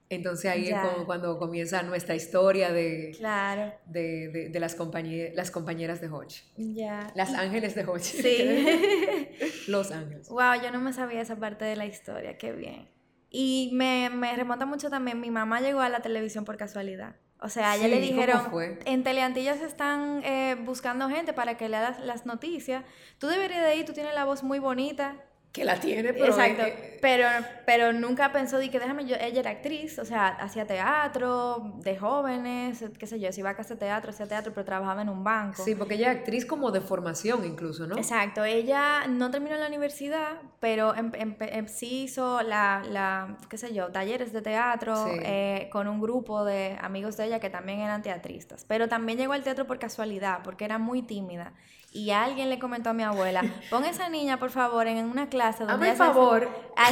Entonces 0.10 0.50
ahí 0.50 0.70
es 0.70 0.80
como 0.80 1.06
cuando 1.06 1.38
comienza 1.38 1.84
nuestra 1.84 2.16
historia 2.16 2.72
de, 2.72 3.14
claro. 3.18 3.74
de, 3.86 4.50
de, 4.52 4.60
las, 4.60 4.74
compañeras, 4.76 5.36
las 5.36 5.52
compañeras 5.52 6.00
de 6.00 6.08
Hodge. 6.08 6.44
Ya. 6.56 7.12
Las 7.14 7.34
ángeles 7.34 7.76
de 7.76 7.84
Hodge. 7.84 8.04
Sí. 8.04 9.28
Los 9.68 9.92
ángeles. 9.92 10.30
Wow, 10.30 10.62
yo 10.64 10.72
no 10.72 10.80
me 10.80 10.94
sabía 10.94 11.22
esa 11.22 11.36
parte 11.36 11.66
de 11.66 11.76
la 11.76 11.86
historia, 11.86 12.38
qué 12.38 12.54
bien. 12.54 12.90
Y 13.30 13.72
me, 13.74 14.10
me 14.10 14.34
remonta 14.36 14.66
mucho 14.66 14.90
también, 14.90 15.20
mi 15.20 15.30
mamá 15.30 15.60
llegó 15.60 15.82
a 15.82 15.90
la 15.90 16.00
televisión 16.00 16.46
por 16.46 16.56
casualidad. 16.56 17.18
O 17.40 17.50
sea, 17.50 17.72
a 17.72 17.76
ella 17.76 17.88
le 17.88 18.00
dijeron, 18.00 18.42
en 18.86 19.04
Teleantillas 19.04 19.62
están 19.62 20.24
eh, 20.24 20.56
buscando 20.56 21.08
gente 21.08 21.34
para 21.34 21.56
que 21.56 21.70
le 21.70 21.78
hagas 21.78 22.00
las 22.00 22.26
noticias. 22.26 22.84
Tú 23.20 23.28
deberías 23.28 23.64
de 23.64 23.76
ir, 23.76 23.86
tú 23.86 23.94
tienes 23.94 24.16
la 24.16 24.26
voz 24.26 24.42
muy 24.42 24.58
bonita 24.58 25.16
que 25.58 25.66
la 25.66 25.80
tiene, 25.80 26.14
pero... 26.14 26.28
Exacto, 26.28 26.64
pero, 27.02 27.28
pero 27.66 27.94
nunca 27.94 28.32
pensó, 28.32 28.60
di 28.60 28.70
que 28.70 28.80
déjame 28.80 29.06
yo, 29.06 29.16
ella 29.20 29.40
era 29.40 29.50
actriz, 29.50 29.98
o 29.98 30.06
sea, 30.06 30.28
hacía 30.28 30.68
teatro 30.68 31.74
de 31.78 31.98
jóvenes, 31.98 32.86
qué 33.00 33.08
sé 33.08 33.20
yo, 33.20 33.32
si 33.32 33.40
iba 33.40 33.50
a 33.50 33.56
casa 33.56 33.74
de 33.74 33.80
teatro, 33.80 34.12
hacía 34.12 34.28
teatro, 34.28 34.54
pero 34.54 34.66
trabajaba 34.66 35.02
en 35.02 35.10
un 35.10 35.24
banco. 35.24 35.64
Sí, 35.64 35.74
porque 35.74 35.96
ella 35.96 36.12
es 36.12 36.20
actriz 36.20 36.46
como 36.46 36.70
de 36.72 36.82
formación 36.82 37.44
incluso, 37.44 37.88
¿no? 37.88 37.98
Exacto, 37.98 38.44
ella 38.44 39.08
no 39.08 39.32
terminó 39.32 39.56
la 39.58 39.68
universidad, 39.68 40.42
pero 40.60 40.96
em, 40.96 41.12
em, 41.16 41.36
em, 41.40 41.68
sí 41.68 42.04
hizo 42.04 42.44
la, 42.44 42.84
la, 42.88 43.38
qué 43.50 43.58
sé 43.58 43.74
yo, 43.74 43.88
talleres 43.88 44.32
de 44.34 44.44
teatro 44.44 45.08
eh, 45.24 45.70
con 45.72 45.88
un 45.88 46.00
grupo 46.00 46.46
de 46.46 46.78
amigos 46.82 47.18
de 47.18 47.26
ella 47.26 47.40
que 47.40 47.50
también 47.50 47.80
eran 47.80 48.04
teatristas, 48.04 48.64
pero 48.68 48.88
también 48.88 49.18
llegó 49.18 49.34
al 49.34 49.44
teatro 49.44 49.66
por 49.66 49.80
casualidad, 49.80 50.42
porque 50.44 50.66
era 50.66 50.78
muy 50.78 51.02
tímida 51.02 51.54
y 51.98 52.12
alguien 52.12 52.50
le 52.50 52.60
comentó 52.60 52.92
a 52.92 52.94
mi 52.94 53.02
abuela, 53.02 53.42
pon 53.72 53.84
esa 53.86 54.08
niña 54.08 54.38
por 54.38 54.52
favor 54.52 54.86
en 54.88 55.06
una 55.06 55.30
clase 55.30 55.66
donde... 55.66 55.88
por 55.88 55.98
favor. 55.98 56.50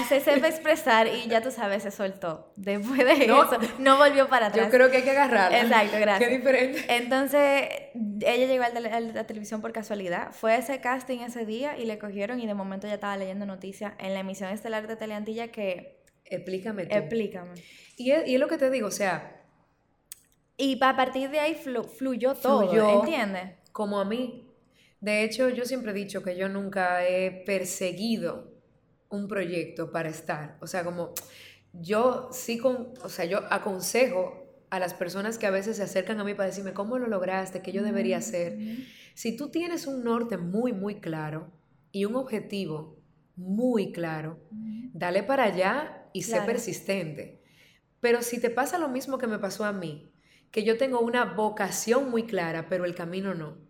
Se, 0.07 0.19
se 0.19 0.31
sepa 0.31 0.47
expresar 0.47 1.07
y 1.07 1.27
ya 1.27 1.41
tú 1.41 1.51
sabes, 1.51 1.83
se 1.83 1.91
soltó. 1.91 2.51
Después 2.55 2.97
de 3.05 3.25
eso, 3.25 3.57
no 3.77 3.97
volvió 3.97 4.27
para 4.27 4.47
atrás. 4.47 4.65
Yo 4.65 4.71
creo 4.71 4.89
que 4.89 4.97
hay 4.97 5.03
que 5.03 5.11
agarrarla. 5.11 5.61
Exacto, 5.61 5.97
gracias. 5.99 6.29
Qué 6.29 6.37
diferente. 6.37 6.85
Entonces, 6.89 7.69
ella 8.21 8.47
llegó 8.47 8.63
a 8.63 8.99
la 8.99 9.27
televisión 9.27 9.61
por 9.61 9.71
casualidad, 9.71 10.31
fue 10.31 10.53
a 10.53 10.57
ese 10.57 10.81
casting 10.81 11.19
ese 11.19 11.45
día 11.45 11.77
y 11.77 11.85
le 11.85 11.99
cogieron 11.99 12.39
y 12.39 12.47
de 12.47 12.55
momento 12.55 12.87
ya 12.87 12.95
estaba 12.95 13.15
leyendo 13.15 13.45
noticias 13.45 13.93
en 13.99 14.13
la 14.15 14.21
emisión 14.21 14.49
estelar 14.49 14.87
de 14.87 14.95
Teleantilla 14.95 15.49
que... 15.49 16.03
Explícame 16.25 16.87
tú. 16.87 16.95
Explícame. 16.95 17.53
Y 17.97 18.11
es, 18.11 18.27
y 18.27 18.33
es 18.33 18.39
lo 18.39 18.47
que 18.47 18.57
te 18.57 18.71
digo, 18.71 18.87
o 18.87 18.91
sea... 18.91 19.43
Y 20.57 20.81
a 20.81 20.95
partir 20.95 21.29
de 21.29 21.41
ahí 21.41 21.53
fluyó 21.53 22.33
todo, 22.33 22.69
fluyó, 22.69 23.01
¿entiendes? 23.01 23.51
Como 23.73 23.99
a 23.99 24.05
mí, 24.05 24.44
de 25.01 25.23
hecho, 25.23 25.49
yo 25.49 25.65
siempre 25.65 25.91
he 25.91 25.95
dicho 25.95 26.23
que 26.23 26.37
yo 26.37 26.49
nunca 26.49 27.07
he 27.07 27.43
perseguido 27.45 28.53
un 29.09 29.27
proyecto 29.27 29.91
para 29.91 30.09
estar. 30.09 30.57
O 30.61 30.67
sea, 30.67 30.83
como 30.83 31.13
yo 31.73 32.29
sí, 32.31 32.57
con, 32.57 32.93
o 33.03 33.09
sea, 33.09 33.25
yo 33.25 33.41
aconsejo 33.49 34.45
a 34.69 34.79
las 34.79 34.93
personas 34.93 35.37
que 35.37 35.45
a 35.45 35.51
veces 35.51 35.77
se 35.77 35.83
acercan 35.83 36.19
a 36.19 36.23
mí 36.23 36.33
para 36.33 36.47
decirme 36.47 36.73
cómo 36.73 36.97
lo 36.97 37.07
lograste, 37.07 37.61
qué 37.61 37.71
yo 37.71 37.83
debería 37.83 38.17
hacer. 38.17 38.57
Si 39.13 39.35
tú 39.35 39.49
tienes 39.49 39.87
un 39.87 40.03
norte 40.03 40.37
muy, 40.37 40.73
muy 40.73 40.95
claro 40.95 41.51
y 41.91 42.05
un 42.05 42.15
objetivo 42.15 42.97
muy 43.35 43.91
claro, 43.91 44.39
dale 44.93 45.23
para 45.23 45.43
allá 45.43 46.09
y 46.13 46.23
sé 46.23 46.41
persistente. 46.41 47.41
Pero 47.99 48.21
si 48.21 48.39
te 48.39 48.49
pasa 48.49 48.77
lo 48.77 48.89
mismo 48.89 49.17
que 49.17 49.27
me 49.27 49.39
pasó 49.39 49.65
a 49.65 49.73
mí, 49.73 50.11
que 50.51 50.63
yo 50.63 50.77
tengo 50.77 50.99
una 50.99 51.25
vocación 51.25 52.09
muy 52.09 52.23
clara, 52.23 52.67
pero 52.69 52.85
el 52.85 52.95
camino 52.95 53.33
no 53.33 53.64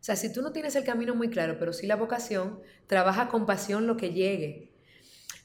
o 0.00 0.04
sea, 0.04 0.16
si 0.16 0.32
tú 0.32 0.42
no 0.42 0.52
tienes 0.52 0.76
el 0.76 0.84
camino 0.84 1.14
muy 1.14 1.28
claro, 1.28 1.58
pero 1.58 1.72
sí 1.72 1.86
la 1.86 1.96
vocación, 1.96 2.60
trabaja 2.86 3.28
con 3.28 3.46
pasión 3.46 3.86
lo 3.86 3.96
que 3.96 4.12
llegue. 4.12 4.72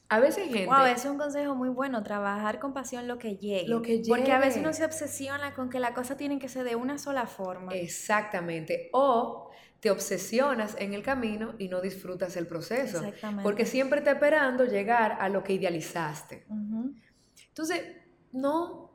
A 0.10 0.20
veces 0.20 0.46
gente... 0.46 0.68
Wow, 0.68 0.86
es 0.86 1.06
un 1.06 1.18
consejo 1.18 1.56
muy 1.56 1.70
bueno, 1.70 2.04
trabajar 2.04 2.60
con 2.60 2.72
pasión 2.72 3.08
lo 3.08 3.18
que 3.18 3.38
llegue. 3.38 3.68
Lo 3.68 3.82
que 3.82 3.98
llegue. 3.98 4.10
Porque 4.10 4.32
a 4.32 4.38
veces 4.38 4.62
uno 4.62 4.72
se 4.72 4.86
obsesiona 4.86 5.56
con 5.56 5.72
que 5.72 5.80
la 5.80 5.96
cosa 5.96 6.18
tiene 6.18 6.38
que 6.38 6.50
ser 6.50 6.66
de 6.66 6.76
una 6.76 7.00
sola 7.00 7.26
forma. 7.26 7.74
Exactamente. 7.74 8.90
O 8.94 9.50
te 9.80 9.90
obsesionas 9.90 10.76
en 10.78 10.94
el 10.94 11.02
camino 11.02 11.56
y 11.58 11.68
no 11.68 11.82
disfrutas 11.82 12.38
el 12.38 12.46
proceso. 12.46 13.04
Exactamente. 13.04 13.44
Porque 13.44 13.66
siempre 13.66 14.00
está 14.00 14.12
esperando 14.12 14.66
llegar 14.66 15.18
a 15.20 15.30
lo 15.30 15.44
que 15.44 15.54
idealizaste. 15.54 16.46
Entonces, 17.48 17.82
no, 18.32 18.92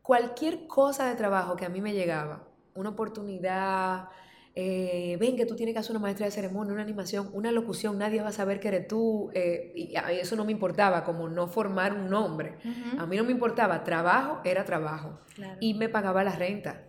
cualquier 0.00 0.68
cosa 0.68 1.08
de 1.08 1.16
trabajo 1.16 1.56
que 1.56 1.64
a 1.64 1.68
mí 1.68 1.80
me 1.80 1.92
llegaba, 1.92 2.48
una 2.74 2.90
oportunidad, 2.90 4.08
eh, 4.54 5.16
ven 5.18 5.36
que 5.36 5.46
tú 5.46 5.56
tienes 5.56 5.74
que 5.74 5.78
hacer 5.78 5.92
una 5.92 6.00
maestría 6.00 6.26
de 6.26 6.30
ceremonia, 6.30 6.72
una 6.72 6.82
animación, 6.82 7.30
una 7.32 7.50
locución, 7.50 7.96
nadie 7.98 8.20
va 8.20 8.28
a 8.28 8.32
saber 8.32 8.60
que 8.60 8.68
eres 8.68 8.86
tú. 8.88 9.30
Eh, 9.34 9.72
y 9.74 9.94
eso 10.20 10.36
no 10.36 10.44
me 10.44 10.52
importaba, 10.52 11.04
como 11.04 11.28
no 11.28 11.48
formar 11.48 11.94
un 11.94 12.10
nombre. 12.10 12.58
A 12.98 13.06
mí 13.06 13.16
no 13.16 13.24
me 13.24 13.32
importaba, 13.32 13.82
trabajo 13.82 14.40
era 14.44 14.64
trabajo. 14.64 15.20
Y 15.60 15.74
me 15.74 15.88
pagaba 15.88 16.22
la 16.22 16.36
renta. 16.36 16.86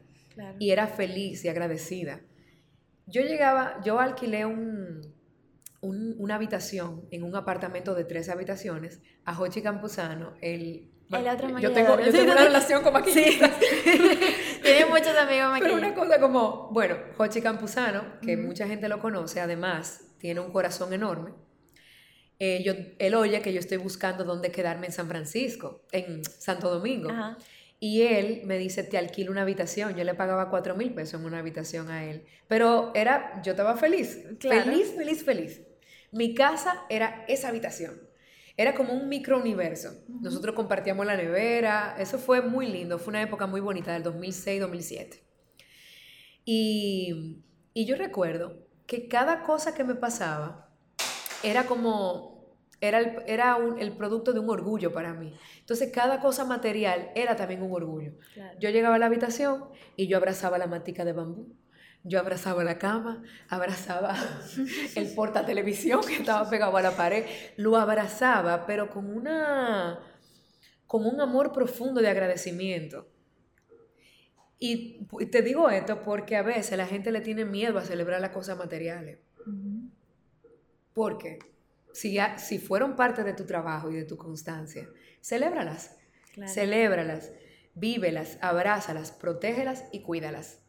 Y 0.59 0.71
era 0.71 0.87
feliz 0.87 1.45
y 1.45 1.49
agradecida. 1.49 2.21
Yo 3.05 3.21
llegaba, 3.21 3.81
yo 3.83 3.99
alquilé 3.99 4.45
un, 4.45 5.01
una 5.81 6.35
habitación 6.35 7.07
en 7.11 7.23
un 7.23 7.35
apartamento 7.35 7.95
de 7.95 8.05
tres 8.05 8.29
habitaciones 8.29 9.01
a 9.25 9.35
Jochi 9.35 9.61
Campuzano, 9.61 10.33
el 10.41 10.89
yo 11.61 11.71
tengo, 11.71 11.99
yo 11.99 12.11
tengo 12.11 12.31
una 12.31 12.43
relación 12.43 12.83
como 12.83 12.97
aquí. 12.97 13.11
Sí. 13.11 13.39
Tiene 14.63 14.85
muchos 14.85 15.15
amigos 15.17 15.59
Pero 15.59 15.75
una 15.75 15.93
cosa 15.93 16.19
como, 16.19 16.69
bueno, 16.71 16.95
Jochi 17.17 17.41
Campuzano, 17.41 18.19
que 18.21 18.37
mucha 18.37 18.67
gente 18.67 18.87
lo 18.87 18.99
conoce, 18.99 19.41
además 19.41 20.01
tiene 20.17 20.39
un 20.39 20.51
corazón 20.51 20.93
enorme. 20.93 21.33
Eh, 22.39 22.63
yo, 22.63 22.73
él 22.97 23.15
oye 23.15 23.41
que 23.41 23.53
yo 23.53 23.59
estoy 23.59 23.77
buscando 23.77 24.23
dónde 24.23 24.51
quedarme 24.51 24.87
en 24.87 24.93
San 24.93 25.07
Francisco, 25.07 25.83
en 25.91 26.23
Santo 26.23 26.69
Domingo. 26.69 27.09
Y 27.79 28.03
él 28.03 28.43
me 28.45 28.57
dice, 28.57 28.83
te 28.83 28.97
alquilo 28.97 29.31
una 29.31 29.41
habitación. 29.41 29.95
Yo 29.97 30.05
le 30.05 30.13
pagaba 30.13 30.49
cuatro 30.49 30.75
mil 30.75 30.93
pesos 30.93 31.19
en 31.19 31.25
una 31.25 31.39
habitación 31.39 31.89
a 31.89 32.05
él. 32.05 32.23
Pero 32.47 32.93
era, 32.95 33.41
yo 33.43 33.51
estaba 33.51 33.75
feliz. 33.75 34.23
Feliz, 34.39 34.93
feliz, 34.95 35.25
feliz. 35.25 35.61
Mi 36.11 36.33
casa 36.33 36.85
era 36.89 37.25
esa 37.27 37.49
habitación. 37.49 37.99
Era 38.55 38.75
como 38.75 38.93
un 38.93 39.09
microuniverso. 39.09 40.03
Nosotros 40.07 40.55
compartíamos 40.55 41.05
la 41.05 41.17
nevera, 41.17 41.95
eso 41.97 42.19
fue 42.19 42.41
muy 42.41 42.67
lindo, 42.67 42.99
fue 42.99 43.11
una 43.11 43.21
época 43.21 43.47
muy 43.47 43.61
bonita 43.61 43.93
del 43.93 44.03
2006-2007. 44.03 45.21
Y, 46.45 47.43
y 47.73 47.85
yo 47.85 47.95
recuerdo 47.95 48.67
que 48.85 49.07
cada 49.07 49.43
cosa 49.43 49.73
que 49.73 49.83
me 49.83 49.95
pasaba 49.95 50.69
era 51.41 51.65
como, 51.65 52.57
era, 52.79 52.99
el, 52.99 53.23
era 53.25 53.57
el 53.79 53.97
producto 53.97 54.33
de 54.33 54.39
un 54.39 54.49
orgullo 54.49 54.93
para 54.93 55.13
mí. 55.13 55.33
Entonces 55.59 55.91
cada 55.91 56.19
cosa 56.19 56.45
material 56.45 57.11
era 57.15 57.35
también 57.35 57.63
un 57.63 57.71
orgullo. 57.71 58.13
Yo 58.59 58.69
llegaba 58.69 58.95
a 58.95 58.99
la 58.99 59.07
habitación 59.07 59.65
y 59.95 60.07
yo 60.07 60.17
abrazaba 60.17 60.59
la 60.59 60.67
matica 60.67 61.05
de 61.05 61.13
bambú 61.13 61.55
yo 62.03 62.19
abrazaba 62.19 62.63
la 62.63 62.77
cama, 62.77 63.23
abrazaba 63.49 64.15
el 64.95 65.13
porta 65.13 65.45
televisión 65.45 66.01
que 66.05 66.17
estaba 66.17 66.49
pegado 66.49 66.75
a 66.77 66.81
la 66.81 66.95
pared, 66.95 67.25
lo 67.57 67.77
abrazaba, 67.77 68.65
pero 68.65 68.89
con 68.89 69.13
una 69.13 69.99
con 70.85 71.07
un 71.07 71.19
amor 71.21 71.51
profundo 71.51 72.01
de 72.01 72.09
agradecimiento. 72.09 73.07
Y 74.59 75.05
te 75.31 75.41
digo 75.41 75.69
esto 75.69 76.01
porque 76.03 76.35
a 76.35 76.43
veces 76.43 76.77
la 76.77 76.85
gente 76.85 77.11
le 77.11 77.19
tiene 77.21 77.45
miedo 77.45 77.79
a 77.79 77.81
celebrar 77.81 78.21
las 78.21 78.29
cosas 78.29 78.57
materiales. 78.57 79.19
Porque 80.93 81.39
si, 81.93 82.17
si 82.37 82.59
fueron 82.59 82.95
parte 82.95 83.23
de 83.23 83.33
tu 83.33 83.45
trabajo 83.45 83.89
y 83.89 83.95
de 83.95 84.05
tu 84.05 84.17
constancia, 84.17 84.87
celébralas. 85.21 85.97
Celébralas, 86.47 87.31
vívelas, 87.73 88.37
abrázalas, 88.41 89.11
protégelas 89.11 89.85
y 89.91 90.01
cuídalas. 90.01 90.59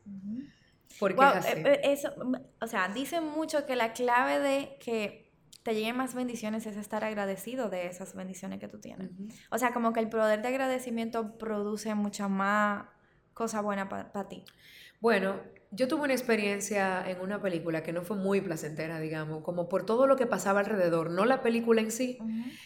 Porque 0.99 1.23
eh, 1.23 1.63
eh, 1.65 1.81
Eso, 1.85 2.13
o 2.61 2.67
sea, 2.67 2.89
dicen 2.89 3.25
mucho 3.25 3.67
que 3.67 3.77
la 3.77 3.93
clave 3.93 4.39
de 4.41 4.77
que 4.79 5.33
te 5.63 5.75
lleguen 5.75 5.97
más 5.97 6.15
bendiciones 6.15 6.67
es 6.67 6.77
estar 6.77 7.05
agradecido 7.05 7.71
de 7.71 7.87
esas 7.87 8.15
bendiciones 8.15 8.61
que 8.61 8.69
tú 8.69 8.79
tienes. 8.81 9.11
O 9.51 9.59
sea, 9.59 9.73
como 9.73 9.93
que 9.93 10.01
el 10.01 10.09
poder 10.09 10.43
de 10.43 10.49
agradecimiento 10.49 11.39
produce 11.39 11.95
mucha 11.95 12.29
más 12.29 12.85
cosa 13.33 13.63
buena 13.63 13.89
para 13.89 14.29
ti. 14.29 14.45
Bueno, 15.01 15.41
yo 15.75 15.89
tuve 15.89 16.03
una 16.03 16.13
experiencia 16.13 17.05
en 17.09 17.21
una 17.21 17.41
película 17.41 17.83
que 17.83 17.93
no 17.93 18.03
fue 18.03 18.17
muy 18.17 18.41
placentera, 18.41 19.01
digamos, 19.01 19.43
como 19.43 19.69
por 19.69 19.85
todo 19.85 20.07
lo 20.07 20.17
que 20.17 20.27
pasaba 20.27 20.61
alrededor, 20.61 21.11
no 21.11 21.25
la 21.25 21.43
película 21.43 21.81
en 21.81 21.91
sí, 21.91 22.19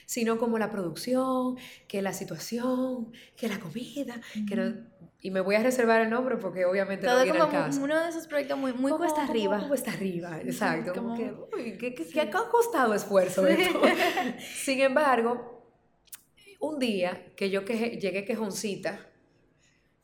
sino 0.06 0.38
como 0.38 0.58
la 0.58 0.70
producción, 0.70 1.56
que 1.86 2.02
la 2.02 2.12
situación, 2.12 3.12
que 3.36 3.48
la 3.48 3.58
comida, 3.60 4.20
que 4.48 4.74
y 5.20 5.32
me 5.32 5.40
voy 5.40 5.56
a 5.56 5.62
reservar 5.62 6.00
el 6.00 6.10
nombre 6.10 6.36
porque 6.36 6.64
obviamente 6.64 7.06
todo 7.06 7.18
no 7.18 7.24
viene 7.24 7.38
como 7.40 7.50
caso. 7.50 7.82
uno 7.82 8.00
de 8.00 8.08
esos 8.08 8.28
proyectos 8.28 8.56
muy, 8.56 8.72
muy 8.72 8.92
cuesta 8.92 9.24
arriba. 9.24 9.66
cuesta 9.66 9.92
arriba, 9.92 10.38
exacto. 10.40 10.92
Como, 10.94 11.16
que, 11.16 11.34
uy, 11.56 11.76
¿qué, 11.76 11.94
qué, 11.94 12.20
ha 12.20 12.30
costado 12.30 12.94
esfuerzo 12.94 13.46
esto? 13.46 13.82
Sin 14.38 14.80
embargo, 14.80 15.64
un 16.60 16.78
día 16.78 17.32
que 17.34 17.50
yo 17.50 17.64
que, 17.64 17.98
llegué 18.00 18.24
quejoncita, 18.24 19.08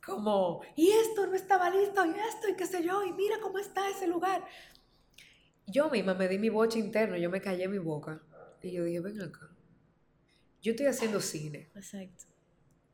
como, 0.04 0.60
y 0.76 0.90
esto 0.90 1.26
no 1.26 1.34
estaba 1.34 1.70
listo, 1.70 2.04
y 2.04 2.10
esto, 2.10 2.48
y 2.48 2.54
qué 2.54 2.66
sé 2.66 2.84
yo, 2.84 3.04
y 3.04 3.12
mira 3.12 3.36
cómo 3.40 3.58
está 3.58 3.88
ese 3.88 4.06
lugar. 4.06 4.44
Yo 5.66 5.88
misma 5.88 6.14
me 6.14 6.28
di 6.28 6.38
mi 6.38 6.50
boche 6.50 6.78
interno, 6.78 7.16
yo 7.16 7.30
me 7.30 7.40
callé 7.40 7.68
mi 7.68 7.78
boca, 7.78 8.22
y 8.62 8.72
yo 8.72 8.84
dije, 8.84 9.00
ven 9.00 9.20
acá, 9.20 9.50
yo 10.62 10.72
estoy 10.72 10.86
haciendo 10.86 11.20
cine. 11.20 11.70
Exacto. 11.74 12.24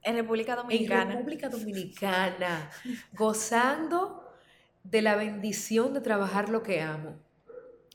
En 0.02 0.16
República 0.16 0.56
Dominicana. 0.56 1.12
En 1.12 1.18
República 1.18 1.48
Dominicana, 1.48 2.70
gozando 3.12 4.32
de 4.82 5.02
la 5.02 5.16
bendición 5.16 5.92
de 5.92 6.00
trabajar 6.00 6.48
lo 6.48 6.62
que 6.62 6.80
amo. 6.80 7.18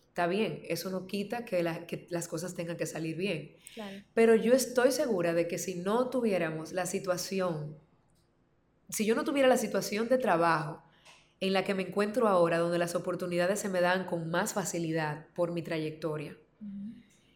Está 0.10 0.28
bien, 0.28 0.62
eso 0.70 0.90
no 0.92 1.08
quita 1.08 1.44
que, 1.44 1.58
que 1.88 2.08
las 2.10 2.28
cosas 2.28 2.56
tengan 2.56 2.78
que 2.78 2.86
salir 2.86 3.18
bien. 3.18 3.58
Claro. 3.74 4.06
Pero 4.14 4.36
yo 4.36 4.54
estoy 4.54 4.92
segura 4.92 5.34
de 5.34 5.48
que 5.48 5.58
si 5.58 5.76
no 5.76 6.10
tuviéramos 6.10 6.72
la 6.72 6.86
situación 6.86 7.78
si 8.90 9.06
yo 9.06 9.16
no 9.16 9.24
tuviera 9.24 9.48
la 9.48 9.58
situación 9.58 10.08
de 10.08 10.18
trabajo 10.18 10.84
en 11.40 11.54
la 11.54 11.64
que 11.64 11.74
me 11.74 11.84
encuentro 11.84 12.28
ahora, 12.28 12.60
donde 12.60 12.78
las 12.78 12.96
oportunidades 12.96 13.60
se 13.60 13.70
me 13.70 13.82
dan 13.82 14.06
con 14.06 14.30
más 14.30 14.54
facilidad 14.54 15.28
por 15.34 15.52
mi 15.52 15.62
trayectoria, 15.62 16.38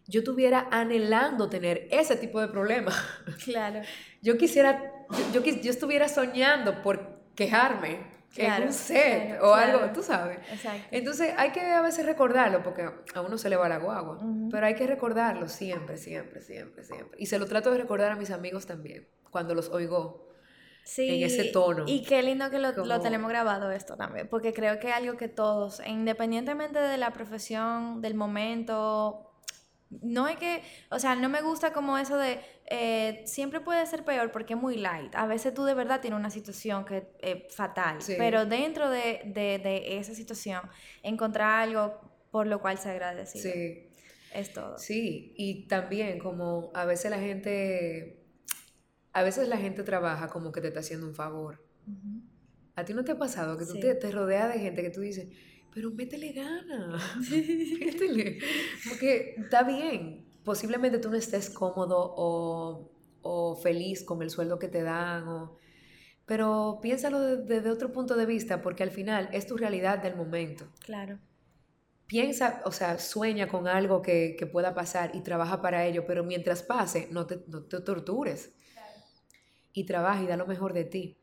yo 0.08 0.22
estuviera 0.22 0.68
anhelando 0.72 1.50
tener 1.50 1.88
ese 1.92 2.16
tipo 2.16 2.42
de 2.42 2.48
problema. 2.48 2.92
Claro. 3.44 3.82
Yo 4.22 4.38
quisiera, 4.38 5.06
yo, 5.34 5.44
yo, 5.44 5.72
estuviera 5.72 6.08
soñando 6.08 6.82
por 6.82 7.20
quejarme 7.36 8.00
en 8.36 8.64
un 8.64 8.74
set 8.74 9.40
o 9.42 9.54
algo, 9.54 9.92
tú 9.94 10.04
sabes. 10.04 10.40
Exacto. 10.52 10.88
Entonces 10.92 11.34
hay 11.38 11.52
que 11.52 11.62
a 11.62 11.82
veces 11.82 12.06
recordarlo 12.06 12.64
porque 12.64 12.90
a 13.14 13.22
uno 13.22 13.38
se 13.38 13.50
le 13.50 13.56
va 13.56 13.70
la 13.70 13.78
guagua, 13.78 14.20
pero 14.52 14.66
hay 14.66 14.76
que 14.76 14.88
recordarlo 14.88 15.48
siempre, 15.48 15.98
siempre, 15.98 16.42
siempre, 16.42 16.84
siempre. 16.84 17.18
Y 17.20 17.28
se 17.28 17.40
lo 17.40 17.46
trato 17.46 17.72
de 17.72 17.78
recordar 17.78 18.12
a 18.12 18.16
mis 18.16 18.32
amigos 18.32 18.66
también, 18.66 19.08
cuando 19.30 19.56
los 19.56 19.70
oigo 19.70 20.29
en 20.98 21.24
ese 21.24 21.46
tono. 21.46 21.84
Y 21.88 22.04
qué 22.04 22.22
lindo 22.24 22.50
que 22.50 22.60
lo, 22.60 22.72
lo, 22.72 23.02
tenemos 23.02 23.30
grabado 23.30 23.72
esto 23.72 23.96
también, 23.96 24.28
porque 24.28 24.54
creo 24.54 24.80
que 24.80 24.90
es 24.90 24.94
algo 24.94 25.18
que 25.18 25.28
todos, 25.28 25.82
independientemente 25.86 26.80
de 26.80 26.98
la 26.98 27.12
profesión, 27.12 28.02
del 28.02 28.16
momento, 28.16 29.30
no 29.90 30.28
es 30.28 30.38
que, 30.38 30.62
o 30.92 31.00
sea, 31.00 31.16
no 31.16 31.30
me 31.30 31.42
gusta 31.42 31.74
como 31.74 31.98
eso 31.98 32.18
de, 32.18 32.40
eh, 32.68 33.24
siempre 33.26 33.60
puede 33.60 33.86
ser 33.88 34.06
peor 34.06 34.32
porque 34.32 34.54
es 34.54 34.60
muy 34.60 34.78
light. 34.78 35.16
A 35.16 35.26
veces 35.26 35.54
tú 35.54 35.64
de 35.64 35.74
verdad 35.74 36.00
tienes 36.02 36.20
una 36.20 36.30
situación 36.30 36.86
que 36.86 37.08
es 37.20 37.56
fatal, 37.56 37.98
pero 38.18 38.46
dentro 38.46 38.90
de, 38.90 39.22
de, 39.26 39.98
esa 39.98 40.14
situación, 40.14 40.62
encontrar 41.02 41.62
algo 41.62 42.00
por 42.32 42.46
lo 42.46 42.62
cual 42.62 42.78
se 42.78 42.90
agradece. 42.90 43.40
Sí. 43.40 43.86
Es 44.32 44.54
todo. 44.54 44.78
Sí, 44.78 45.34
y 45.38 45.68
también 45.68 46.20
como 46.20 46.70
a 46.76 46.86
veces 46.86 47.10
la 47.10 47.18
gente, 47.18 48.19
a 49.20 49.24
veces 49.24 49.50
la 49.50 49.58
gente 49.58 49.84
trabaja 49.84 50.30
como 50.30 50.52
que 50.52 50.62
te 50.62 50.70
está 50.70 50.80
haciendo 50.80 51.06
un 51.06 51.14
favor. 51.14 51.62
¿A 52.76 52.86
ti 52.86 52.94
no 52.94 53.04
te 53.04 53.12
ha 53.12 53.18
pasado 53.18 53.58
que 53.58 53.66
tú 53.66 53.78
te, 53.80 53.94
te 53.96 54.12
rodeas 54.12 54.54
de 54.54 54.60
gente 54.60 54.82
que 54.82 54.90
tú 54.90 55.02
dices, 55.02 55.28
pero 55.74 55.92
métele 55.92 56.32
gana, 56.32 56.98
métele. 57.80 58.40
Porque 58.88 59.36
está 59.38 59.64
bien, 59.64 60.26
posiblemente 60.46 61.00
tú 61.00 61.10
no 61.10 61.18
estés 61.18 61.50
cómodo 61.50 61.98
o, 62.16 62.92
o 63.22 63.56
feliz 63.56 64.04
con 64.04 64.22
el 64.22 64.30
sueldo 64.30 64.58
que 64.58 64.70
te 64.70 64.84
dan, 64.84 65.28
o, 65.28 65.58
pero 66.26 66.80
piénsalo 66.82 67.20
desde 67.20 67.70
otro 67.70 67.92
punto 67.92 68.16
de 68.16 68.26
vista, 68.26 68.62
porque 68.62 68.84
al 68.84 68.92
final 68.92 69.30
es 69.34 69.48
tu 69.48 69.58
realidad 69.58 70.00
del 70.00 70.16
momento. 70.16 70.66
Claro. 70.86 71.20
Piensa, 72.08 72.62
o 72.64 72.72
sea, 72.72 72.98
sueña 72.98 73.50
con 73.50 73.68
algo 73.68 74.02
que, 74.02 74.38
que 74.40 74.48
pueda 74.48 74.74
pasar 74.74 75.12
y 75.14 75.22
trabaja 75.22 75.62
para 75.62 75.86
ello, 75.86 76.06
pero 76.08 76.24
mientras 76.24 76.64
pase, 76.64 77.10
no 77.12 77.28
te, 77.28 77.44
no 77.48 77.64
te 77.64 77.82
tortures. 77.82 78.54
Y 79.74 79.86
trabaja 79.86 80.24
y 80.24 80.28
da 80.28 80.38
lo 80.38 80.48
mejor 80.48 80.74
de 80.74 80.86
ti 80.86 81.20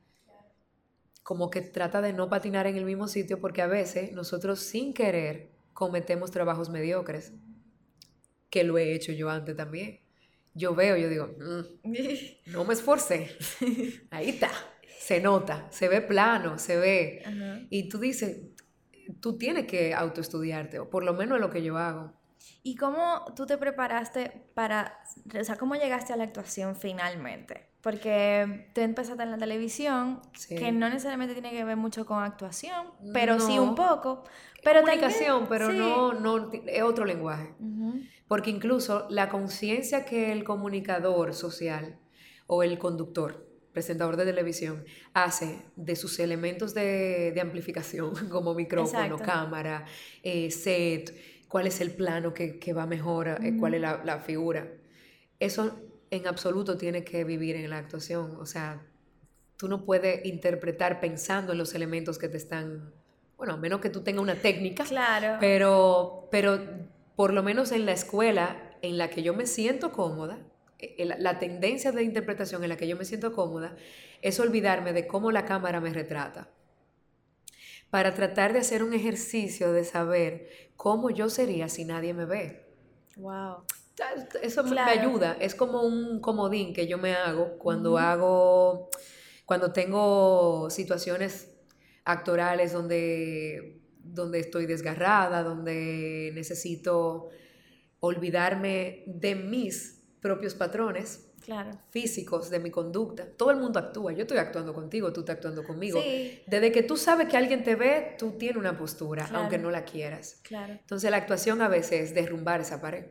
como 1.26 1.50
que 1.50 1.60
trata 1.60 2.00
de 2.00 2.12
no 2.12 2.28
patinar 2.28 2.68
en 2.68 2.76
el 2.76 2.84
mismo 2.84 3.08
sitio 3.08 3.40
porque 3.40 3.60
a 3.60 3.66
veces 3.66 4.12
nosotros 4.12 4.60
sin 4.60 4.94
querer 4.94 5.50
cometemos 5.72 6.30
trabajos 6.30 6.70
mediocres, 6.70 7.32
que 8.48 8.62
lo 8.62 8.78
he 8.78 8.94
hecho 8.94 9.10
yo 9.10 9.28
antes 9.28 9.56
también. 9.56 10.02
Yo 10.54 10.76
veo, 10.76 10.96
yo 10.96 11.08
digo, 11.08 11.34
mm, 11.36 12.52
no 12.52 12.64
me 12.64 12.74
esforcé, 12.74 13.36
ahí 14.10 14.28
está, 14.28 14.52
se 15.00 15.20
nota, 15.20 15.66
se 15.72 15.88
ve 15.88 16.00
plano, 16.00 16.60
se 16.60 16.76
ve. 16.76 17.66
Y 17.70 17.88
tú 17.88 17.98
dices, 17.98 18.42
tú 19.18 19.36
tienes 19.36 19.66
que 19.66 19.94
autoestudiarte, 19.94 20.78
o 20.78 20.88
por 20.88 21.02
lo 21.02 21.12
menos 21.12 21.40
lo 21.40 21.50
que 21.50 21.64
yo 21.64 21.76
hago. 21.76 22.14
¿Y 22.62 22.74
cómo 22.74 23.24
tú 23.36 23.46
te 23.46 23.56
preparaste 23.58 24.50
para, 24.54 25.00
o 25.38 25.44
sea, 25.44 25.56
cómo 25.56 25.74
llegaste 25.76 26.12
a 26.12 26.16
la 26.16 26.24
actuación 26.24 26.74
finalmente? 26.74 27.70
Porque 27.80 28.70
tú 28.74 28.80
empezaste 28.80 29.22
en 29.22 29.30
la 29.30 29.38
televisión, 29.38 30.20
que 30.48 30.72
no 30.72 30.88
necesariamente 30.88 31.34
tiene 31.34 31.52
que 31.52 31.62
ver 31.62 31.76
mucho 31.76 32.04
con 32.04 32.22
actuación, 32.24 32.88
pero 33.12 33.38
sí 33.38 33.58
un 33.58 33.76
poco. 33.76 34.24
Pero 34.64 34.80
Comunicación, 34.80 35.46
pero 35.48 35.72
no, 35.72 36.12
no, 36.12 36.50
es 36.52 36.82
otro 36.82 37.04
lenguaje. 37.04 37.54
Porque 38.26 38.50
incluso 38.50 39.06
la 39.10 39.28
conciencia 39.28 40.04
que 40.04 40.32
el 40.32 40.42
comunicador 40.42 41.34
social 41.34 42.00
o 42.48 42.64
el 42.64 42.76
conductor, 42.78 43.46
presentador 43.72 44.16
de 44.16 44.24
televisión, 44.24 44.84
hace 45.14 45.62
de 45.76 45.94
sus 45.94 46.18
elementos 46.18 46.74
de, 46.74 47.38
amplificación, 47.40 48.14
como 48.30 48.54
micrófono, 48.54 49.18
cámara, 49.18 49.84
eh, 50.24 50.50
set, 50.50 51.14
cuál 51.48 51.66
es 51.66 51.80
el 51.80 51.90
plano 51.92 52.34
que, 52.34 52.72
va 52.72 52.86
mejor, 52.86 53.28
eh, 53.28 53.56
cuál 53.58 53.74
es 53.74 53.80
la, 53.80 54.02
la 54.04 54.20
figura. 54.20 54.68
Eso 55.38 55.78
en 56.10 56.26
absoluto 56.26 56.76
tiene 56.76 57.04
que 57.04 57.24
vivir 57.24 57.56
en 57.56 57.70
la 57.70 57.78
actuación. 57.78 58.36
O 58.40 58.46
sea, 58.46 58.82
tú 59.56 59.68
no 59.68 59.84
puedes 59.84 60.24
interpretar 60.24 61.00
pensando 61.00 61.52
en 61.52 61.58
los 61.58 61.74
elementos 61.74 62.18
que 62.18 62.28
te 62.28 62.36
están, 62.36 62.92
bueno, 63.36 63.54
a 63.54 63.56
menos 63.56 63.80
que 63.80 63.90
tú 63.90 64.02
tengas 64.02 64.22
una 64.22 64.36
técnica. 64.36 64.84
Claro. 64.84 65.38
Pero, 65.40 66.28
pero 66.30 66.58
por 67.16 67.32
lo 67.32 67.42
menos 67.42 67.72
en 67.72 67.86
la 67.86 67.92
escuela 67.92 68.76
en 68.82 68.98
la 68.98 69.08
que 69.08 69.22
yo 69.22 69.34
me 69.34 69.46
siento 69.46 69.92
cómoda, 69.92 70.38
eh, 70.78 71.08
la 71.18 71.38
tendencia 71.38 71.92
de 71.92 72.02
interpretación 72.02 72.62
en 72.62 72.68
la 72.68 72.76
que 72.76 72.86
yo 72.86 72.96
me 72.96 73.04
siento 73.04 73.32
cómoda 73.32 73.74
es 74.22 74.38
olvidarme 74.40 74.92
de 74.92 75.06
cómo 75.06 75.32
la 75.32 75.44
cámara 75.44 75.80
me 75.80 75.92
retrata. 75.92 76.48
Para 77.90 78.14
tratar 78.14 78.52
de 78.52 78.58
hacer 78.58 78.82
un 78.82 78.92
ejercicio 78.92 79.72
de 79.72 79.84
saber 79.84 80.48
cómo 80.76 81.10
yo 81.10 81.28
sería 81.28 81.68
si 81.68 81.84
nadie 81.84 82.14
me 82.14 82.24
ve. 82.24 82.66
Wow. 83.16 83.64
Eso 84.42 84.62
me 84.64 84.78
ayuda, 84.78 85.38
es 85.40 85.54
como 85.54 85.82
un 85.82 86.20
comodín 86.20 86.74
que 86.74 86.86
yo 86.86 86.98
me 86.98 87.14
hago 87.14 87.56
cuando 87.58 87.96
hago, 87.96 88.90
cuando 89.46 89.72
tengo 89.72 90.68
situaciones 90.68 91.56
actorales 92.04 92.72
donde, 92.72 93.80
donde 93.98 94.40
estoy 94.40 94.66
desgarrada, 94.66 95.42
donde 95.42 96.30
necesito 96.34 97.30
olvidarme 98.00 99.04
de 99.06 99.34
mis 99.34 100.02
propios 100.20 100.54
patrones 100.54 101.25
físicos, 101.90 102.50
de 102.50 102.58
mi 102.58 102.70
conducta. 102.70 103.26
Todo 103.26 103.50
el 103.50 103.58
mundo 103.58 103.78
actúa, 103.78 104.12
yo 104.12 104.22
estoy 104.22 104.38
actuando 104.38 104.74
contigo, 104.74 105.12
tú 105.12 105.20
estás 105.20 105.36
actuando 105.36 105.64
conmigo. 105.64 106.00
Desde 106.46 106.72
que 106.72 106.82
tú 106.82 106.96
sabes 106.96 107.28
que 107.28 107.36
alguien 107.36 107.64
te 107.64 107.74
ve, 107.76 108.16
tú 108.18 108.32
tienes 108.32 108.56
una 108.56 108.76
postura, 108.76 109.28
aunque 109.32 109.58
no 109.58 109.70
la 109.70 109.84
quieras. 109.84 110.42
Entonces 110.50 111.10
la 111.10 111.18
actuación 111.18 111.62
a 111.62 111.68
veces 111.68 112.10
es 112.10 112.14
derrumbar 112.14 112.60
esa 112.60 112.80
pared. 112.80 113.06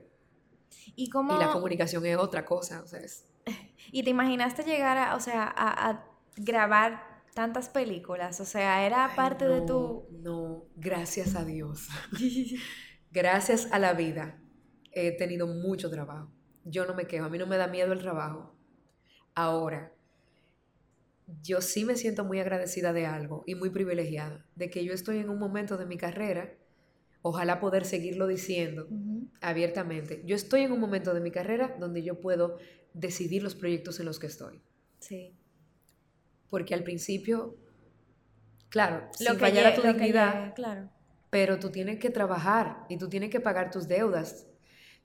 ¿Y, 0.96 1.10
la 1.12 1.50
comunicación 1.52 2.06
es 2.06 2.18
otra 2.18 2.46
cosa, 2.46 2.82
o 2.82 2.88
sea, 2.88 3.02
¿Y 3.92 4.04
te 4.04 4.10
imaginaste 4.10 4.64
llegar 4.64 4.98
a, 4.98 5.16
o 5.16 5.20
sea, 5.20 5.54
a, 5.56 6.06
grabar 6.38 7.24
tantas 7.34 7.70
películas? 7.70 8.40
O 8.40 8.46
sea, 8.46 8.86
¿era 8.86 9.14
parte 9.16 9.48
de 9.48 9.62
tu...? 9.62 10.08
No, 10.12 10.66
gracias 10.76 11.36
a 11.36 11.44
Dios. 11.44 11.88
gracias 13.12 13.68
a 13.72 13.80
la 13.80 13.94
vida 13.94 14.40
he 14.96 15.12
tenido 15.12 15.48
mucho 15.48 15.90
trabajo. 15.90 16.32
Yo 16.66 16.86
no 16.86 16.94
me 16.94 17.08
quejo, 17.08 17.26
a 17.26 17.30
mí 17.30 17.38
no 17.38 17.48
me 17.48 17.58
da 17.58 17.68
miedo 17.68 17.94
el 17.94 18.00
trabajo. 18.00 18.54
Ahora, 19.34 19.94
yo 21.42 21.62
sí 21.62 21.86
me 21.86 21.96
siento 21.96 22.26
muy 22.26 22.40
agradecida 22.40 22.92
de 22.92 23.06
algo 23.06 23.44
y 23.48 23.56
muy 23.56 23.70
privilegiada, 23.70 24.46
de 24.56 24.70
que 24.70 24.84
yo 24.84 24.94
estoy 24.94 25.20
en 25.20 25.30
un 25.30 25.40
momento 25.40 25.78
de 25.78 25.86
mi 25.86 25.98
carrera 25.98 26.54
ojalá 27.28 27.60
poder 27.60 27.86
seguirlo 27.86 28.28
diciendo 28.28 28.88
abiertamente. 29.42 30.22
Yo 30.26 30.36
estoy 30.36 30.62
en 30.62 30.72
un 30.72 30.80
momento 30.80 31.12
de 31.12 31.22
mi 31.22 31.32
carrera 31.32 31.76
donde 31.80 32.04
yo 32.04 32.22
puedo 32.22 32.60
decidir 32.94 33.42
los 33.42 33.56
proyectos 33.56 34.00
en 34.00 34.06
los 34.06 34.20
que 34.20 34.28
estoy. 34.28 34.62
Sí. 35.00 35.36
Porque 36.52 36.76
al 36.76 36.84
principio, 36.84 37.58
claro, 38.70 39.10
lo 39.20 39.32
sin 39.32 39.40
fallar 39.40 39.66
a 39.66 39.74
tu 39.74 39.82
dignidad, 39.82 40.54
claro. 40.54 40.92
pero 41.32 41.58
tú 41.58 41.72
tienes 41.72 41.98
que 41.98 42.12
trabajar 42.12 42.86
y 42.90 43.00
tú 43.00 43.10
tienes 43.10 43.32
que 43.32 43.40
pagar 43.40 43.72
tus 43.72 43.88
deudas. 43.88 44.48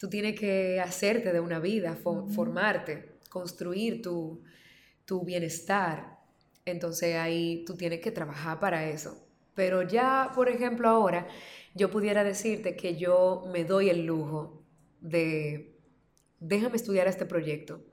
Tú 0.01 0.09
tienes 0.09 0.35
que 0.41 0.81
hacerte 0.81 1.31
de 1.31 1.41
una 1.41 1.59
vida, 1.59 1.95
formarte, 1.95 3.19
construir 3.29 4.01
tu, 4.01 4.43
tu 5.05 5.23
bienestar. 5.27 6.17
Entonces 6.65 7.17
ahí 7.17 7.65
tú 7.67 7.77
tienes 7.77 8.01
que 8.01 8.11
trabajar 8.11 8.59
para 8.59 8.89
eso. 8.89 9.29
Pero 9.55 9.83
ya, 9.83 10.33
por 10.35 10.49
ejemplo, 10.49 10.89
ahora 10.89 11.29
yo 11.75 11.91
pudiera 11.91 12.25
decirte 12.25 12.77
que 12.77 12.97
yo 12.97 13.45
me 13.53 13.65
doy 13.65 13.91
el 13.91 14.07
lujo 14.07 14.65
de, 15.03 15.77
déjame 16.39 16.77
estudiar 16.77 17.07
este 17.07 17.27
proyecto, 17.27 17.85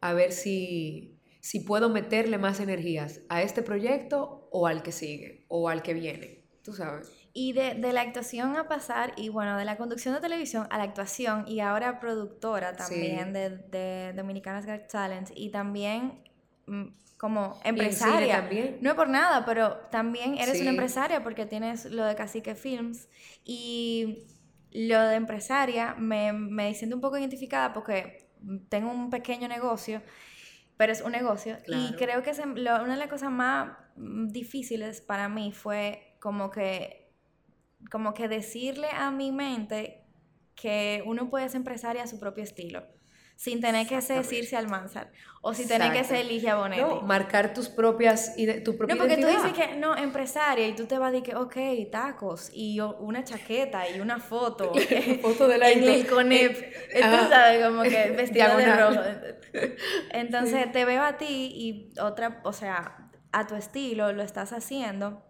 a 0.00 0.14
ver 0.14 0.32
si, 0.32 1.18
si 1.40 1.60
puedo 1.60 1.90
meterle 1.90 2.38
más 2.38 2.60
energías 2.60 3.20
a 3.28 3.42
este 3.42 3.62
proyecto 3.62 4.48
o 4.50 4.66
al 4.66 4.82
que 4.82 4.92
sigue 4.92 5.44
o 5.48 5.68
al 5.68 5.82
que 5.82 5.92
viene, 5.92 6.46
tú 6.62 6.72
sabes. 6.72 7.21
Y 7.34 7.52
de, 7.54 7.74
de, 7.74 7.92
la 7.92 8.02
actuación 8.02 8.56
a 8.56 8.68
pasar, 8.68 9.14
y 9.16 9.30
bueno, 9.30 9.56
de 9.56 9.64
la 9.64 9.76
conducción 9.76 10.14
de 10.14 10.20
televisión 10.20 10.66
a 10.70 10.76
la 10.76 10.84
actuación, 10.84 11.44
y 11.48 11.60
ahora 11.60 11.98
productora 11.98 12.76
también 12.76 13.32
de, 13.32 13.56
de 13.70 14.12
Dominicanas 14.14 14.66
Got 14.66 14.88
Talent, 14.88 15.30
y 15.34 15.50
también 15.50 16.22
mm, 16.66 16.88
como 17.22 17.60
empresaria. 17.62 18.40
También. 18.40 18.78
No 18.80 18.90
es 18.90 18.96
por 18.96 19.08
nada, 19.08 19.44
pero 19.44 19.76
también 19.92 20.38
eres 20.38 20.60
una 20.60 20.70
empresaria 20.70 21.22
porque 21.22 21.46
tienes 21.46 21.84
lo 21.84 22.04
de 22.04 22.16
Cacique 22.16 22.56
Films 22.56 23.08
y 23.44 24.26
lo 24.72 25.00
de 25.02 25.14
empresaria 25.14 25.94
me, 25.94 26.32
me 26.32 26.74
siento 26.74 26.96
un 26.96 27.00
poco 27.00 27.18
identificada 27.18 27.72
porque 27.72 28.28
tengo 28.68 28.90
un 28.90 29.08
pequeño 29.08 29.46
negocio, 29.46 30.02
pero 30.76 30.92
es 30.92 31.00
un 31.00 31.12
negocio 31.12 31.58
y 31.68 31.94
creo 31.94 32.24
que 32.24 32.32
una 32.42 32.94
de 32.94 32.96
las 32.96 33.08
cosas 33.08 33.30
más 33.30 33.70
difíciles 33.94 35.00
para 35.00 35.28
mí 35.28 35.52
fue 35.52 36.16
como 36.18 36.50
que 36.50 37.01
como 37.90 38.14
que 38.14 38.28
decirle 38.28 38.88
a 38.90 39.10
mi 39.10 39.32
mente 39.32 40.04
que 40.54 41.02
uno 41.06 41.30
puede 41.30 41.48
ser 41.48 41.58
empresaria 41.58 42.02
a 42.02 42.06
su 42.06 42.20
propio 42.20 42.44
estilo 42.44 42.82
sin 43.42 43.60
tener 43.60 43.88
que 43.88 44.00
ser 44.00 44.24
Circe 44.24 44.56
Almanzar 44.56 45.10
o 45.40 45.52
sin 45.52 45.66
tener 45.66 45.92
que 45.92 46.04
ser 46.04 46.24
Ligia 46.26 46.54
Bonetti. 46.54 46.80
No, 46.80 47.00
marcar 47.00 47.52
tus 47.52 47.68
propias 47.68 48.36
tu 48.64 48.76
propia 48.76 48.94
No, 48.94 49.00
porque 49.00 49.16
tú 49.16 49.26
dices 49.26 49.52
que 49.52 49.74
no, 49.76 49.96
empresaria 49.96 50.68
y 50.68 50.76
tú 50.76 50.86
te 50.86 50.96
vas 50.96 51.08
a 51.08 51.10
decir 51.10 51.30
que, 51.30 51.34
ok, 51.34 51.56
tacos 51.90 52.50
y 52.52 52.78
una 52.78 53.24
chaqueta 53.24 53.88
y 53.88 53.98
una 53.98 54.20
foto. 54.20 54.72
foto 55.22 55.48
de 55.48 55.58
la 55.58 55.70
En 55.70 55.82
el 55.82 56.06
Conep. 56.06 56.56
Tú 56.92 57.28
sabes, 57.28 57.66
como 57.66 57.82
que 57.82 58.12
vestida 58.16 58.56
de 58.56 58.76
rojo. 58.76 59.00
Entonces 60.10 60.70
te 60.70 60.84
veo 60.84 61.02
a 61.02 61.16
ti 61.16 61.50
y 61.52 62.00
otra, 62.00 62.40
o 62.44 62.52
sea, 62.52 63.10
a 63.32 63.46
tu 63.48 63.56
estilo 63.56 64.12
lo 64.12 64.22
estás 64.22 64.52
haciendo. 64.52 65.24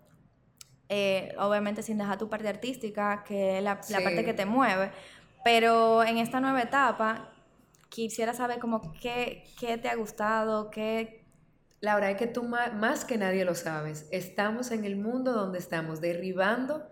Eh, 0.95 1.35
obviamente 1.39 1.83
sin 1.83 1.97
dejar 1.97 2.19
tu 2.19 2.29
parte 2.29 2.49
artística, 2.49 3.25
que 3.25 3.57
es 3.57 3.65
la, 3.65 3.81
la 3.89 4.01
parte 4.03 4.27
que 4.27 4.35
te 4.35 4.45
mueve. 4.45 4.91
Pero 5.43 6.05
en 6.05 6.19
esta 6.19 6.39
nueva 6.39 6.61
etapa, 6.61 7.33
quisiera 7.89 8.35
saber 8.35 8.59
como 8.59 8.93
qué, 9.01 9.45
qué 9.59 9.79
te 9.79 9.89
ha 9.89 9.95
gustado, 9.95 10.69
qué... 10.71 11.25
Laura, 11.81 12.11
es 12.11 12.19
que 12.19 12.27
tú 12.27 12.43
más, 12.45 13.07
que 13.07 13.17
nadie 13.17 13.47
lo 13.47 13.55
sabes. 13.55 14.07
Estamos 14.11 14.71
en 14.71 14.85
el 14.85 14.97
mundo 14.97 15.33
donde 15.33 15.59
estamos 15.59 16.03
derribando 16.03 16.87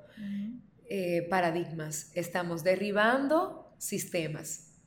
eh, 0.89 1.27
paradigmas, 1.29 2.11
estamos 2.15 2.65
derribando 2.65 3.75
sistemas. 3.77 4.79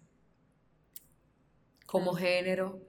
Como 1.85 2.15
género, 2.15 2.81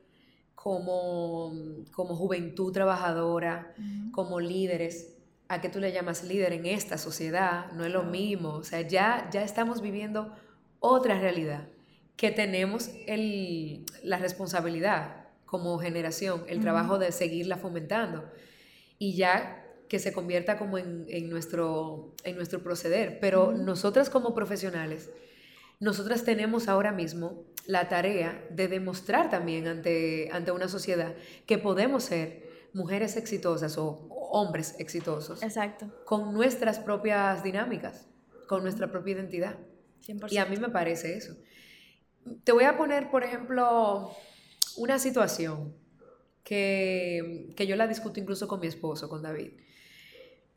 como, 0.55 1.53
como 1.93 2.17
juventud 2.17 2.73
trabajadora, 2.73 3.75
como 4.11 4.41
líderes. 4.41 5.14
¿A 5.49 5.61
qué 5.61 5.69
tú 5.69 5.79
le 5.79 5.93
llamas 5.93 6.25
líder 6.25 6.53
en 6.53 6.67
esta 6.67 6.99
sociedad? 6.99 7.71
No 7.73 7.85
es 7.85 7.93
lo 7.93 8.03
mismo. 8.03 8.55
O 8.55 8.65
sea, 8.65 8.81
ya, 8.81 9.29
ya 9.31 9.43
estamos 9.43 9.83
viviendo 9.83 10.35
otra 10.81 11.19
realidad 11.19 11.69
que 12.17 12.31
tenemos 12.31 12.91
el, 13.07 13.85
la 14.03 14.19
responsabilidad 14.19 15.27
como 15.45 15.79
generación, 15.79 16.45
el 16.49 16.61
trabajo 16.61 16.99
de 16.99 17.13
seguirla 17.13 17.57
fomentando 17.57 18.25
y 18.99 19.15
ya 19.15 19.65
que 19.89 19.99
se 19.99 20.13
convierta 20.13 20.59
como 20.59 20.79
en, 20.79 21.29
nuestro, 21.29 22.15
en 22.25 22.37
nuestro 22.37 22.63
proceder. 22.63 23.19
Pero 23.21 23.53
nosotras 23.53 24.11
como 24.11 24.35
profesionales, 24.35 25.11
nosotras 25.81 26.25
tenemos 26.25 26.69
ahora 26.69 26.93
mismo 26.93 27.45
la 27.67 27.89
tarea 27.89 28.45
de 28.51 28.69
demostrar 28.69 29.31
también 29.31 29.67
ante, 29.67 30.29
ante 30.33 30.53
una 30.53 30.69
sociedad 30.69 31.15
que 31.47 31.59
podemos 31.59 32.05
ser 32.05 32.69
mujeres 32.73 33.17
exitosas 33.17 33.79
o 33.79 34.09
hombres 34.35 34.75
exitosos. 34.81 35.43
Exacto. 35.43 35.87
Con 36.05 36.35
nuestras 36.35 36.81
propias 36.81 37.45
dinámicas, 37.45 38.09
con 38.49 38.65
nuestra 38.65 38.91
propia 38.91 39.15
identidad. 39.15 39.57
Y 40.29 40.39
a 40.39 40.47
mí 40.47 40.57
me 40.57 40.69
parece 40.69 41.17
eso. 41.17 41.37
Te 42.43 42.51
voy 42.51 42.65
a 42.65 42.77
poner, 42.77 43.11
por 43.11 43.23
ejemplo, 43.23 44.11
una 44.77 44.99
situación 44.99 45.75
que, 46.43 47.55
yo 47.57 47.77
la 47.77 47.87
discuto 47.87 48.19
incluso 48.19 48.49
con 48.49 48.61
mi 48.61 48.67
esposo, 48.67 49.09
con 49.09 49.23
David. 49.23 49.53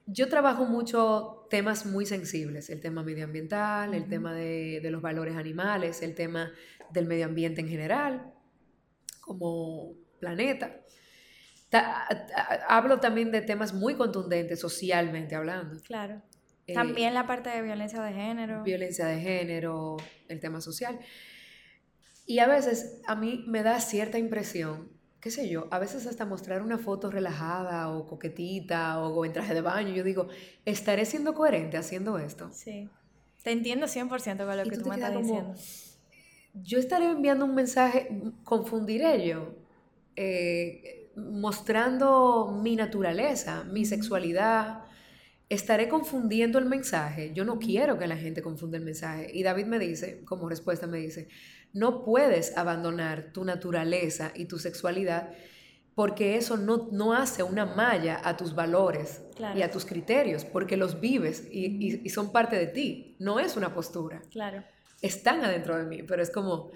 Yo 0.08 0.28
trabajo 0.28 0.66
mucho 0.66 1.46
temas 1.50 1.86
muy 1.86 2.06
sensibles, 2.06 2.70
el 2.70 2.82
tema 2.82 3.04
medioambiental, 3.04 3.94
el 3.94 4.08
tema 4.08 4.34
de, 4.34 4.82
los 4.90 5.02
valores 5.02 5.36
animales, 5.36 6.02
el 6.02 6.16
tema 6.16 6.52
del 6.92 7.06
medio 7.06 7.26
ambiente 7.26 7.62
en 7.62 7.68
general, 7.68 8.34
como 9.22 9.94
planeta. 10.20 10.82
Hablo 12.68 13.00
también 13.00 13.32
de 13.32 13.42
temas 13.42 13.74
muy 13.74 13.96
contundentes 13.96 14.60
socialmente 14.60 15.36
hablando. 15.36 15.82
Claro. 15.82 16.22
Eh, 16.68 16.74
también 16.74 17.14
la 17.14 17.26
parte 17.26 17.50
de 17.50 17.62
violencia 17.62 18.02
de 18.02 18.14
género. 18.14 18.64
Violencia 18.64 19.06
de 19.06 19.20
género, 19.20 19.98
el 20.28 20.40
tema 20.40 20.60
social. 20.62 21.00
Y 22.26 22.40
a 22.40 22.48
veces 22.48 23.02
a 23.08 23.16
mí 23.16 23.46
me 23.48 23.64
da 23.64 23.80
cierta 23.80 24.18
impresión, 24.20 24.92
qué 25.22 25.32
sé 25.32 25.50
yo, 25.50 25.68
a 25.72 25.80
veces 25.80 26.06
hasta 26.08 26.26
mostrar 26.26 26.62
una 26.62 26.78
foto 26.78 27.10
relajada 27.10 27.90
o 27.90 28.06
coquetita 28.06 29.00
o, 29.00 29.24
en 29.24 29.32
traje 29.32 29.54
de 29.54 29.62
baño, 29.62 29.94
yo 29.94 30.04
digo, 30.04 30.28
¿estaré 30.66 31.06
siendo 31.06 31.34
coherente 31.34 31.78
haciendo 31.78 32.18
esto? 32.20 32.50
Sí. 32.52 32.90
Te 33.44 33.52
entiendo 33.52 33.86
100% 33.86 34.10
con 34.46 34.58
lo 34.58 34.64
que 34.64 34.78
tú, 34.78 34.90
me 34.90 34.96
estás 34.96 35.18
diciendo. 35.18 35.54
Yo 36.54 36.80
estaré 36.80 37.06
enviando 37.06 37.46
un 37.46 37.56
mensaje, 37.56 38.10
confundiré 38.44 39.26
yo, 39.26 39.56
eh, 40.18 41.07
mostrando 41.18 42.58
mi 42.62 42.76
naturaleza, 42.76 43.64
mi 43.66 43.86
sexualidad, 43.86 44.86
estaré 45.50 45.90
confundiendo 45.90 46.60
el 46.60 46.66
mensaje. 46.66 47.32
Yo 47.34 47.44
no 47.44 47.60
quiero 47.60 47.98
que 47.98 48.08
la 48.08 48.18
gente 48.18 48.42
confunda 48.42 48.78
el 48.78 48.84
mensaje. 48.84 49.30
Y 49.34 49.44
David 49.44 49.66
me 49.66 49.80
dice, 49.80 50.24
como 50.26 50.48
respuesta 50.48 50.88
me 50.88 51.00
dice, 51.00 51.28
no 51.74 52.04
puedes 52.04 52.58
abandonar 52.58 53.32
tu 53.34 53.44
naturaleza 53.44 54.32
y 54.36 54.46
tu 54.46 54.60
sexualidad 54.60 55.32
porque 55.98 56.36
eso 56.36 56.58
no, 56.58 56.90
no 56.92 57.16
hace 57.16 57.42
una 57.42 57.66
malla 57.66 58.22
a 58.24 58.38
tus 58.38 58.54
valores 58.54 59.24
y 59.56 59.64
a 59.64 59.72
tus 59.72 59.84
criterios, 59.84 60.46
porque 60.46 60.78
los 60.78 61.00
vives 61.00 61.48
y, 61.52 62.08
son 62.10 62.32
parte 62.32 62.56
de 62.56 62.68
ti, 62.68 63.16
no 63.18 63.40
es 63.40 63.58
una 63.58 63.74
postura. 63.74 64.22
Claro. 64.30 64.64
Están 65.02 65.44
adentro 65.44 65.76
de 65.76 65.86
mí, 65.86 66.04
pero 66.04 66.22
es 66.22 66.30
como... 66.30 66.70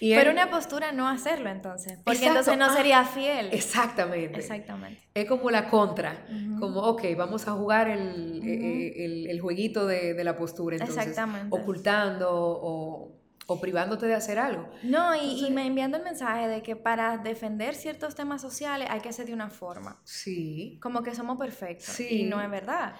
pero 0.00 0.30
una 0.30 0.50
postura 0.50 0.92
no 0.92 1.08
hacerlo 1.08 1.50
entonces, 1.50 1.98
porque 2.04 2.26
entonces 2.26 2.56
no 2.56 2.66
ah, 2.66 2.76
sería 2.76 3.04
fiel. 3.04 3.48
Exactamente. 3.52 4.38
Exactamente. 4.38 5.02
Es 5.14 5.26
como 5.26 5.50
la 5.50 5.68
contra, 5.68 6.26
como, 6.58 6.80
ok, 6.80 7.02
vamos 7.16 7.46
a 7.48 7.52
jugar 7.52 7.88
el, 7.88 8.42
eh, 8.44 9.30
el, 9.30 9.40
jueguito 9.40 9.86
de, 9.86 10.14
de, 10.14 10.24
la 10.24 10.36
postura, 10.36 10.76
entonces, 10.76 10.98
Exactamente. 10.98 11.56
ocultando 11.56 12.28
o 12.30 13.18
o 13.50 13.58
privándote 13.58 14.04
de 14.06 14.14
hacer 14.14 14.38
algo. 14.38 14.68
No, 14.82 15.16
y, 15.16 15.50
me 15.50 15.66
enviando 15.66 15.96
el 15.96 16.04
mensaje 16.04 16.46
de 16.48 16.62
que 16.62 16.76
para 16.76 17.16
defender 17.16 17.74
ciertos 17.74 18.14
temas 18.14 18.42
sociales 18.42 18.88
hay 18.90 19.00
que 19.00 19.10
ser 19.10 19.24
de 19.24 19.32
una 19.32 19.48
forma. 19.48 19.98
Sí. 20.04 20.78
Como 20.82 21.02
que 21.02 21.14
somos 21.14 21.38
perfectos. 21.38 21.86
Sí. 21.86 22.06
Y 22.10 22.24
no 22.24 22.42
es 22.42 22.50
verdad. 22.50 22.94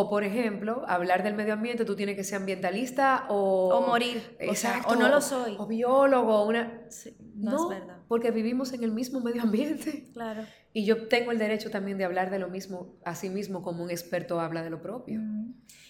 O, 0.00 0.08
por 0.08 0.22
ejemplo, 0.22 0.84
hablar 0.86 1.24
del 1.24 1.34
medio 1.34 1.54
ambiente, 1.54 1.84
tú 1.84 1.96
tienes 1.96 2.14
que 2.14 2.22
ser 2.22 2.36
ambientalista 2.36 3.26
o... 3.30 3.68
O 3.74 3.84
morir. 3.84 4.36
Exacto. 4.38 4.90
O, 4.90 4.94
no 4.94 5.08
lo 5.08 5.20
soy. 5.20 5.56
O, 5.58 5.66
biólogo, 5.66 6.44
una... 6.44 6.82
no, 7.34 7.72
es 7.72 7.80
verdad. 7.80 7.98
Porque 8.06 8.30
vivimos 8.30 8.72
en 8.72 8.84
el 8.84 8.92
mismo 8.92 9.18
medio 9.18 9.42
ambiente. 9.42 10.08
Claro. 10.12 10.44
Y 10.72 10.84
yo 10.84 11.08
tengo 11.08 11.32
el 11.32 11.38
derecho 11.38 11.70
también 11.70 11.98
de 11.98 12.04
hablar 12.04 12.30
de 12.30 12.38
lo 12.38 12.48
mismo 12.48 12.96
a 13.04 13.14
sí 13.14 13.30
mismo 13.30 13.62
como 13.62 13.82
un 13.82 13.90
experto 13.90 14.40
habla 14.40 14.62
de 14.62 14.70
lo 14.70 14.82
propio. 14.82 15.20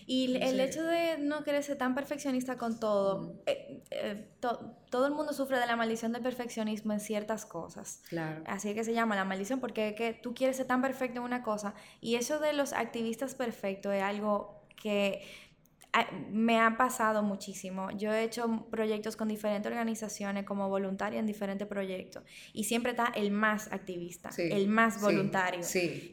Y 0.07 0.37
el 0.37 0.59
hecho 0.59 0.83
de 0.85 1.19
no 1.19 1.45
querer 1.45 1.63
ser 1.63 1.77
tan 1.77 1.95
perfeccionista 1.95 2.57
con 2.57 2.81
todo, 2.81 3.43
eh, 3.45 3.83
eh, 3.91 4.29
todo 4.41 5.07
el 5.07 5.13
mundo 5.13 5.35
sufre 5.35 5.59
de 5.59 5.67
la 5.67 5.77
maldición 5.77 6.13
del 6.15 6.23
perfeccionismo 6.23 6.95
en 6.95 7.01
ciertas 7.01 7.45
cosas. 7.45 8.03
Claro. 8.09 8.43
Así 8.47 8.73
que 8.73 8.85
se 8.85 8.95
llama 8.95 9.17
la 9.17 9.27
maldición, 9.27 9.61
porque 9.61 9.95
que 9.95 10.15
tú 10.15 10.33
quieres 10.33 10.57
ser 10.57 10.67
tan 10.67 10.81
perfecto 10.81 11.19
en 11.19 11.25
una 11.25 11.43
cosa. 11.43 11.75
Y 12.01 12.15
eso 12.15 12.39
de 12.39 12.55
los 12.55 12.73
activistas 12.73 13.35
perfectos 13.35 13.93
es 13.93 14.03
algo 14.03 14.63
que 14.81 15.23
me 16.31 16.61
ha 16.61 16.77
pasado 16.77 17.23
muchísimo. 17.23 17.91
Yo 17.93 18.13
he 18.13 18.23
hecho 18.23 18.67
proyectos 18.71 19.17
con 19.17 19.29
diferentes 19.29 19.71
organizaciones 19.71 20.45
como 20.45 20.69
voluntaria 20.69 21.19
en 21.19 21.27
diferentes 21.27 21.67
proyectos 21.67 22.23
y 22.53 22.65
siempre 22.65 22.93
está 22.93 23.07
el 23.15 23.31
más 23.31 23.73
activista, 23.73 24.31
el 24.37 24.69
más 24.69 25.01
voluntario, 25.01 25.61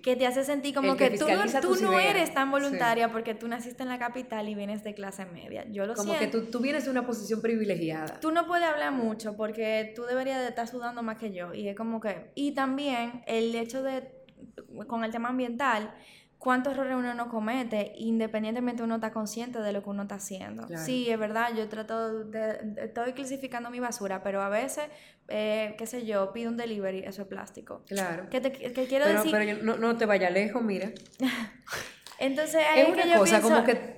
que 0.02 0.16
te 0.18 0.26
hace 0.26 0.44
sentir 0.44 0.74
como 0.74 0.96
que, 0.96 1.12
tú, 1.12 1.28
no, 1.28 1.62
tú 1.62 1.76
no 1.82 2.00
eres 2.00 2.34
tan 2.34 2.52
voluntaria 2.52 3.12
porque 3.12 3.36
tú 3.36 3.48
naciste 3.48 3.84
en 3.84 3.90
la 3.90 4.00
capital 4.00 4.48
y 4.48 4.56
vienes 4.56 4.84
de 4.84 4.94
clase 4.94 5.26
media. 5.26 5.66
Yo 5.70 5.86
lo 5.86 5.94
como 5.94 6.18
que 6.18 6.28
tú, 6.28 6.46
tú, 6.46 6.60
vienes 6.60 6.86
de 6.86 6.92
una 6.92 7.06
posición 7.06 7.42
privilegiada. 7.42 8.20
Tú 8.20 8.32
no 8.32 8.48
puedes 8.48 8.66
hablar 8.66 8.92
mucho 8.92 9.36
porque 9.36 9.92
tú 9.96 10.04
deberías 10.04 10.42
de 10.42 10.50
estar 10.50 10.68
sudando 10.68 11.04
más 11.04 11.18
que 11.18 11.32
yo 11.32 11.54
y 11.54 11.68
es 11.68 11.76
como 11.76 12.00
que 12.00 12.32
y 12.36 12.54
también 12.54 13.24
el 13.28 13.54
hecho 13.56 13.84
de 13.84 14.26
con 14.88 15.04
el 15.04 15.12
tema 15.12 15.30
ambiental 15.30 15.94
cuántos 16.46 16.74
errores 16.74 16.96
uno 16.96 17.16
no 17.16 17.28
comete, 17.28 17.94
independientemente 17.96 18.84
uno 18.84 18.96
está 18.96 19.12
consciente 19.12 19.58
de 19.62 19.74
lo 19.74 19.82
que 19.82 19.90
uno 19.90 20.04
está 20.04 20.16
haciendo. 20.16 20.68
Sí, 20.78 21.10
es 21.10 21.18
verdad, 21.18 21.50
yo 21.56 21.68
trato 21.68 22.24
de, 22.24 22.76
estoy 22.78 23.14
clasificando 23.14 23.72
mi 23.72 23.80
basura, 23.80 24.22
pero 24.22 24.44
a 24.44 24.50
veces, 24.50 24.86
eh, 25.28 25.74
qué 25.76 25.88
sé 25.88 26.06
yo, 26.06 26.32
pido 26.34 26.52
un 26.52 26.56
delivery, 26.56 27.00
eso 27.00 27.24
es 27.24 27.28
plástico. 27.28 27.82
Claro. 27.88 28.30
Que, 28.30 28.42
te, 28.42 28.52
que 28.52 28.86
quiero 28.86 29.06
pero, 29.06 29.24
decir... 29.24 29.32
Pero 29.32 29.64
no, 29.64 29.78
no 29.78 29.98
te 29.98 30.06
vaya 30.06 30.30
lejos, 30.30 30.62
mira. 30.62 30.92
Entonces, 32.20 32.62
hay 32.72 32.82
es 32.82 32.90
una 32.90 33.18
cosa 33.18 33.42
como 33.42 33.64
que 33.64 33.95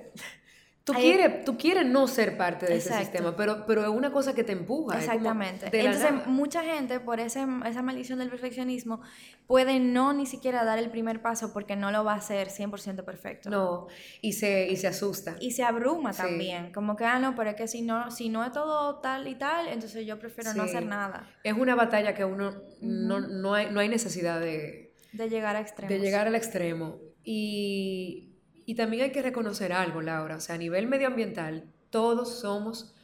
Tú, 0.92 0.98
quieres, 0.98 1.44
tú 1.44 1.58
quieres 1.58 1.86
no 1.86 2.06
ser 2.06 2.36
parte 2.36 2.66
de 2.66 2.76
ese 2.76 2.96
sistema, 2.98 3.36
pero, 3.36 3.66
pero 3.66 3.82
es 3.82 3.88
una 3.88 4.10
cosa 4.10 4.34
que 4.34 4.42
te 4.42 4.52
empuja. 4.52 4.98
Exactamente. 4.98 5.66
Entonces, 5.70 6.26
mucha 6.26 6.62
gente, 6.62 6.98
por 7.00 7.20
ese, 7.20 7.46
esa 7.66 7.82
maldición 7.82 8.18
del 8.18 8.30
perfeccionismo, 8.30 9.00
puede 9.46 9.80
no 9.80 10.12
ni 10.14 10.24
siquiera 10.24 10.64
dar 10.64 10.78
el 10.78 10.90
primer 10.90 11.20
paso 11.20 11.52
porque 11.52 11.76
no 11.76 11.90
lo 11.90 12.04
va 12.04 12.14
a 12.14 12.16
hacer 12.16 12.48
100% 12.48 13.04
perfecto. 13.04 13.50
No, 13.50 13.86
y 14.22 14.32
se, 14.32 14.68
y 14.68 14.76
se 14.76 14.86
asusta. 14.86 15.36
Y 15.40 15.50
se 15.50 15.62
abruma 15.62 16.12
también. 16.12 16.72
Como 16.72 16.96
que, 16.96 17.04
ah, 17.04 17.18
no, 17.18 17.34
pero 17.34 17.50
es 17.50 17.56
que 17.56 17.68
si 17.68 17.82
no, 17.82 18.10
si 18.10 18.30
no 18.30 18.44
es 18.44 18.52
todo 18.52 19.00
tal 19.00 19.28
y 19.28 19.34
tal, 19.34 19.68
entonces 19.68 20.06
yo 20.06 20.18
prefiero 20.18 20.54
no 20.54 20.62
hacer 20.62 20.86
nada. 20.86 21.28
Es 21.44 21.52
una 21.52 21.74
batalla 21.74 22.14
que 22.14 22.24
uno 22.24 22.62
no, 22.80 23.20
no, 23.20 23.54
hay, 23.54 23.70
no 23.70 23.80
hay 23.80 23.88
necesidad 23.88 24.40
de... 24.40 24.94
De 25.12 25.28
llegar 25.28 25.56
a 25.56 25.60
extremos. 25.60 25.88
De 25.90 26.00
llegar 26.00 26.26
al 26.26 26.34
extremo. 26.34 26.98
Y 27.24 28.27
y 28.68 28.74
también 28.74 29.04
hay 29.04 29.12
que 29.12 29.22
reconocer 29.22 29.72
algo, 29.72 30.02
Laura, 30.02 30.36
o 30.36 30.40
sea, 30.40 30.56
a 30.56 30.58
nivel 30.58 30.88
medioambiental, 30.88 31.72
todos 31.88 32.40
somos 32.40 32.94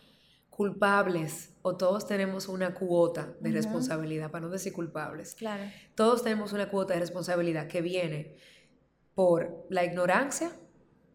culpables 0.50 1.54
o 1.62 1.74
todos 1.74 2.06
tenemos 2.06 2.48
una 2.48 2.74
cuota 2.74 3.34
de 3.40 3.50
responsabilidad, 3.50 4.30
para 4.30 4.44
no 4.44 4.52
decir 4.52 4.74
culpables. 4.74 5.34
Claro. 5.34 5.64
Todos 5.94 6.22
tenemos 6.22 6.52
una 6.52 6.68
cuota 6.68 6.92
de 6.92 7.00
responsabilidad 7.00 7.66
que 7.66 7.80
viene 7.80 8.36
por 9.14 9.64
la 9.70 9.86
ignorancia, 9.86 10.52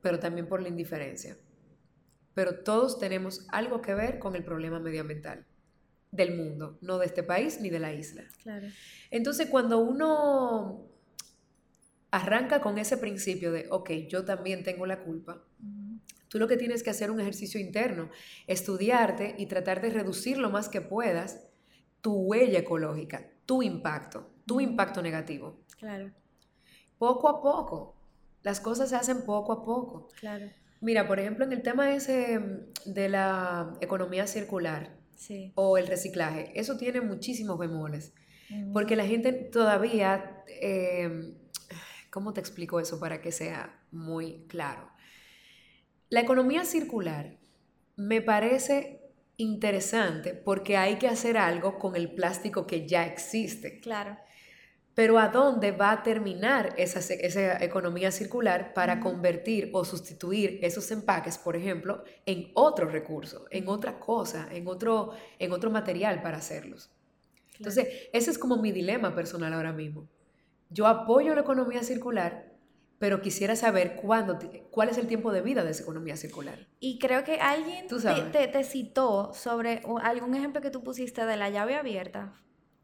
pero 0.02 0.18
también 0.18 0.48
por 0.48 0.64
la 0.64 0.70
indiferencia. 0.70 1.38
Pero 2.34 2.64
todos 2.64 2.98
tenemos 2.98 3.46
algo 3.50 3.84
que 3.84 3.94
ver 3.94 4.18
con 4.18 4.36
el 4.36 4.44
problema 4.44 4.80
medioambiental 4.80 5.46
del 6.10 6.36
mundo, 6.36 6.80
no 6.82 6.98
de 6.98 7.06
este 7.06 7.22
país 7.22 7.62
ni 7.62 7.70
de 7.70 7.78
la 7.78 7.94
isla. 7.94 8.24
Claro. 8.42 8.66
Entonces, 9.12 9.48
cuando 9.48 9.78
uno 9.78 10.89
arranca 12.12 12.62
con 12.62 12.78
ese 12.78 12.98
principio 12.98 13.52
de, 13.52 13.68
ok, 13.70 13.92
yo 14.08 14.26
también 14.26 14.64
tengo 14.64 14.86
la 14.86 15.04
culpa, 15.04 15.44
Tú 16.30 16.38
lo 16.38 16.48
que 16.48 16.58
tienes 16.58 16.84
que 16.84 16.92
hacer 16.92 17.10
un 17.10 17.20
ejercicio 17.20 17.60
interno, 17.60 18.12
estudiarte 18.46 19.34
y 19.40 19.48
tratar 19.48 19.82
de 19.82 19.90
reducir 19.90 20.38
lo 20.38 20.52
más 20.52 20.70
que 20.70 20.80
puedas 20.80 21.48
tu 22.02 22.14
huella 22.14 22.60
ecológica, 22.60 23.32
tu 23.46 23.64
impacto, 23.64 24.30
tu 24.46 24.62
impacto 24.62 25.02
negativo. 25.02 25.60
Claro. 25.78 26.12
Poco 27.00 27.30
a 27.30 27.42
poco. 27.42 27.96
Las 28.44 28.60
cosas 28.62 28.90
se 28.90 28.96
hacen 28.96 29.26
poco 29.26 29.52
a 29.52 29.66
poco. 29.66 30.08
Claro. 30.20 30.50
Mira, 30.82 31.08
por 31.08 31.20
ejemplo, 31.20 31.46
en 31.46 31.52
el 31.52 31.62
tema 31.62 31.94
ese 31.94 32.40
mm, 32.40 32.94
de 32.94 33.10
la 33.10 33.74
economía 33.82 34.28
circular 34.28 34.98
o 35.56 35.78
el 35.78 35.88
reciclaje, 35.88 36.52
eso 36.58 36.78
tiene 36.78 37.02
muchísimos 37.02 37.58
bemoles. 37.58 38.14
Porque 38.74 38.96
la 38.96 39.06
gente 39.06 39.32
todavía, 39.32 40.44
em, 40.48 41.36
¿cómo 42.10 42.34
te 42.34 42.40
explico 42.40 42.80
eso 42.80 43.00
para 43.00 43.22
que 43.22 43.32
sea 43.32 43.82
muy 43.92 44.46
claro? 44.48 44.90
La 46.10 46.22
economía 46.22 46.66
circular 46.66 47.38
me 47.96 48.22
parece 48.22 49.02
interesante 49.38 50.34
porque 50.34 50.78
hay 50.78 50.98
que 50.98 51.08
hacer 51.08 51.38
algo 51.38 51.80
con 51.80 51.96
el 51.96 52.12
plástico 52.12 52.68
que 52.68 52.88
ya 52.88 53.06
existe. 53.06 53.80
Claro. 53.80 54.18
Pero 54.96 55.18
¿a 55.18 55.30
dónde 55.30 55.72
va 55.72 55.92
a 55.92 56.04
terminar 56.04 56.74
esa, 56.78 57.00
esa 57.00 57.64
economía 57.64 58.12
circular 58.12 58.74
para 58.74 59.00
convertir 59.00 59.70
o 59.72 59.86
sustituir 59.86 60.60
esos 60.62 60.92
empaques, 60.92 61.38
por 61.38 61.56
ejemplo, 61.56 62.04
en 62.26 62.52
otro 62.54 62.90
recurso, 62.90 63.46
en 63.50 63.70
otra 63.70 63.98
cosa, 63.98 64.50
en 64.52 64.68
otro, 64.68 65.14
en 65.38 65.54
otro 65.54 65.72
material 65.72 66.22
para 66.22 66.38
hacerlos? 66.38 66.90
Entonces, 67.58 68.10
ese 68.12 68.32
es 68.32 68.38
como 68.38 68.58
mi 68.58 68.72
dilema 68.72 69.16
personal 69.16 69.54
ahora 69.54 69.72
mismo. 69.72 70.10
Yo 70.70 70.88
apoyo 70.88 71.34
la 71.36 71.42
economía 71.42 71.84
circular, 71.84 72.54
pero 73.00 73.22
quisiera 73.22 73.56
saber 73.56 73.96
cuándo, 73.96 74.38
cuál 74.72 74.90
es 74.90 74.98
el 74.98 75.08
tiempo 75.08 75.32
de 75.32 75.42
vida 75.42 75.64
de 75.64 75.72
esa 75.72 75.84
economía 75.84 76.18
circular. 76.18 76.68
Y 76.80 77.00
creo 77.00 77.24
que 77.24 77.40
alguien 77.40 77.88
te, 78.32 78.48
te, 78.48 78.64
citó 78.64 79.34
sobre 79.34 79.82
algún 80.04 80.36
ejemplo 80.36 80.62
que 80.62 80.70
tú 80.70 80.84
pusiste 80.84 81.26
de 81.26 81.38
la 81.38 81.50
llave 81.50 81.76
abierta. 81.76 82.34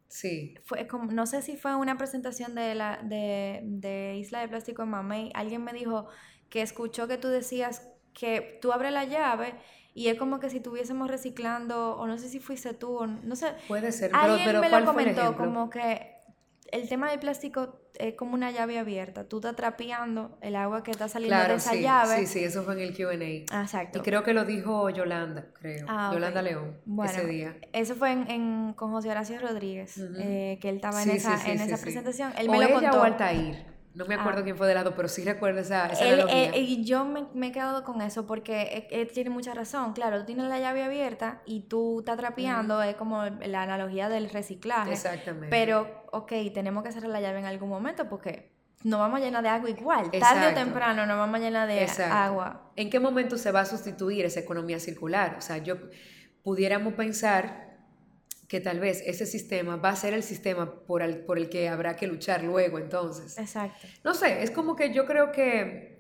Sí. 0.07 0.55
Fue 0.63 0.87
como, 0.87 1.11
no 1.11 1.25
sé 1.25 1.41
si 1.41 1.57
fue 1.57 1.75
una 1.75 1.97
presentación 1.97 2.55
de, 2.55 2.75
la, 2.75 3.01
de, 3.03 3.61
de 3.63 4.15
Isla 4.17 4.39
de 4.39 4.47
Plástico 4.47 4.83
en 4.83 4.89
Mamey. 4.89 5.31
Alguien 5.33 5.63
me 5.63 5.73
dijo 5.73 6.07
que 6.49 6.61
escuchó 6.61 7.07
que 7.07 7.17
tú 7.17 7.27
decías 7.27 7.89
que 8.13 8.59
tú 8.61 8.71
abres 8.71 8.93
la 8.93 9.03
llave 9.03 9.55
y 9.93 10.07
es 10.07 10.17
como 10.17 10.39
que 10.39 10.49
si 10.49 10.57
estuviésemos 10.57 11.09
reciclando, 11.09 11.97
o 11.97 12.07
no 12.07 12.17
sé 12.17 12.29
si 12.29 12.39
fuiste 12.39 12.73
tú, 12.73 12.97
o 12.97 13.07
no 13.07 13.35
sé. 13.35 13.53
Puede 13.67 13.91
ser, 13.91 14.11
pero, 14.11 14.37
pero 14.43 14.61
me 14.61 14.69
¿cuál 14.69 14.83
lo 14.83 14.91
comentó 14.91 15.21
fue 15.21 15.29
el 15.29 15.35
como 15.35 15.69
que 15.69 16.14
el 16.71 16.89
tema 16.89 17.09
del 17.09 17.19
plástico 17.19 17.79
es 17.97 18.15
como 18.15 18.33
una 18.33 18.51
llave 18.51 18.77
abierta. 18.77 19.27
Tú 19.27 19.37
estás 19.37 19.55
trapeando 19.55 20.37
el 20.41 20.55
agua 20.55 20.83
que 20.83 20.91
está 20.91 21.07
saliendo 21.07 21.37
de 21.37 21.55
esa 21.55 21.75
llave. 21.75 22.19
Sí, 22.19 22.27
sí, 22.27 22.43
eso 22.43 22.63
fue 22.63 22.73
en 22.73 22.81
el 22.81 22.95
QA. 22.95 23.13
Exacto. 23.61 23.99
Y 23.99 24.01
creo 24.01 24.23
que 24.23 24.33
lo 24.33 24.45
dijo 24.45 24.89
Yolanda, 24.89 25.47
creo. 25.53 25.85
Ah, 25.87 26.11
Yolanda 26.13 26.41
León, 26.41 26.77
ese 27.05 27.25
día. 27.25 27.55
Eso 27.71 27.95
fue 27.95 28.11
en, 28.11 28.73
con 28.73 28.91
José 28.91 29.09
Horacio 29.09 29.39
Rodríguez, 29.39 29.97
eh, 30.17 30.57
que 30.61 30.69
él 30.69 30.75
estaba 30.75 31.01
en 31.03 31.11
esa, 31.11 31.51
en 31.51 31.61
esa 31.61 31.77
presentación. 31.77 32.33
Él 32.37 32.49
me 32.49 32.57
lo 32.57 32.63
ella 32.67 32.89
contó. 32.89 33.01
O 33.01 33.03
Altair. 33.03 33.74
No 33.95 34.05
me 34.05 34.15
acuerdo 34.15 34.41
ah. 34.41 34.43
quién 34.43 34.57
fue 34.57 34.67
de 34.67 34.73
lado, 34.73 34.93
pero 34.93 35.07
sí 35.07 35.23
recuerdo 35.23 35.61
esa, 35.61 35.87
esa 35.87 36.05
eh, 36.05 36.51
y 36.59 36.83
yo 36.83 37.05
me, 37.05 37.25
me, 37.33 37.47
he 37.47 37.51
quedado 37.53 37.83
con 37.85 38.01
eso 38.01 38.27
porque 38.27 38.87
él, 38.91 39.07
tiene 39.07 39.29
mucha 39.29 39.53
razón. 39.53 39.93
Claro, 39.93 40.19
tú 40.19 40.25
tienes 40.25 40.47
la 40.47 40.59
llave 40.59 40.83
abierta 40.83 41.41
y 41.45 41.61
tú 41.61 41.99
estás 41.99 42.17
trapeando, 42.17 42.81
es 42.83 42.95
como 42.95 43.23
la 43.23 43.61
analogía 43.61 44.09
del 44.09 44.29
reciclaje. 44.29 44.91
Exactamente. 44.91 45.47
Pero, 45.49 46.03
ok, 46.11 46.33
tenemos 46.53 46.83
que 46.83 46.91
cerrar 46.91 47.09
la 47.09 47.21
llave 47.21 47.39
en 47.39 47.45
algún 47.45 47.69
momento 47.69 48.09
porque 48.09 48.51
no 48.83 48.99
vamos 48.99 49.21
a 49.21 49.23
llenar 49.23 49.41
de 49.41 49.49
agua 49.49 49.69
igual. 49.69 50.11
Tarde 50.11 50.47
o 50.47 50.53
temprano 50.53 51.05
no 51.05 51.17
vamos 51.17 51.39
a 51.39 51.39
llenar 51.39 51.67
de 51.67 51.87
agua. 52.03 52.71
¿En 52.75 52.89
qué 52.89 52.99
momento 52.99 53.37
se 53.37 53.51
va 53.51 53.61
a 53.61 53.65
sustituir 53.65 54.25
esa 54.25 54.41
economía 54.41 54.79
circular? 54.79 55.35
O 55.37 55.41
sea, 55.41 55.57
yo 55.57 55.77
pudiéramos 56.43 56.93
pensar 56.93 57.64
que 58.55 58.61
tal 58.61 58.79
vez 58.79 59.03
ese 59.05 59.25
sistema 59.25 59.75
va 59.75 59.89
a 59.89 59.95
ser 59.97 60.13
el 60.13 60.23
sistema 60.23 60.85
por 60.85 61.01
el, 61.01 61.25
por 61.25 61.37
el 61.37 61.49
que 61.49 61.67
habrá 61.67 61.97
que 61.97 62.07
luchar 62.07 62.41
luego 62.41 62.79
entonces. 62.79 63.37
Exacto. 63.37 63.85
No 64.01 64.13
sé, 64.13 64.43
es 64.43 64.49
como 64.49 64.77
que 64.77 64.93
yo 64.93 65.05
creo 65.05 65.33
que 65.33 65.99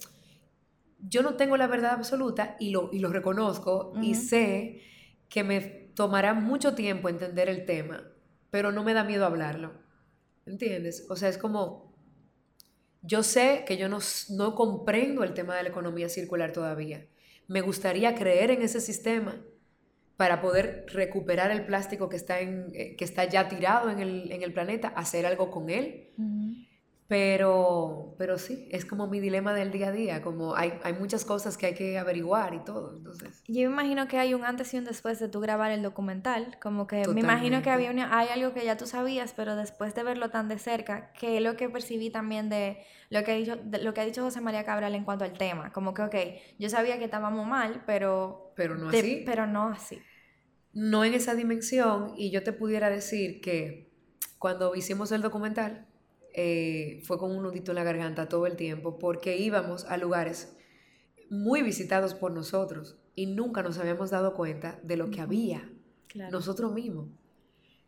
yo 0.99 1.21
no 1.21 1.35
tengo 1.35 1.57
la 1.57 1.67
verdad 1.67 1.91
absoluta 1.91 2.55
y 2.57 2.69
lo, 2.69 2.89
y 2.93 2.99
lo 2.99 3.09
reconozco 3.09 3.91
y 4.01 4.15
sé 4.15 4.79
que 5.27 5.43
me 5.43 5.59
tomará 5.59 6.33
mucho 6.33 6.75
tiempo 6.75 7.09
entender 7.09 7.49
el 7.49 7.65
tema, 7.65 8.09
pero 8.51 8.71
no 8.71 8.85
me 8.85 8.93
da 8.93 9.03
miedo 9.03 9.25
hablarlo. 9.25 9.73
¿Entiendes? 10.45 11.07
O 11.09 11.17
sea, 11.17 11.27
es 11.27 11.37
como, 11.37 11.93
yo 13.01 13.21
sé 13.21 13.65
que 13.67 13.75
yo 13.75 13.89
no, 13.89 13.99
no 14.29 14.55
comprendo 14.55 15.25
el 15.25 15.33
tema 15.33 15.57
de 15.57 15.63
la 15.63 15.69
economía 15.69 16.07
circular 16.07 16.53
todavía. 16.53 17.05
Me 17.47 17.59
gustaría 17.59 18.15
creer 18.15 18.51
en 18.51 18.61
ese 18.61 18.79
sistema 18.79 19.43
para 20.17 20.41
poder 20.41 20.85
recuperar 20.93 21.51
el 21.51 21.65
plástico 21.65 22.07
que 22.09 22.15
está, 22.15 22.39
en, 22.39 22.71
eh, 22.73 22.95
que 22.95 23.03
está 23.03 23.25
ya 23.25 23.49
tirado 23.49 23.89
en 23.89 23.99
el, 23.99 24.31
en 24.31 24.43
el 24.43 24.53
planeta, 24.53 24.87
hacer 24.89 25.25
algo 25.25 25.51
con 25.51 25.69
él. 25.69 26.09
Pero, 27.07 28.15
pero 28.17 28.39
sí, 28.39 28.67
es 28.71 28.83
como 28.83 29.05
mi 29.05 29.19
dilema 29.19 29.53
del 29.53 29.71
día 29.71 29.89
a 29.89 29.91
día, 29.91 30.21
como 30.23 30.55
hay, 30.55 30.73
hay 30.81 30.93
muchas 30.93 31.23
cosas 31.23 31.55
que 31.55 31.67
hay 31.67 31.75
que 31.75 31.99
averiguar 31.99 32.55
y 32.55 32.59
todo. 32.63 32.95
Entonces. 32.95 33.43
Yo 33.47 33.69
me 33.69 33.73
imagino 33.73 34.07
que 34.07 34.17
hay 34.17 34.33
un 34.33 34.43
antes 34.43 34.73
y 34.73 34.79
un 34.79 34.85
después 34.85 35.19
de 35.19 35.29
tú 35.29 35.39
grabar 35.39 35.69
el 35.69 35.83
documental, 35.83 36.57
como 36.59 36.87
que 36.87 37.07
me 37.07 37.21
imagino 37.21 37.61
que 37.61 37.69
había 37.69 37.91
hay 38.11 38.29
algo 38.29 38.53
que 38.55 38.65
ya 38.65 38.75
tú 38.75 38.87
sabías, 38.87 39.33
pero 39.33 39.55
después 39.55 39.93
de 39.93 40.01
verlo 40.01 40.31
tan 40.31 40.47
de 40.47 40.57
cerca, 40.57 41.11
que 41.13 41.37
es 41.37 41.43
lo 41.43 41.55
que 41.55 41.69
percibí 41.69 42.09
también 42.09 42.49
de 42.49 42.79
lo 43.11 43.23
que, 43.23 43.31
ha 43.33 43.35
dicho, 43.35 43.59
lo 43.81 43.93
que 43.93 44.01
ha 44.01 44.05
dicho 44.05 44.23
José 44.23 44.41
María 44.41 44.63
Cabral 44.63 44.95
en 44.95 45.03
cuanto 45.03 45.25
al 45.25 45.33
tema, 45.33 45.71
como 45.71 45.93
que, 45.93 46.01
ok, 46.01 46.15
yo 46.57 46.69
sabía 46.69 46.97
que 46.97 47.05
estábamos 47.05 47.47
mal, 47.47 47.83
pero... 47.85 48.51
Pero 48.55 48.75
no 48.75 48.89
así. 48.89 49.23
Pero 49.27 49.45
no 49.45 49.67
así. 49.67 50.01
No 50.73 51.05
en 51.05 51.13
esa 51.13 51.35
dimensión, 51.35 52.13
y 52.17 52.31
yo 52.31 52.41
te 52.41 52.51
pudiera 52.51 52.89
decir 52.89 53.41
que 53.41 53.93
cuando 54.39 54.73
hicimos 54.75 55.11
el 55.11 55.21
documental, 55.21 55.85
eh, 56.37 56.99
fue 57.03 57.17
con 57.17 57.31
un 57.31 57.43
nudito 57.43 57.71
en 57.71 57.75
la 57.75 57.83
garganta 57.83 58.27
todo 58.27 58.45
el 58.45 58.57
tiempo 58.57 58.99
porque 58.99 59.37
íbamos 59.37 59.85
a 59.85 59.95
lugares 59.95 60.53
muy 61.29 61.61
visitados 61.61 62.13
por 62.13 62.31
nosotros 62.31 62.97
y 63.15 63.27
nunca 63.27 63.63
nos 63.63 63.77
habíamos 63.77 64.09
dado 64.09 64.33
cuenta 64.33 64.77
de 64.83 64.97
lo 64.97 65.09
que 65.09 65.21
había 65.21 65.71
nosotros 66.31 66.73
mismos. 66.73 67.09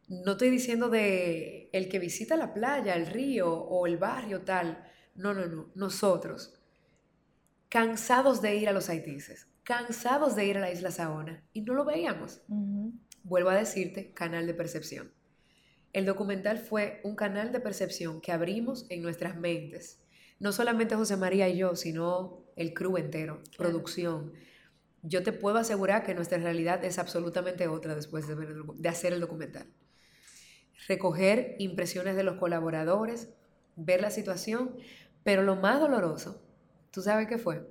No 0.08 0.34
estoy 0.34 0.50
diciendo 0.50 0.88
de 0.88 1.70
el 1.74 1.90
que 1.90 2.00
visita 2.00 2.38
la 2.38 2.54
playa, 2.54 2.96
el 2.96 3.08
río 3.08 3.54
o 3.54 3.86
el 3.86 3.98
barrio 3.98 4.42
tal. 4.44 4.86
No, 5.16 5.34
no, 5.34 5.46
no. 5.48 5.70
Nosotros, 5.76 6.58
cansados 7.68 8.42
de 8.42 8.56
ir 8.56 8.70
a 8.70 8.74
los 8.74 8.90
haitises, 8.90 9.50
cansados 9.64 10.38
de 10.38 10.46
ir 10.46 10.58
a 10.58 10.62
la 10.62 10.72
isla 10.72 10.92
Saona 10.92 11.44
y 11.52 11.62
no 11.62 11.74
lo 11.74 11.84
veíamos. 11.84 12.42
Vuelvo 13.24 13.50
a 13.50 13.56
decirte, 13.56 14.14
canal 14.14 14.48
de 14.48 14.54
percepción. 14.54 15.12
El 15.98 16.06
documental 16.06 16.60
fue 16.60 17.02
un 17.04 17.16
canal 17.16 17.52
de 17.52 17.60
percepción 17.60 18.22
que 18.22 18.32
abrimos 18.32 18.86
en 18.90 19.02
nuestras 19.02 19.36
mentes. 19.36 20.00
No 20.40 20.52
solamente 20.52 20.94
José 20.94 21.18
María 21.18 21.50
y 21.50 21.58
yo, 21.58 21.76
sino 21.76 22.44
el 22.56 22.76
crew 22.76 22.98
entero, 22.98 23.42
producción. 23.58 24.32
Yo 25.02 25.24
te 25.24 25.32
puedo 25.32 25.58
asegurar 25.58 26.04
que 26.04 26.14
nuestra 26.14 26.38
realidad 26.38 26.86
es 26.86 27.00
absolutamente 27.00 27.68
otra 27.68 27.96
después 27.96 28.28
de, 28.28 28.36
de 28.36 28.90
hacer 28.90 29.12
el 29.12 29.22
documental. 29.22 29.74
Recoger 30.88 31.56
impresiones 31.58 32.16
de 32.16 32.22
los 32.22 32.38
colaboradores, 32.38 33.34
ver 33.76 34.00
la 34.00 34.12
situación, 34.12 34.76
pero 35.24 35.42
lo 35.42 35.56
más 35.56 35.80
doloroso, 35.80 36.44
¿tú 36.92 37.02
sabes 37.02 37.28
qué 37.28 37.40
fue? 37.40 37.68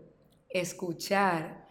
Escuchar 0.49 1.69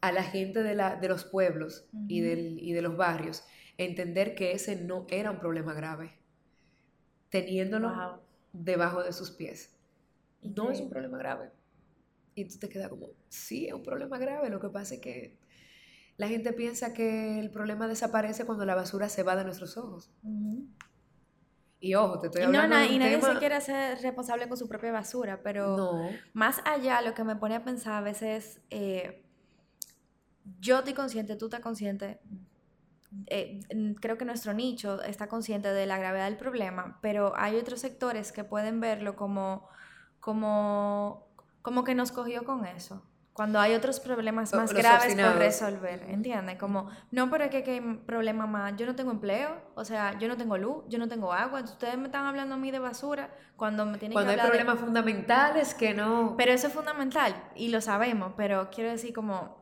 a 0.00 0.10
la 0.10 0.24
gente 0.24 0.64
de, 0.64 0.74
la, 0.74 0.96
de 0.96 1.08
los 1.08 1.24
pueblos 1.24 1.86
y, 2.08 2.20
del, 2.20 2.58
y 2.60 2.72
de 2.72 2.82
los 2.82 2.96
barrios 2.96 3.44
entender 3.78 4.34
que 4.34 4.52
ese 4.52 4.76
no 4.76 5.06
era 5.08 5.30
un 5.30 5.38
problema 5.38 5.72
grave, 5.72 6.10
teniéndolo 7.30 8.22
debajo 8.52 9.02
de 9.02 9.12
sus 9.12 9.30
pies. 9.30 9.74
No 10.42 10.70
es 10.70 10.80
un 10.80 10.90
problema 10.90 11.18
grave. 11.18 11.50
Y 12.34 12.44
tú 12.44 12.58
te 12.58 12.68
quedas 12.68 12.88
como, 12.88 13.08
sí, 13.28 13.66
es 13.66 13.72
un 13.72 13.82
problema 13.82 14.18
grave. 14.18 14.50
Lo 14.50 14.60
que 14.60 14.68
pasa 14.68 14.94
es 14.94 15.00
que 15.00 15.36
la 16.16 16.28
gente 16.28 16.52
piensa 16.52 16.92
que 16.92 17.38
el 17.38 17.50
problema 17.50 17.88
desaparece 17.88 18.44
cuando 18.44 18.66
la 18.66 18.74
basura 18.74 19.08
se 19.08 19.22
va 19.22 19.36
de 19.36 19.44
nuestros 19.44 19.76
ojos. 19.76 20.10
Y 21.80 21.94
ojo, 21.94 22.18
te 22.18 22.26
estoy 22.26 22.42
hablando 22.42 22.74
no, 22.74 22.84
no, 22.84 22.92
y 22.92 22.98
nadie 22.98 23.22
se 23.22 23.38
quiere 23.38 23.54
hacer 23.54 24.00
responsable 24.00 24.48
con 24.48 24.56
su 24.56 24.68
propia 24.68 24.90
basura, 24.90 25.42
pero 25.42 26.10
más 26.32 26.60
allá 26.64 27.00
lo 27.02 27.14
que 27.14 27.22
me 27.22 27.36
pone 27.36 27.54
a 27.54 27.64
pensar 27.64 27.94
a 27.94 28.00
veces, 28.00 28.60
eh, 28.70 29.24
yo 30.60 30.78
estoy 30.78 30.94
consciente, 30.94 31.36
tú 31.36 31.46
estás 31.46 31.60
consciente, 31.60 32.20
eh, 33.26 33.60
creo 34.00 34.18
que 34.18 34.24
nuestro 34.24 34.52
nicho 34.52 35.02
está 35.02 35.28
consciente 35.28 35.72
de 35.72 35.86
la 35.86 35.98
gravedad 35.98 36.26
del 36.26 36.36
problema, 36.36 36.98
pero 37.00 37.32
hay 37.36 37.56
otros 37.56 37.80
sectores 37.80 38.32
que 38.32 38.44
pueden 38.44 38.80
verlo 38.80 39.16
como, 39.16 39.68
como, 40.20 41.26
como 41.62 41.84
que 41.84 41.94
nos 41.94 42.12
cogió 42.12 42.44
con 42.44 42.66
eso. 42.66 43.02
Cuando 43.32 43.60
hay 43.60 43.74
otros 43.74 44.00
problemas 44.00 44.52
más 44.52 44.72
graves 44.72 45.14
por 45.14 45.36
resolver, 45.36 46.02
¿entiendes? 46.08 46.58
Como, 46.58 46.90
no, 47.12 47.30
pero 47.30 47.44
es 47.44 47.50
que 47.50 47.70
hay 47.70 47.80
problema 48.04 48.48
más. 48.48 48.74
Yo 48.76 48.84
no 48.84 48.96
tengo 48.96 49.12
empleo, 49.12 49.62
o 49.76 49.84
sea, 49.84 50.18
yo 50.18 50.26
no 50.26 50.36
tengo 50.36 50.58
luz, 50.58 50.82
yo 50.88 50.98
no 50.98 51.06
tengo 51.06 51.32
agua. 51.32 51.60
Ustedes 51.60 51.96
me 51.96 52.06
están 52.06 52.26
hablando 52.26 52.56
a 52.56 52.58
mí 52.58 52.72
de 52.72 52.80
basura 52.80 53.30
cuando 53.56 53.86
me 53.86 53.96
tienen 53.96 54.14
cuando 54.14 54.30
que 54.30 54.40
hablar. 54.40 54.46
Cuando 54.48 54.58
hay 54.58 54.74
problemas 54.74 54.84
fundamentales 54.84 55.74
que 55.74 55.94
no. 55.94 56.34
Pero 56.36 56.50
eso 56.50 56.66
es 56.66 56.72
fundamental 56.72 57.32
y 57.54 57.68
lo 57.68 57.80
sabemos, 57.80 58.32
pero 58.36 58.70
quiero 58.70 58.90
decir, 58.90 59.14
como, 59.14 59.57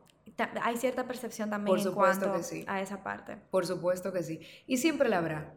hay 0.61 0.77
cierta 0.77 1.07
percepción 1.07 1.49
también 1.49 1.79
en 1.79 1.93
cuanto 1.93 2.31
a 2.67 2.81
esa 2.81 3.03
parte. 3.03 3.37
Por 3.49 3.65
supuesto 3.65 4.13
que 4.13 4.23
sí. 4.23 4.41
Y 4.67 4.77
siempre 4.77 5.09
la 5.09 5.17
habrá. 5.17 5.53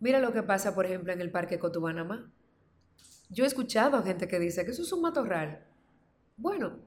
Mira 0.00 0.18
lo 0.18 0.32
que 0.32 0.42
pasa, 0.42 0.74
por 0.74 0.86
ejemplo, 0.86 1.12
en 1.12 1.20
el 1.20 1.30
Parque 1.30 1.58
Cotubanamá. 1.58 2.30
Yo 3.28 3.44
he 3.44 3.46
escuchado 3.46 3.96
a 3.96 4.02
gente 4.02 4.28
que 4.28 4.38
dice 4.38 4.64
que 4.64 4.72
eso 4.72 4.82
es 4.82 4.92
un 4.92 5.02
matorral. 5.02 5.64
Bueno, 6.36 6.80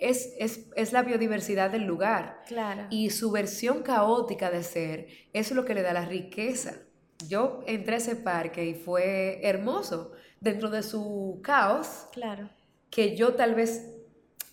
es, 0.00 0.92
la 0.92 1.02
biodiversidad 1.02 1.70
del 1.70 1.84
lugar. 1.84 2.42
Claro. 2.46 2.86
Y 2.90 3.10
su 3.10 3.30
versión 3.30 3.82
caótica 3.82 4.50
de 4.50 4.62
ser, 4.62 5.08
es 5.32 5.50
lo 5.52 5.64
que 5.64 5.74
le 5.74 5.82
da 5.82 5.92
la 5.92 6.06
riqueza. 6.06 6.74
Yo 7.28 7.62
entré 7.66 7.94
a 7.94 7.98
ese 7.98 8.16
parque 8.16 8.64
y 8.64 8.74
fue 8.74 9.40
hermoso 9.42 10.12
dentro 10.40 10.70
de 10.70 10.82
su 10.82 11.40
caos. 11.42 12.06
Claro. 12.12 12.50
Que 12.90 13.16
yo 13.16 13.34
tal 13.34 13.54
vez 13.54 13.95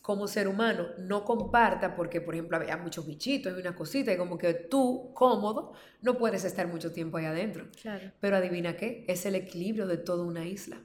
como 0.04 0.28
ser 0.28 0.50
humano 0.50 0.90
no 1.00 1.24
comparta 1.24 1.96
porque, 1.96 2.20
por 2.20 2.36
ejemplo, 2.36 2.58
había 2.58 2.76
muchos 2.76 3.08
bichitos 3.08 3.56
y 3.56 3.62
una 3.62 3.74
cosita 3.74 4.12
y 4.12 4.18
como 4.18 4.38
que 4.38 4.54
tú, 4.54 5.12
cómodo, 5.14 5.72
no 6.02 6.18
puedes 6.18 6.44
estar 6.44 6.68
mucho 6.68 6.92
tiempo 6.92 7.16
ahí 7.16 7.24
adentro. 7.24 7.70
Claro. 7.82 8.12
Pero 8.20 8.36
adivina 8.36 8.76
qué, 8.76 9.06
es 9.08 9.26
el 9.26 9.36
equilibrio 9.36 9.88
de 9.88 9.96
toda 9.96 10.26
una 10.26 10.46
isla. 10.46 10.84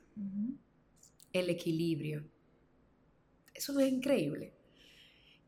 El 1.33 1.51
equilibrio. 1.51 2.29
Eso 3.53 3.73
no 3.73 3.81
es 3.81 3.93
increíble. 3.93 4.55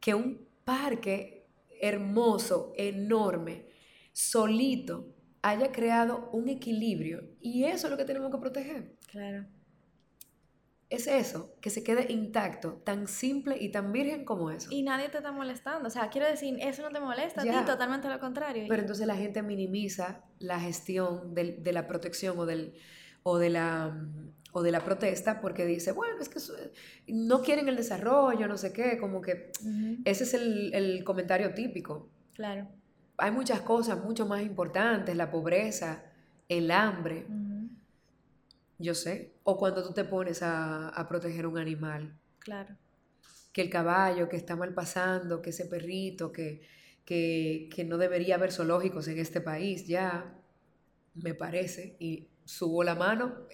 Que 0.00 0.14
un 0.14 0.48
parque 0.64 1.46
hermoso, 1.80 2.72
enorme, 2.76 3.66
solito, 4.12 5.14
haya 5.42 5.70
creado 5.70 6.28
un 6.32 6.48
equilibrio. 6.48 7.36
Y 7.40 7.62
eso 7.62 7.86
es 7.86 7.92
lo 7.92 7.96
que 7.96 8.04
tenemos 8.04 8.32
que 8.32 8.38
proteger. 8.38 8.96
Claro. 9.06 9.46
Es 10.90 11.06
eso, 11.06 11.54
que 11.60 11.70
se 11.70 11.84
quede 11.84 12.12
intacto, 12.12 12.74
tan 12.84 13.06
simple 13.06 13.56
y 13.58 13.70
tan 13.70 13.92
virgen 13.92 14.24
como 14.24 14.50
eso. 14.50 14.68
Y 14.70 14.82
nadie 14.82 15.08
te 15.08 15.18
está 15.18 15.30
molestando. 15.30 15.86
O 15.86 15.90
sea, 15.90 16.10
quiero 16.10 16.26
decir, 16.26 16.58
eso 16.60 16.82
no 16.82 16.90
te 16.90 17.00
molesta, 17.00 17.42
a 17.42 17.44
ti 17.44 17.64
totalmente 17.64 18.08
lo 18.08 18.18
contrario. 18.18 18.64
Pero 18.68 18.82
entonces 18.82 19.06
la 19.06 19.16
gente 19.16 19.42
minimiza 19.42 20.24
la 20.40 20.58
gestión 20.58 21.32
de 21.34 21.72
la 21.72 21.86
protección 21.86 22.38
o, 22.38 22.44
del, 22.44 22.74
o 23.22 23.38
de 23.38 23.50
la 23.50 23.96
o 24.52 24.62
de 24.62 24.72
la 24.72 24.84
protesta 24.84 25.40
porque 25.40 25.64
dice, 25.64 25.92
bueno, 25.92 26.20
es 26.20 26.28
que 26.28 26.40
no 27.08 27.42
quieren 27.42 27.68
el 27.68 27.76
desarrollo, 27.76 28.48
no 28.48 28.56
sé 28.56 28.72
qué, 28.72 28.98
como 28.98 29.20
que 29.20 29.52
ese 30.04 30.24
es 30.24 30.34
el, 30.34 31.02
comentario 31.04 31.54
típico. 31.54 32.08
Claro. 32.34 32.68
Hay 33.16 33.30
muchas 33.30 33.60
cosas 33.60 34.02
mucho 34.02 34.26
más 34.26 34.42
importantes, 34.42 35.14
la 35.16 35.30
pobreza, 35.30 36.04
el 36.48 36.70
hambre. 36.70 37.26
Yo 38.80 38.94
sé. 38.94 39.34
O 39.44 39.56
cuando 39.56 39.86
tú 39.86 39.92
te 39.92 40.04
pones 40.04 40.40
a, 40.42 41.06
proteger 41.08 41.46
un 41.46 41.58
animal. 41.58 42.18
Claro. 42.38 42.76
Que 43.52 43.62
el 43.62 43.70
caballo 43.70 44.28
que 44.28 44.36
está 44.36 44.56
mal 44.56 44.72
pasando, 44.74 45.42
que 45.42 45.50
ese 45.50 45.66
perrito, 45.66 46.32
que, 46.32 46.62
que, 47.04 47.68
que 47.74 47.84
no 47.84 47.98
debería 47.98 48.36
haber 48.36 48.52
zoológicos 48.52 49.06
en 49.08 49.18
este 49.18 49.40
país, 49.40 49.86
ya, 49.86 50.34
me 51.14 51.34
parece, 51.34 51.96
y 51.98 52.28
subo 52.44 52.82
la 52.82 52.94
mano, 52.94 53.46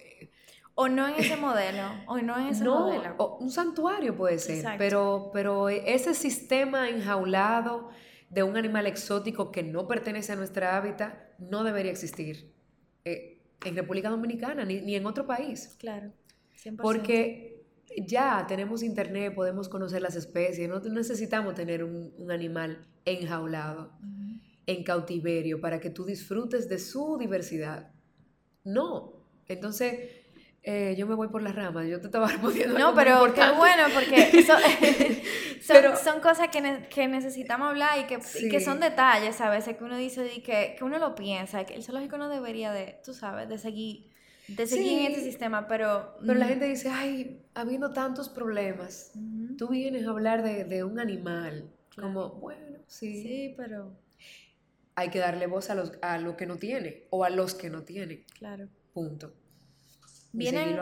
o 0.74 0.88
no 0.88 1.08
en 1.08 1.14
ese 1.14 1.36
modelo, 1.36 1.82
o 2.06 2.18
no 2.18 2.38
en 2.38 2.48
ese 2.48 2.64
modelo. 2.64 3.14
O 3.16 3.38
un 3.38 3.50
santuario 3.50 4.14
puede 4.14 4.38
ser, 4.38 4.76
pero, 4.76 5.30
pero 5.32 5.70
ese 5.70 6.14
sistema 6.14 6.88
enjaulado 6.88 7.88
de 8.28 8.42
un 8.42 8.56
animal 8.56 8.86
exótico 8.86 9.50
que 9.50 9.62
no 9.62 9.86
pertenece 9.86 10.32
a 10.32 10.36
nuestra 10.36 10.76
hábitat 10.76 11.14
no 11.38 11.64
debería 11.64 11.92
existir 11.92 12.52
eh, 13.04 13.35
en 13.64 13.76
República 13.76 14.10
Dominicana 14.10 14.64
ni, 14.64 14.94
en 14.94 15.06
otro 15.06 15.26
país. 15.26 15.76
Claro, 15.78 16.12
100%. 16.62 16.76
Porque 16.76 17.64
ya 18.06 18.44
tenemos 18.46 18.82
internet, 18.82 19.34
podemos 19.34 19.68
conocer 19.68 20.02
las 20.02 20.16
especies, 20.16 20.68
no 20.68 20.80
necesitamos 20.80 21.54
tener 21.54 21.84
un, 21.84 22.30
animal 22.30 22.86
enjaulado, 23.04 23.92
en 24.66 24.82
cautiverio, 24.82 25.60
para 25.60 25.80
que 25.80 25.90
tú 25.90 26.04
disfrutes 26.04 26.68
de 26.68 26.78
su 26.78 27.16
diversidad. 27.18 27.92
No. 28.64 29.24
Entonces, 29.46 30.25
eh, 30.68 30.96
yo 30.98 31.06
me 31.06 31.14
voy 31.14 31.28
por 31.28 31.42
las 31.42 31.54
ramas, 31.54 31.86
yo 31.86 32.00
te 32.00 32.06
estaba 32.06 32.26
respondiendo. 32.32 32.76
No, 32.76 32.92
pero 32.92 33.32
qué 33.32 33.52
bueno, 33.56 33.84
porque 33.94 34.42
son, 35.62 36.20
cosas 36.20 36.48
que, 36.48 37.06
necesitamos 37.06 37.68
hablar 37.68 38.00
y 38.00 38.04
que, 38.08 38.18
que, 38.50 38.60
son 38.60 38.80
detalles 38.80 39.40
a 39.40 39.48
veces 39.48 39.76
que 39.76 39.84
uno 39.84 39.96
dice 39.96 40.28
y 40.34 40.40
que, 40.42 40.74
que, 40.76 40.82
uno 40.82 40.98
lo 40.98 41.14
piensa, 41.14 41.64
que 41.64 41.76
el 41.76 41.84
zoológico 41.84 42.18
no 42.18 42.28
debería 42.28 42.72
de, 42.72 42.98
tú 43.04 43.14
sabes, 43.14 43.48
de 43.48 43.58
seguir, 43.58 44.10
de 44.48 44.66
seguir 44.66 45.02
en 45.02 45.12
este 45.12 45.22
sistema, 45.22 45.68
pero... 45.68 46.16
Pero 46.18 46.34
la 46.34 46.46
mm. 46.46 46.48
gente 46.48 46.64
dice, 46.64 46.90
ay, 46.90 47.40
habiendo 47.54 47.92
tantos 47.92 48.28
problemas, 48.28 49.12
tú 49.56 49.68
vienes 49.68 50.04
a 50.04 50.10
hablar 50.10 50.42
de, 50.42 50.82
un 50.82 50.98
animal, 50.98 51.70
como, 51.94 52.30
bueno, 52.30 52.78
sí. 52.88 53.22
Sí, 53.22 53.54
pero... 53.56 53.96
Hay 54.96 55.10
que 55.10 55.18
darle 55.20 55.46
voz 55.46 55.70
a, 55.70 55.76
los, 55.76 55.92
a 56.00 56.18
lo 56.18 56.36
que 56.38 56.46
no 56.46 56.56
tiene 56.56 57.04
o 57.10 57.22
a 57.22 57.30
los 57.30 57.54
que 57.54 57.68
no 57.68 57.82
tienen. 57.82 58.24
Claro. 58.38 58.66
Punto. 58.94 59.34
Vienen 60.36 60.78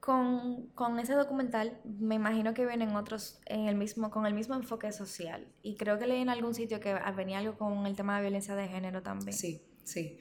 con, 0.00 0.68
con, 0.68 0.98
ese 0.98 1.14
documental, 1.14 1.80
me 1.84 2.14
imagino 2.14 2.54
que 2.54 2.64
vienen 2.64 2.96
otros 2.96 3.40
en 3.46 3.66
el 3.66 3.74
mismo, 3.74 4.10
con 4.10 4.26
el 4.26 4.32
mismo 4.32 4.54
enfoque 4.54 4.90
social. 4.92 5.46
Y 5.62 5.76
creo 5.76 5.98
que 5.98 6.06
leí 6.06 6.22
en 6.22 6.28
algún 6.28 6.54
sitio 6.54 6.80
que 6.80 6.94
venía 7.16 7.38
algo 7.38 7.58
con 7.58 7.86
el 7.86 7.96
tema 7.96 8.16
de 8.16 8.22
violencia 8.22 8.54
de 8.54 8.68
género 8.68 9.02
también. 9.02 9.36
Sí, 9.36 9.62
sí. 9.84 10.18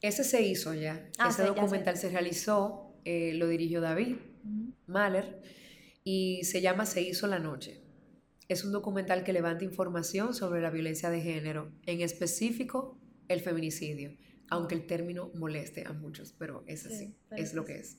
Ese 0.00 0.22
se 0.22 0.42
hizo 0.42 0.74
ya. 0.74 1.08
Ah, 1.18 1.30
ese 1.30 1.44
documental 1.44 1.96
se 1.96 2.10
realizó, 2.10 2.94
eh, 3.04 3.32
lo 3.34 3.48
dirigió 3.48 3.80
David 3.80 4.16
Mahler 4.86 5.40
y 6.04 6.44
se 6.44 6.60
llama 6.60 6.86
Se 6.86 7.00
hizo 7.02 7.26
la 7.26 7.38
noche. 7.38 7.80
Es 8.48 8.64
un 8.64 8.72
documental 8.72 9.24
que 9.24 9.32
levanta 9.32 9.64
información 9.64 10.34
sobre 10.34 10.60
la 10.60 10.70
violencia 10.70 11.08
de 11.08 11.22
género, 11.22 11.72
en 11.86 12.02
específico 12.02 12.98
el 13.28 13.40
feminicidio 13.40 14.12
aunque 14.50 14.74
el 14.74 14.86
término 14.86 15.30
moleste 15.34 15.84
a 15.86 15.92
muchos, 15.92 16.34
pero 16.38 16.64
es 16.66 16.86
así, 16.86 17.16
es 17.30 17.54
lo 17.54 17.64
que 17.64 17.78
es. 17.78 17.98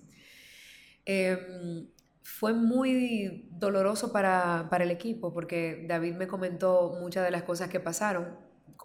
Em, 1.05 1.87
fue 2.23 2.53
muy 2.53 3.47
doloroso 3.51 4.11
para, 4.11 4.67
el 4.79 4.91
equipo 4.91 5.33
porque 5.33 5.85
David 5.87 6.15
me 6.15 6.27
comentó 6.27 6.97
muchas 6.99 7.23
de 7.23 7.31
las 7.31 7.43
cosas 7.43 7.69
que 7.69 7.79
pasaron. 7.79 8.37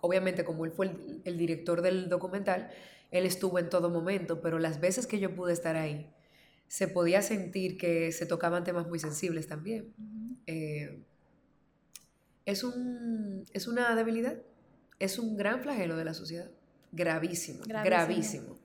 Obviamente, 0.02 0.44
como 0.44 0.64
él 0.64 0.72
fue 0.72 0.90
el, 1.24 1.38
director 1.38 1.82
del 1.82 2.08
documental, 2.08 2.70
él 3.10 3.26
estuvo 3.26 3.58
en 3.58 3.68
todo 3.68 3.90
momento, 3.90 4.40
pero 4.40 4.58
las 4.58 4.80
veces 4.80 5.06
que 5.06 5.18
yo 5.18 5.34
pude 5.34 5.52
estar 5.52 5.76
ahí, 5.76 6.10
se 6.68 6.86
podía 6.86 7.22
sentir 7.22 7.76
que 7.76 8.12
se 8.12 8.26
tocaban 8.26 8.62
temas 8.62 8.86
muy 8.86 8.98
sensibles 8.98 9.48
también. 9.48 9.92
Eh, 10.46 11.02
es, 12.44 12.62
un, 12.62 13.44
es 13.52 13.66
una 13.66 13.94
debilidad, 13.96 14.36
es 14.98 15.18
un 15.18 15.36
gran 15.36 15.62
flagelo 15.62 15.96
de 15.96 16.04
la 16.04 16.14
sociedad 16.14 16.50
gravísimo, 16.92 17.62
gravísimo. 17.64 18.56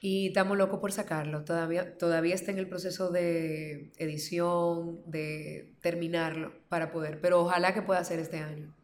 Y 0.00 0.28
estamos 0.28 0.56
locos 0.56 0.80
por 0.80 0.92
sacarlo. 0.92 1.44
Todavía, 1.44 1.96
todavía 1.96 2.34
está 2.34 2.50
en 2.50 2.58
el 2.58 2.68
proceso 2.68 3.10
de 3.10 3.92
edición, 3.96 5.00
de 5.06 5.74
terminarlo 5.80 6.52
para 6.68 6.90
poder, 6.90 7.20
pero 7.20 7.40
ojalá 7.40 7.74
que 7.74 7.82
pueda 7.82 8.02
ser 8.04 8.18
este 8.18 8.38
año. 8.38 8.74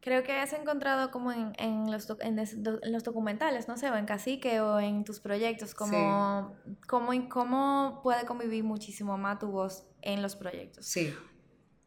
Creo 0.00 0.22
que 0.22 0.32
has 0.32 0.52
encontrado 0.52 1.10
como 1.10 1.32
en, 1.32 1.52
en, 1.58 1.90
los, 1.90 2.08
en, 2.20 2.36
los, 2.36 3.04
documentales, 3.04 3.68
no 3.68 3.76
sé, 3.76 3.90
o 3.90 3.96
en 3.96 4.06
Cacique 4.06 4.60
o 4.60 4.78
en 4.78 5.04
tus 5.04 5.20
proyectos, 5.20 5.74
como, 5.74 6.56
cómo, 6.86 7.28
cómo 7.28 8.00
puede 8.02 8.24
convivir 8.24 8.64
muchísimo 8.64 9.18
más 9.18 9.38
tu 9.38 9.48
voz 9.48 9.84
en 10.00 10.22
los 10.22 10.36
proyectos. 10.36 10.86
Sí 10.86 11.12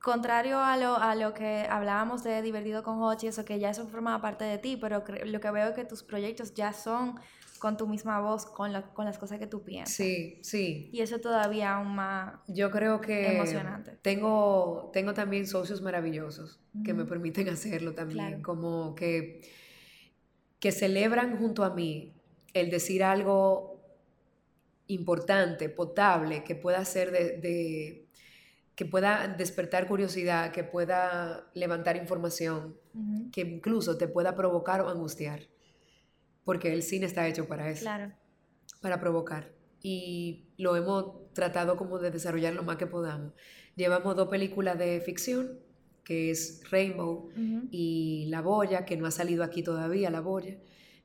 contrario 0.01 0.59
a 0.59 0.77
lo, 0.77 0.97
a 0.97 1.15
lo 1.15 1.33
que 1.33 1.67
hablábamos 1.69 2.23
de 2.23 2.41
Divertido 2.41 2.83
con 2.83 3.01
Hochi, 3.01 3.27
eso 3.27 3.45
que 3.45 3.59
ya 3.59 3.69
eso 3.69 3.87
formaba 3.87 4.21
parte 4.21 4.43
de 4.43 4.57
ti, 4.57 4.77
pero 4.77 5.03
lo 5.25 5.39
que 5.39 5.51
veo 5.51 5.69
es 5.69 5.75
que 5.75 5.85
tus 5.85 6.03
proyectos 6.03 6.53
ya 6.53 6.73
son 6.73 7.19
con 7.59 7.77
tu 7.77 7.87
misma 7.87 8.19
voz, 8.19 8.47
con, 8.47 8.71
con 8.93 9.05
las 9.05 9.19
cosas 9.19 9.37
que 9.37 9.45
tú 9.45 9.63
piensas. 9.63 9.93
Sí, 9.93 10.39
sí. 10.41 10.89
Y 10.91 11.01
eso 11.01 11.19
todavía 11.19 11.75
aún 11.75 11.95
más 11.95 12.39
Yo 12.47 12.71
creo 12.71 12.99
que 12.99 13.35
emocionante. 13.35 13.99
Tengo, 14.01 14.89
tengo 14.91 15.13
también 15.13 15.45
socios 15.45 15.81
maravillosos 15.81 16.59
que 16.83 16.93
me 16.93 17.05
permiten 17.05 17.47
hacerlo 17.49 17.93
también, 17.93 18.41
como 18.41 18.95
que, 18.95 19.41
que 20.59 20.71
celebran 20.71 21.37
junto 21.37 21.63
a 21.63 21.69
mí 21.69 22.15
el 22.55 22.71
decir 22.71 23.03
algo 23.03 23.79
importante, 24.87 25.69
potable, 25.69 26.43
que 26.43 26.55
pueda 26.55 26.83
ser 26.83 27.11
de 27.11 28.00
que 28.81 28.87
pueda 28.87 29.27
despertar 29.37 29.87
curiosidad, 29.87 30.51
que 30.51 30.63
pueda 30.63 31.51
levantar 31.53 31.97
información, 31.97 32.79
que 33.31 33.41
incluso 33.41 33.95
te 33.95 34.07
pueda 34.07 34.33
provocar 34.33 34.81
o 34.81 34.89
angustiar. 34.89 35.41
Porque 36.43 36.73
el 36.73 36.81
cine 36.81 37.05
está 37.05 37.27
hecho 37.27 37.47
para 37.47 37.69
eso. 37.69 37.81
Claro. 37.81 38.11
Para 38.81 38.99
provocar. 38.99 39.53
Y 39.83 40.47
lo 40.57 40.75
hemos 40.75 41.31
tratado 41.33 41.77
como 41.77 41.99
de 41.99 42.09
desarrollar 42.09 42.55
lo 42.55 42.63
más 42.63 42.77
que 42.77 42.87
podamos. 42.87 43.33
Llevamos 43.75 44.15
dos 44.15 44.29
películas 44.29 44.79
de 44.79 44.99
ficción, 45.01 45.59
que 46.03 46.31
es 46.31 46.63
Rainbow 46.71 47.29
y 47.69 48.25
La 48.29 48.41
Boya, 48.41 48.83
que 48.83 48.97
no 48.97 49.05
ha 49.05 49.11
salido 49.11 49.43
aquí 49.43 49.61
todavía, 49.61 50.09
La 50.09 50.21
Boya, 50.21 50.57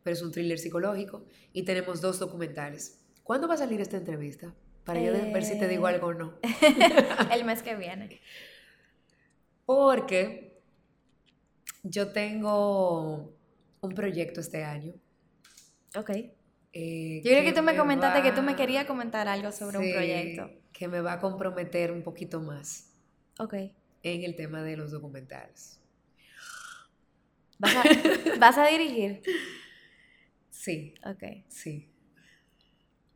pero 0.03 0.14
es 0.14 0.22
un 0.22 0.33
thriller 0.33 0.59
psicológico. 0.59 1.27
Y 1.53 1.66
tenemos 1.66 2.01
dos 2.01 2.18
documentales. 2.20 3.05
¿Cuándo 3.22 3.47
va 3.47 3.53
a 3.53 3.59
salir 3.59 3.83
esta 3.83 3.99
entrevista? 3.99 4.55
Para 4.87 5.01
yo 5.01 5.12
ver 5.12 5.45
si 5.45 5.59
te 5.59 5.66
digo 5.66 5.87
algo 5.89 6.07
o 6.07 6.14
no. 6.14 6.34
El 7.32 7.45
mes 7.45 7.62
que 7.62 7.74
viene. 7.74 8.20
Porque 9.66 10.62
yo 11.82 12.12
tengo 12.12 13.37
un 13.80 13.95
proyecto 13.95 14.41
este 14.41 14.64
año. 14.64 14.95
Ok. 15.97 16.11
Eh, 16.72 17.20
yo 17.24 17.30
creo 17.30 17.43
que, 17.43 17.53
tú 17.53 17.62
me, 17.62 17.76
comentaste 17.76 18.22
que 18.22 18.30
tú 18.30 18.43
me 18.43 18.55
querías 18.55 18.84
comentar 18.84 19.26
algo 19.26 19.51
sobre 19.51 19.78
un 19.78 19.93
proyecto. 19.93 20.51
Que 20.72 20.87
me 20.87 21.01
va 21.01 21.14
a 21.14 21.20
comprometer 21.20 21.91
un 21.91 22.05
poquito 22.05 22.41
más. 22.41 22.93
Ok. 23.41 23.55
En 24.05 24.22
el 24.22 24.37
tema 24.37 24.62
de 24.62 24.76
los 24.76 24.93
documentales. 24.93 25.80
¿Vas 27.59 28.59
a, 28.59 28.66
dirigir? 28.70 29.22
Sí. 30.51 30.95
Ok. 31.05 31.45
Sí. 31.49 31.91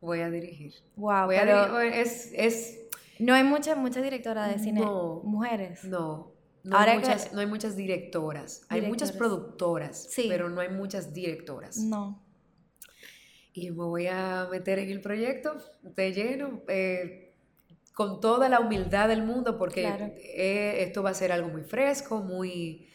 Voy 0.01 0.19
a 0.19 0.29
dirigir. 0.29 0.73
Wow, 0.97 1.27
Voy 1.27 1.37
pero 1.37 1.77
a 1.77 1.85
es, 1.85 2.31
es... 2.35 2.79
No 3.19 3.33
hay 3.33 3.43
muchas 3.43 3.77
muchas 3.77 4.03
directoras 4.03 4.53
de 4.53 4.61
cine 4.61 4.81
mujeres. 4.81 5.83
No. 5.85 6.33
No, 6.63 6.77
hay 6.77 6.97
muchas, 6.97 7.33
no 7.33 7.39
hay 7.39 7.47
muchas 7.47 7.75
directoras. 7.75 8.65
Hay 8.69 8.81
muchas 8.81 9.11
productoras, 9.11 10.07
sí. 10.11 10.25
pero 10.27 10.49
no 10.49 10.61
hay 10.61 10.69
muchas 10.69 11.13
directoras. 11.13 11.77
No 11.77 12.21
y 13.53 13.71
me 13.71 13.83
voy 13.83 14.07
a 14.07 14.47
meter 14.49 14.79
en 14.79 14.89
el 14.89 15.01
proyecto 15.01 15.57
de 15.83 16.13
lleno, 16.13 16.61
eh, 16.67 17.33
con 17.93 18.21
toda 18.21 18.47
la 18.47 18.59
humildad 18.59 19.09
del 19.09 19.23
mundo, 19.23 19.57
porque 19.57 19.85
eh, 20.35 20.83
esto 20.83 21.03
va 21.03 21.09
a 21.09 21.13
ser 21.13 21.31
algo 21.31 21.49
muy 21.49 21.63
fresco, 21.63 22.21
muy... 22.21 22.87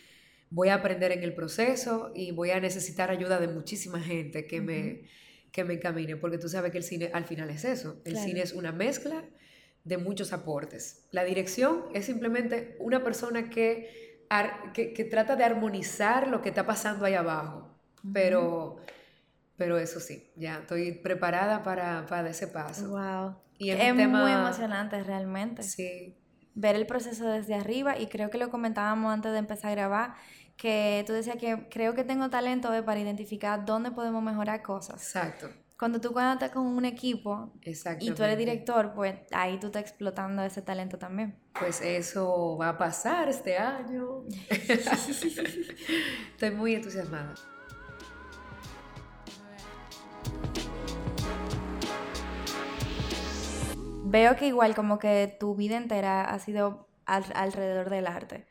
Voy 0.49 0.69
a 0.69 0.75
aprender 0.75 1.11
en 1.11 1.25
el 1.25 1.35
proceso 1.35 2.13
y 2.15 2.31
voy 2.31 2.53
a 2.53 2.61
necesitar 2.61 3.11
ayuda 3.11 3.41
de 3.41 3.49
muchísima 3.49 4.01
gente 4.01 4.47
que, 4.47 4.61
me, 4.61 5.03
que 5.57 5.65
me 5.65 5.73
encamine, 5.73 6.17
porque 6.17 6.37
tú 6.37 6.51
sabes 6.51 6.71
que 6.71 6.77
el 6.77 6.85
cine 6.85 7.11
al 7.15 7.25
final 7.25 7.49
es 7.49 7.65
eso. 7.65 8.03
El 8.05 8.19
cine 8.19 8.43
es 8.43 8.53
una 8.53 8.73
mezcla 8.73 9.25
de 9.85 9.97
muchos 9.97 10.35
aportes. 10.35 11.09
La 11.13 11.25
dirección 11.25 11.85
es 11.95 12.05
simplemente 12.05 12.77
una 12.79 13.03
persona 13.03 13.49
que, 13.49 14.27
que, 14.75 15.09
trata 15.11 15.35
de 15.35 15.45
armonizar 15.45 16.29
lo 16.29 16.43
que 16.43 16.51
está 16.51 16.67
pasando 16.67 17.07
ahí 17.07 17.15
abajo, 17.15 17.75
pero 18.13 18.83
pero 19.57 19.79
eso 19.79 19.99
sí, 19.99 20.31
ya 20.37 20.59
estoy 20.59 20.93
preparada 20.93 21.63
para, 21.63 22.05
para 22.05 22.29
ese 22.29 22.49
paso. 22.49 22.91
Wow. 22.91 23.37
Y 23.57 23.71
es, 23.71 23.95
muy 23.95 24.31
emocionante 24.31 25.03
realmente. 25.03 25.63
Sí. 25.63 26.19
Ver 26.55 26.77
el 26.77 26.87
proceso 26.87 27.27
desde 27.27 27.55
arriba 27.55 27.99
y 27.99 28.09
creo 28.09 28.29
que 28.29 28.37
lo 28.37 28.51
comentábamos 28.51 29.11
antes 29.11 29.33
de 29.33 29.39
empezar 29.39 29.71
a 29.71 29.75
grabar, 29.75 30.15
que 30.57 31.05
tú 31.07 31.13
decías 31.13 31.37
que 31.37 31.69
creo 31.69 31.95
que 31.95 32.05
tengo 32.05 32.31
talento 32.31 32.71
para 32.85 33.01
identificar 33.01 33.65
dónde 33.65 33.91
podemos 33.91 34.23
mejorar 34.23 34.63
cosas. 34.63 35.03
Exacto. 35.03 35.51
Cuando 35.79 36.01
tú 36.01 36.19
estás 36.19 36.53
con 36.53 36.67
un 36.67 36.87
equipo 36.87 37.53
y 38.01 38.11
tú 38.13 38.23
eres 38.23 38.39
director, 38.39 38.95
pues 38.95 39.15
ahí 39.31 39.61
tú 39.61 39.67
estás 39.67 39.83
explotando 39.83 40.43
ese 40.43 40.63
talento 40.63 40.99
también. 40.99 41.39
Pues 41.59 41.83
eso 41.83 42.57
va 42.59 42.71
a 42.71 42.79
pasar 42.79 43.29
este 43.29 43.59
año. 43.59 44.25
Estoy 44.49 44.81
muy 46.53 46.77
entusiasmada. 46.77 47.35
Veo 54.05 54.37
que 54.37 54.47
igual 54.47 54.75
como 54.75 54.99
que 54.99 55.37
tu 55.39 55.55
vida 55.57 55.77
entera 55.77 56.23
ha 56.23 56.39
sido 56.39 56.89
alrededor 57.05 57.91
del 57.91 58.07
arte. 58.07 58.47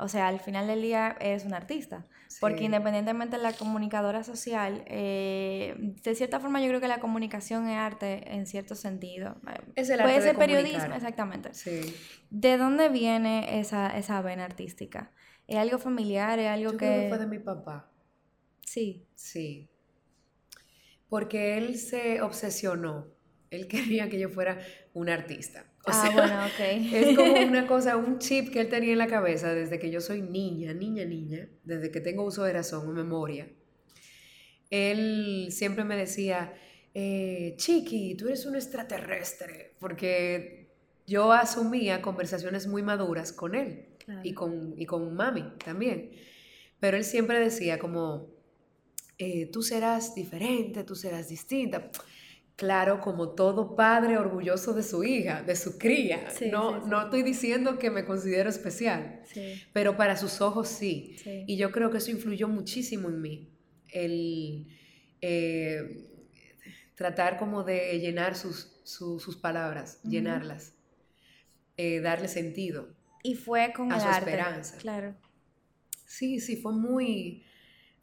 O 0.00 0.06
sea, 0.06 0.28
al 0.28 0.38
final 0.38 0.68
del 0.68 0.80
día 0.80 1.16
eres 1.20 1.44
un 1.44 1.54
artista. 1.54 2.06
Porque 2.40 2.64
independientemente 2.64 3.36
de 3.36 3.42
la 3.42 3.52
comunicadora 3.52 4.22
social, 4.22 4.84
eh, 4.86 5.74
de 5.76 6.14
cierta 6.14 6.38
forma 6.38 6.60
yo 6.60 6.68
creo 6.68 6.80
que 6.80 6.86
la 6.86 7.00
comunicación 7.00 7.68
es 7.68 7.76
arte 7.76 8.32
en 8.32 8.46
cierto 8.46 8.76
sentido. 8.76 9.40
Es 9.74 9.90
el 9.90 10.00
arte 10.00 10.12
Puede 10.12 10.22
ser 10.22 10.36
periodismo, 10.36 10.94
exactamente. 10.94 11.52
Sí. 11.52 11.96
¿De 12.30 12.56
dónde 12.56 12.90
viene 12.90 13.58
esa, 13.58 13.96
esa 13.98 14.22
vena 14.22 14.44
artística? 14.44 15.10
¿Es 15.48 15.56
algo 15.56 15.78
familiar? 15.78 16.38
¿Es 16.38 16.48
algo 16.48 16.72
yo 16.72 16.78
que...? 16.78 16.86
Creo 16.86 17.02
que 17.02 17.08
fue 17.08 17.18
de 17.18 17.26
mi 17.26 17.38
papá. 17.40 17.90
Sí. 18.64 19.04
Sí. 19.16 19.68
Porque 21.08 21.58
él 21.58 21.76
se 21.76 22.22
obsesionó. 22.22 23.08
Él 23.50 23.66
quería 23.68 24.08
que 24.08 24.20
yo 24.20 24.28
fuera 24.28 24.60
un 24.92 25.08
artista. 25.08 25.64
Ah, 25.92 26.10
bueno, 26.12 26.46
ok. 26.46 26.92
es 26.92 27.16
como 27.16 27.32
una 27.48 27.66
cosa, 27.66 27.96
un 27.96 28.18
chip 28.18 28.50
que 28.52 28.60
él 28.60 28.68
tenía 28.68 28.92
en 28.92 28.98
la 28.98 29.06
cabeza 29.06 29.54
desde 29.54 29.78
que 29.78 29.90
yo 29.90 30.00
soy 30.00 30.22
niña, 30.22 30.72
niña, 30.74 31.04
niña, 31.04 31.48
desde 31.64 31.90
que 31.90 32.00
tengo 32.00 32.24
uso 32.24 32.44
de 32.44 32.52
razón 32.52 32.88
o 32.88 32.92
memoria. 32.92 33.48
Él 34.70 35.48
siempre 35.50 35.84
me 35.84 35.96
decía, 35.96 36.54
eh, 36.94 37.54
Chiqui, 37.56 38.14
tú 38.16 38.26
eres 38.26 38.44
un 38.46 38.54
extraterrestre, 38.54 39.74
porque 39.78 40.70
yo 41.06 41.32
asumía 41.32 42.02
conversaciones 42.02 42.66
muy 42.66 42.82
maduras 42.82 43.32
con 43.32 43.54
él 43.54 43.86
y, 44.22 44.34
con, 44.34 44.74
y 44.76 44.84
con 44.84 45.14
mami 45.14 45.54
también. 45.64 46.10
Pero 46.80 46.96
él 46.96 47.04
siempre 47.04 47.40
decía 47.40 47.78
como, 47.78 48.28
eh, 49.18 49.46
tú 49.46 49.62
serás 49.62 50.14
diferente, 50.14 50.84
tú 50.84 50.94
serás 50.94 51.28
distinta. 51.28 51.90
Claro, 52.58 53.00
como 53.00 53.28
todo 53.28 53.76
padre 53.76 54.18
orgulloso 54.18 54.74
de 54.74 54.82
su 54.82 55.04
hija, 55.04 55.44
de 55.44 55.54
su 55.54 55.78
cría. 55.78 56.26
no, 56.50 56.84
no 56.88 57.02
estoy 57.02 57.22
diciendo 57.22 57.78
que 57.78 57.88
me 57.88 58.04
considero 58.04 58.50
especial, 58.50 59.22
pero 59.72 59.96
para 59.96 60.16
sus 60.16 60.40
ojos 60.40 60.66
sí. 60.66 61.14
Y 61.46 61.56
yo 61.56 61.70
creo 61.70 61.92
que 61.92 61.98
eso 61.98 62.10
influyó 62.10 62.48
muchísimo 62.48 63.10
en 63.10 63.22
mí. 63.22 63.48
El 63.92 64.66
eh, 65.20 66.04
tratar 66.96 67.38
como 67.38 67.62
de 67.62 67.96
llenar 68.00 68.34
sus, 68.34 68.80
sus, 68.82 69.36
palabras, 69.36 70.02
llenarlas, 70.02 70.74
eh, 71.76 72.00
darle 72.00 72.26
sentido. 72.26 72.88
Y 73.22 73.36
fue 73.36 73.72
con 73.72 73.92
a 73.92 74.00
su 74.00 74.08
esperanza. 74.08 74.78
Claro. 74.78 75.14
Sí, 76.06 76.40
sí, 76.40 76.56
fue 76.56 76.72
muy 76.72 77.44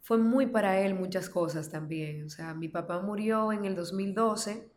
fue 0.06 0.18
muy 0.18 0.46
para 0.46 0.80
él 0.80 0.94
muchas 0.94 1.28
cosas 1.28 1.68
también. 1.68 2.22
O 2.22 2.28
sea, 2.28 2.54
mi 2.54 2.68
papá 2.68 3.02
murió 3.02 3.52
en 3.52 3.64
el 3.64 3.74
2012 3.74 4.70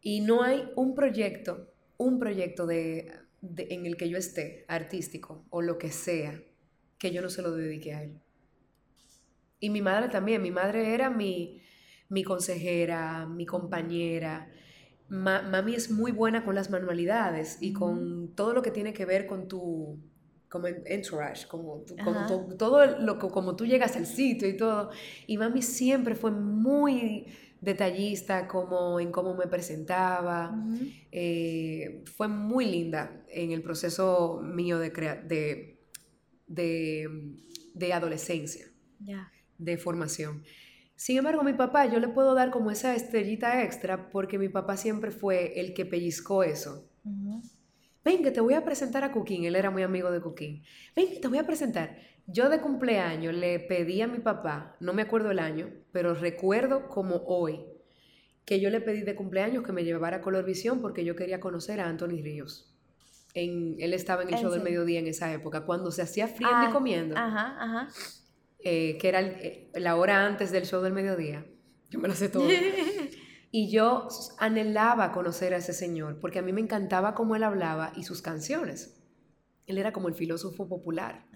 y 0.00 0.22
no 0.22 0.42
hay 0.42 0.66
un 0.76 0.94
proyecto, 0.94 1.70
un 1.98 2.18
proyecto 2.18 2.66
de, 2.66 3.12
en 3.58 3.84
el 3.84 3.98
que 3.98 4.08
yo 4.08 4.16
esté, 4.16 4.64
artístico 4.66 5.44
o 5.50 5.60
lo 5.60 5.76
que 5.76 5.90
sea, 5.90 6.42
que 6.96 7.10
yo 7.10 7.20
no 7.20 7.28
se 7.28 7.42
lo 7.42 7.54
dedique 7.54 7.92
a 7.92 8.04
él. 8.04 8.18
Y 9.60 9.68
mi 9.68 9.82
madre 9.82 10.08
también, 10.08 10.40
mi 10.40 10.50
madre 10.50 10.94
era 10.94 11.10
mi, 11.10 11.60
mi 12.08 12.24
consejera, 12.24 13.26
mi 13.26 13.44
compañera. 13.44 14.50
mami 15.10 15.74
es 15.74 15.90
muy 15.90 16.12
buena 16.12 16.46
con 16.46 16.54
las 16.54 16.70
manualidades 16.70 17.58
y 17.60 17.74
con 17.74 18.34
todo 18.34 18.54
lo 18.54 18.62
que 18.62 18.70
tiene 18.70 18.94
que 18.94 19.04
ver 19.04 19.26
con 19.26 19.48
tu 19.48 20.00
como 20.52 20.66
entourage, 20.66 21.48
como, 21.48 21.82
como 22.04 22.26
todo 22.58 22.84
lo 22.98 23.18
como 23.18 23.56
tú 23.56 23.64
llegas 23.64 23.96
al 23.96 24.04
sitio 24.04 24.46
y 24.46 24.54
todo. 24.54 24.90
Y 25.26 25.38
mami 25.38 25.62
siempre 25.62 26.14
fue 26.14 26.30
muy 26.30 27.24
detallista 27.62 28.46
como 28.46 29.00
en 29.00 29.10
cómo 29.10 29.34
me 29.34 29.46
presentaba. 29.46 30.54
Eh, 31.10 32.04
fue 32.04 32.28
muy 32.28 32.66
linda 32.66 33.24
en 33.30 33.52
el 33.52 33.62
proceso 33.62 34.42
mío 34.44 34.78
de, 34.78 34.90
de, 34.90 35.80
de, 36.46 37.34
de, 37.72 37.92
adolescencia, 37.94 38.66
de 39.56 39.78
formación. 39.78 40.42
Sin 40.96 41.16
embargo, 41.16 41.42
mi 41.44 41.54
papá, 41.54 41.86
yo 41.86 41.98
le 41.98 42.08
puedo 42.08 42.34
dar 42.34 42.50
como 42.50 42.70
esa 42.70 42.94
estrellita 42.94 43.62
extra 43.62 44.10
porque 44.10 44.38
mi 44.38 44.50
papá 44.50 44.76
siempre 44.76 45.12
fue 45.12 45.58
el 45.58 45.72
que 45.72 45.86
pellizcó 45.86 46.42
eso 46.42 46.90
ven 48.04 48.22
que 48.22 48.30
te 48.30 48.40
voy 48.40 48.54
a 48.54 48.64
presentar 48.64 49.04
a 49.04 49.12
Cooking, 49.12 49.44
él 49.44 49.56
era 49.56 49.70
muy 49.70 49.82
amigo 49.82 50.10
de 50.10 50.20
Cooking, 50.20 50.62
ven 50.94 51.08
que 51.08 51.20
te 51.20 51.28
voy 51.28 51.38
a 51.38 51.46
presentar. 51.46 51.98
Yo 52.26 52.48
de 52.48 52.60
cumpleaños 52.60 53.34
le 53.34 53.58
pedí 53.58 54.00
a 54.00 54.06
mi 54.06 54.18
papá, 54.18 54.76
no 54.80 54.92
me 54.92 55.02
acuerdo 55.02 55.30
el 55.30 55.38
año, 55.38 55.70
pero 55.90 56.14
recuerdo 56.14 56.88
como 56.88 57.16
hoy, 57.26 57.64
que 58.44 58.60
yo 58.60 58.70
le 58.70 58.80
pedí 58.80 59.02
de 59.02 59.14
cumpleaños 59.14 59.64
que 59.64 59.72
me 59.72 59.84
llevara 59.84 60.18
a 60.18 60.20
Color 60.20 60.44
Visión 60.44 60.80
porque 60.80 61.04
yo 61.04 61.16
quería 61.16 61.40
conocer 61.40 61.80
a 61.80 61.88
Anthony 61.88 62.22
Ríos. 62.22 62.68
En, 63.34 63.76
él 63.78 63.94
estaba 63.94 64.22
en 64.22 64.28
el 64.28 64.40
show 64.40 64.50
del 64.50 64.62
mediodía 64.62 64.98
en 64.98 65.06
esa 65.06 65.32
época, 65.32 65.64
cuando 65.64 65.90
se 65.90 66.02
hacía 66.02 66.28
frío 66.28 66.48
y 66.48 66.52
ah, 66.54 66.70
comiendo. 66.72 67.16
Ajá, 67.16 67.56
ajá. 67.58 67.88
Eh, 68.60 68.98
que 69.00 69.08
era 69.08 69.20
eh, 69.20 69.70
la 69.74 69.96
hora 69.96 70.26
antes 70.26 70.52
del 70.52 70.66
show 70.66 70.82
del 70.82 70.92
mediodía. 70.92 71.44
Yo 71.90 71.98
me 71.98 72.08
lo 72.08 72.14
sé 72.14 72.28
todo. 72.28 72.46
Y 73.54 73.70
yo 73.70 74.08
anhelaba 74.38 75.12
conocer 75.12 75.52
a 75.52 75.58
ese 75.58 75.74
señor, 75.74 76.18
porque 76.20 76.38
a 76.38 76.42
mí 76.42 76.54
me 76.54 76.62
encantaba 76.62 77.14
cómo 77.14 77.36
él 77.36 77.42
hablaba 77.42 77.92
y 77.94 78.04
sus 78.04 78.22
canciones. 78.22 78.98
Él 79.66 79.76
era 79.76 79.92
como 79.92 80.08
el 80.08 80.14
filósofo 80.14 80.70
popular. 80.70 81.26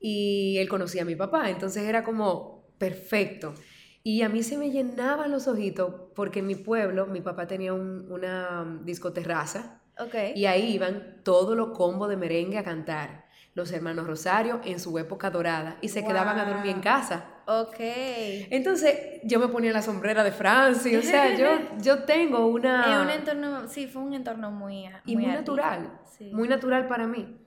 Y 0.00 0.58
él 0.58 0.68
conocía 0.68 1.02
a 1.02 1.04
mi 1.04 1.14
papá, 1.14 1.48
entonces 1.48 1.84
era 1.84 2.02
como 2.02 2.74
perfecto. 2.76 3.54
Y 4.02 4.22
a 4.22 4.28
mí 4.28 4.42
se 4.42 4.58
me 4.58 4.72
llenaban 4.72 5.30
los 5.30 5.46
ojitos 5.46 6.10
porque 6.16 6.40
en 6.40 6.48
mi 6.48 6.56
pueblo 6.56 7.06
mi 7.06 7.20
papá 7.20 7.46
tenía 7.46 7.72
una 7.72 8.80
discoterraza. 8.84 9.80
Okay. 9.96 10.32
Y 10.34 10.46
ahí 10.46 10.74
iban 10.74 11.22
todos 11.22 11.56
los 11.56 11.68
combos 11.68 12.08
de 12.08 12.16
merengue 12.16 12.58
a 12.58 12.64
cantar 12.64 13.26
los 13.54 13.72
hermanos 13.72 14.06
Rosario 14.06 14.60
en 14.64 14.80
su 14.80 14.98
época 14.98 15.30
dorada 15.30 15.78
y 15.80 15.88
se 15.88 16.04
quedaban 16.04 16.38
a 16.38 16.44
dormir 16.44 16.72
en 16.72 16.80
casa. 16.80 17.35
Ok. 17.46 17.76
Entonces 17.78 19.20
yo 19.22 19.38
me 19.38 19.46
ponía 19.48 19.72
la 19.72 19.80
sombrera 19.80 20.24
de 20.24 20.32
Francia, 20.32 20.98
o 20.98 21.02
sea, 21.02 21.36
yo, 21.36 21.46
yo 21.80 22.02
tengo 22.02 22.46
una... 22.46 22.92
Es 22.92 23.04
un 23.04 23.10
entorno, 23.10 23.68
sí, 23.68 23.86
fue 23.86 24.02
un 24.02 24.14
entorno 24.14 24.50
muy... 24.50 24.86
Y 25.06 25.14
muy, 25.14 25.26
natural, 25.26 26.00
muy 26.32 26.48
natural 26.48 26.88
para 26.88 27.06
mí. 27.06 27.38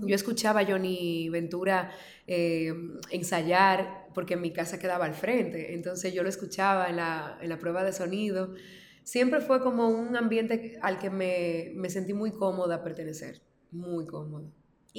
Yo 0.00 0.14
escuchaba 0.14 0.60
a 0.60 0.64
Johnny 0.64 1.28
Ventura 1.28 1.90
eh, 2.26 2.72
ensayar 3.10 4.06
porque 4.14 4.34
mi 4.36 4.50
casa 4.50 4.78
quedaba 4.78 5.04
al 5.04 5.12
frente, 5.12 5.74
entonces 5.74 6.14
yo 6.14 6.22
lo 6.22 6.30
escuchaba 6.30 6.88
en 6.88 6.96
la, 6.96 7.38
en 7.42 7.50
la 7.50 7.58
prueba 7.58 7.84
de 7.84 7.92
sonido. 7.92 8.54
Siempre 9.02 9.42
fue 9.42 9.60
como 9.60 9.88
un 9.88 10.16
ambiente 10.16 10.78
al 10.80 10.98
que 10.98 11.10
me, 11.10 11.72
me 11.74 11.90
sentí 11.90 12.14
muy 12.14 12.30
cómoda 12.30 12.82
pertenecer, 12.82 13.42
muy 13.70 14.06
cómoda. 14.06 14.48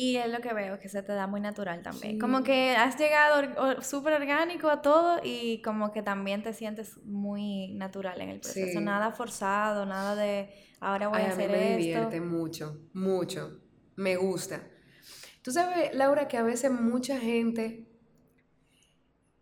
Y 0.01 0.15
es 0.15 0.31
lo 0.31 0.39
que 0.39 0.53
veo, 0.53 0.79
que 0.79 0.87
se 0.87 1.03
te 1.03 1.11
da 1.11 1.27
muy 1.27 1.41
natural 1.41 1.81
también. 1.81 2.19
Como 2.19 2.41
que 2.41 2.73
has 2.73 2.97
llegado 2.97 3.81
súper 3.81 4.13
orgánico 4.13 4.69
a 4.69 4.81
todo 4.81 5.19
y 5.21 5.61
como 5.61 5.91
que 5.91 6.01
también 6.01 6.41
te 6.41 6.53
sientes 6.53 6.95
muy 7.03 7.73
natural 7.73 8.21
en 8.21 8.29
el 8.29 8.39
proceso. 8.39 8.79
Nada 8.79 9.11
forzado, 9.11 9.85
nada 9.85 10.15
de 10.15 10.53
ahora 10.79 11.09
voy 11.09 11.19
a 11.19 11.27
hacer 11.27 11.49
a 11.49 11.53
mí 11.53 11.59
me 11.59 11.77
divierte 11.77 12.21
mucho, 12.21 12.79
mucho. 12.93 13.59
Me 13.97 14.15
gusta. 14.15 14.61
Tú 15.41 15.51
sabes, 15.51 15.93
Laura, 15.93 16.29
que 16.29 16.37
a 16.37 16.43
veces 16.43 16.71
mucha 16.71 17.19
gente 17.19 17.91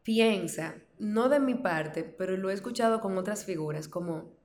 piensa, 0.02 0.74
no 0.98 1.30
de 1.30 1.40
mi 1.40 1.54
parte, 1.54 2.04
pero 2.04 2.36
lo 2.36 2.50
he 2.50 2.54
escuchado 2.54 3.00
con 3.00 3.16
otras 3.20 3.46
figuras, 3.46 3.88
como 3.88 4.37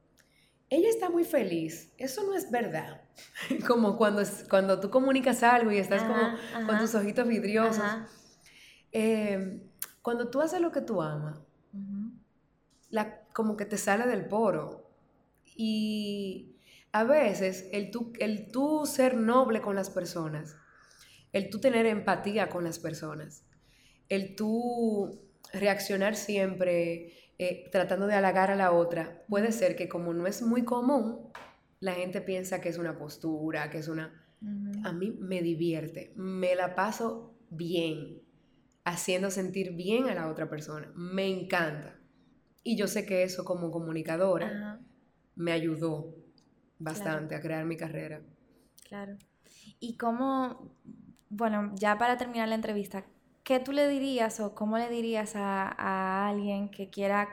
ella 0.73 0.89
está 0.89 1.11
muy 1.11 1.25
feliz. 1.25 1.93
Eso 1.99 2.25
no 2.25 2.35
es 2.35 2.51
verdad. 2.51 3.03
como 3.67 3.99
cuando, 3.99 4.23
cuando 4.49 4.81
tú 4.81 4.89
comunicas 4.89 5.43
algo 5.43 5.71
y 5.71 5.77
estás 5.77 6.03
como 6.03 6.67
con 6.67 6.79
tus 6.79 6.95
ojitos 6.95 7.29
vidriosos. 7.29 7.85
Eh, 8.91 9.61
cuando 10.01 10.31
tú 10.31 10.41
haces 10.41 10.63
lo 10.63 10.73
que 10.73 10.81
tú 10.81 11.03
amas, 11.03 11.41
la, 12.89 13.21
como 13.35 13.57
que 13.57 13.67
te 13.67 13.77
sale 13.77 14.07
del 14.07 14.25
poro. 14.25 14.91
Y 15.45 16.57
a 16.91 17.05
veces 17.05 17.69
el 17.73 17.91
tú, 17.91 18.15
el 18.19 18.51
tú 18.51 18.87
ser 18.87 19.15
noble 19.15 19.61
con 19.61 19.75
las 19.75 19.91
personas, 19.91 20.57
el 21.35 21.51
tú 21.51 21.61
tener 21.61 21.85
empatía 21.85 22.49
con 22.49 22.65
las 22.65 22.79
personas, 22.79 23.45
el 24.09 24.35
tú 24.35 25.21
reaccionar 25.53 26.17
siempre 26.17 27.22
eh, 27.43 27.69
tratando 27.71 28.07
de 28.07 28.15
halagar 28.15 28.51
a 28.51 28.57
la 28.57 28.73
otra, 28.73 29.25
puede 29.29 29.53
ser 29.53 29.77
que 29.77 29.89
como 29.89 30.15
no 30.15 30.27
es 30.27 30.43
muy 30.43 30.65
común, 30.65 31.33
la 31.81 31.95
gente 31.95 32.21
piensa 32.21 32.61
que 32.61 32.69
es 32.69 32.79
una 32.79 32.97
postura, 32.97 33.71
que 33.71 33.79
es 33.79 33.89
una... 33.89 34.19
A 34.85 34.93
mí 34.93 35.17
me 35.21 35.41
divierte, 35.41 36.13
me 36.17 36.57
la 36.57 36.75
paso 36.75 37.37
bien, 37.51 38.23
haciendo 38.85 39.31
sentir 39.31 39.75
bien 39.75 40.09
a 40.09 40.15
la 40.15 40.29
otra 40.29 40.49
persona, 40.49 40.91
me 40.97 41.29
encanta. 41.29 41.97
Y 42.65 42.77
yo 42.77 42.89
sé 42.89 43.07
que 43.07 43.23
eso 43.23 43.45
como 43.45 43.71
comunicadora 43.71 44.81
me 45.37 45.53
ayudó 45.53 46.17
bastante 46.79 47.35
a 47.35 47.41
crear 47.41 47.65
mi 47.65 47.77
carrera. 47.77 48.21
Claro. 48.89 49.17
Y 49.79 49.97
cómo, 49.97 50.75
bueno, 51.29 51.73
ya 51.77 51.99
para 51.99 52.17
terminar 52.17 52.49
la 52.49 52.57
entrevista, 52.57 53.05
¿qué 53.45 53.61
tú 53.61 53.73
le 53.73 53.89
dirías 53.89 54.41
o 54.41 54.55
cómo 54.55 54.79
le 54.79 54.89
dirías 54.89 55.35
a, 55.37 56.29
alguien 56.29 56.69
que 56.69 56.91
quiera, 56.91 57.29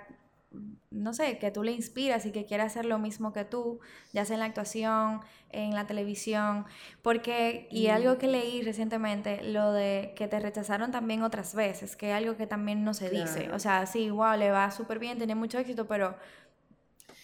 no 0.91 1.13
sé, 1.13 1.37
que 1.37 1.51
tú 1.51 1.63
le 1.63 1.71
inspiras 1.71 2.25
y 2.25 2.31
que 2.31 2.45
quiera 2.45 2.65
hacer 2.65 2.85
lo 2.85 2.99
mismo 2.99 3.33
que 3.33 3.45
tú, 3.45 3.79
ya 4.11 4.25
sea 4.25 4.35
en 4.35 4.39
la 4.39 4.45
actuación, 4.45 5.21
en 5.51 5.75
la 5.75 5.85
televisión? 5.85 6.65
Porque, 7.01 7.67
y 7.71 7.87
algo 7.87 8.17
que 8.17 8.27
leí 8.27 8.61
recientemente, 8.61 9.43
lo 9.43 9.71
de 9.71 10.13
que 10.15 10.27
te 10.27 10.39
rechazaron 10.39 10.91
también 10.91 11.21
otras 11.21 11.53
veces, 11.53 11.95
que 11.95 12.09
es 12.09 12.15
algo 12.15 12.35
que 12.35 12.47
también 12.47 12.83
no 12.83 12.93
se 12.93 13.09
dice. 13.09 13.51
O 13.53 13.59
sea, 13.59 13.85
sí, 13.85 14.09
wow, 14.09 14.35
le 14.37 14.51
va 14.51 14.71
súper 14.71 14.99
bien, 14.99 15.17
tiene 15.17 15.35
mucho 15.35 15.59
éxito, 15.59 15.87
pero 15.87 16.15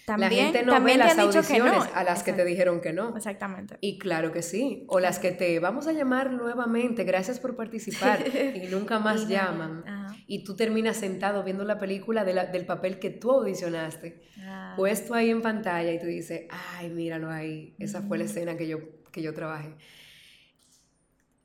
la 0.08 0.30
gente 0.30 0.64
no 0.64 0.82
ve 0.82 0.98
las 0.98 1.18
audiciones 1.18 1.84
a 1.94 2.04
las 2.04 2.24
que 2.24 2.34
te 2.34 2.46
dijeron 2.46 2.82
que 2.82 2.94
no. 2.94 3.16
Exactamente. 3.16 3.78
Y 3.82 3.98
claro 3.98 4.32
que 4.32 4.42
sí. 4.42 4.86
O 4.88 5.00
las 5.00 5.20
que 5.20 5.32
te 5.32 5.60
vamos 5.60 5.88
a 5.88 5.94
llamar 5.94 6.32
nuevamente, 6.32 7.04
gracias 7.04 7.40
por 7.40 7.56
participar, 7.56 8.24
y 8.56 8.68
nunca 8.68 9.00
más 9.00 9.28
llaman. 9.28 9.84
Y 10.28 10.44
tú 10.44 10.56
terminas 10.56 10.98
sentado 10.98 11.44
viendo 11.44 11.64
la 11.64 11.80
película 11.80 12.24
del 12.24 12.66
papel 12.66 13.00
que 13.00 13.10
tú 13.10 13.32
audicionaste, 13.32 14.24
ah. 14.42 14.74
puesto 14.76 15.14
ahí 15.14 15.30
en 15.30 15.42
pantalla, 15.42 15.92
y 15.92 16.00
tú 16.00 16.08
dices, 16.08 16.44
ay, 16.50 16.90
míralo 16.90 17.30
ahí, 17.30 17.76
esa 17.80 18.02
fue 18.02 18.18
la 18.18 18.26
escena 18.26 18.58
que 18.58 18.68
yo, 18.68 18.80
que 19.12 19.22
yo 19.22 19.34
trabajé. 19.34 19.76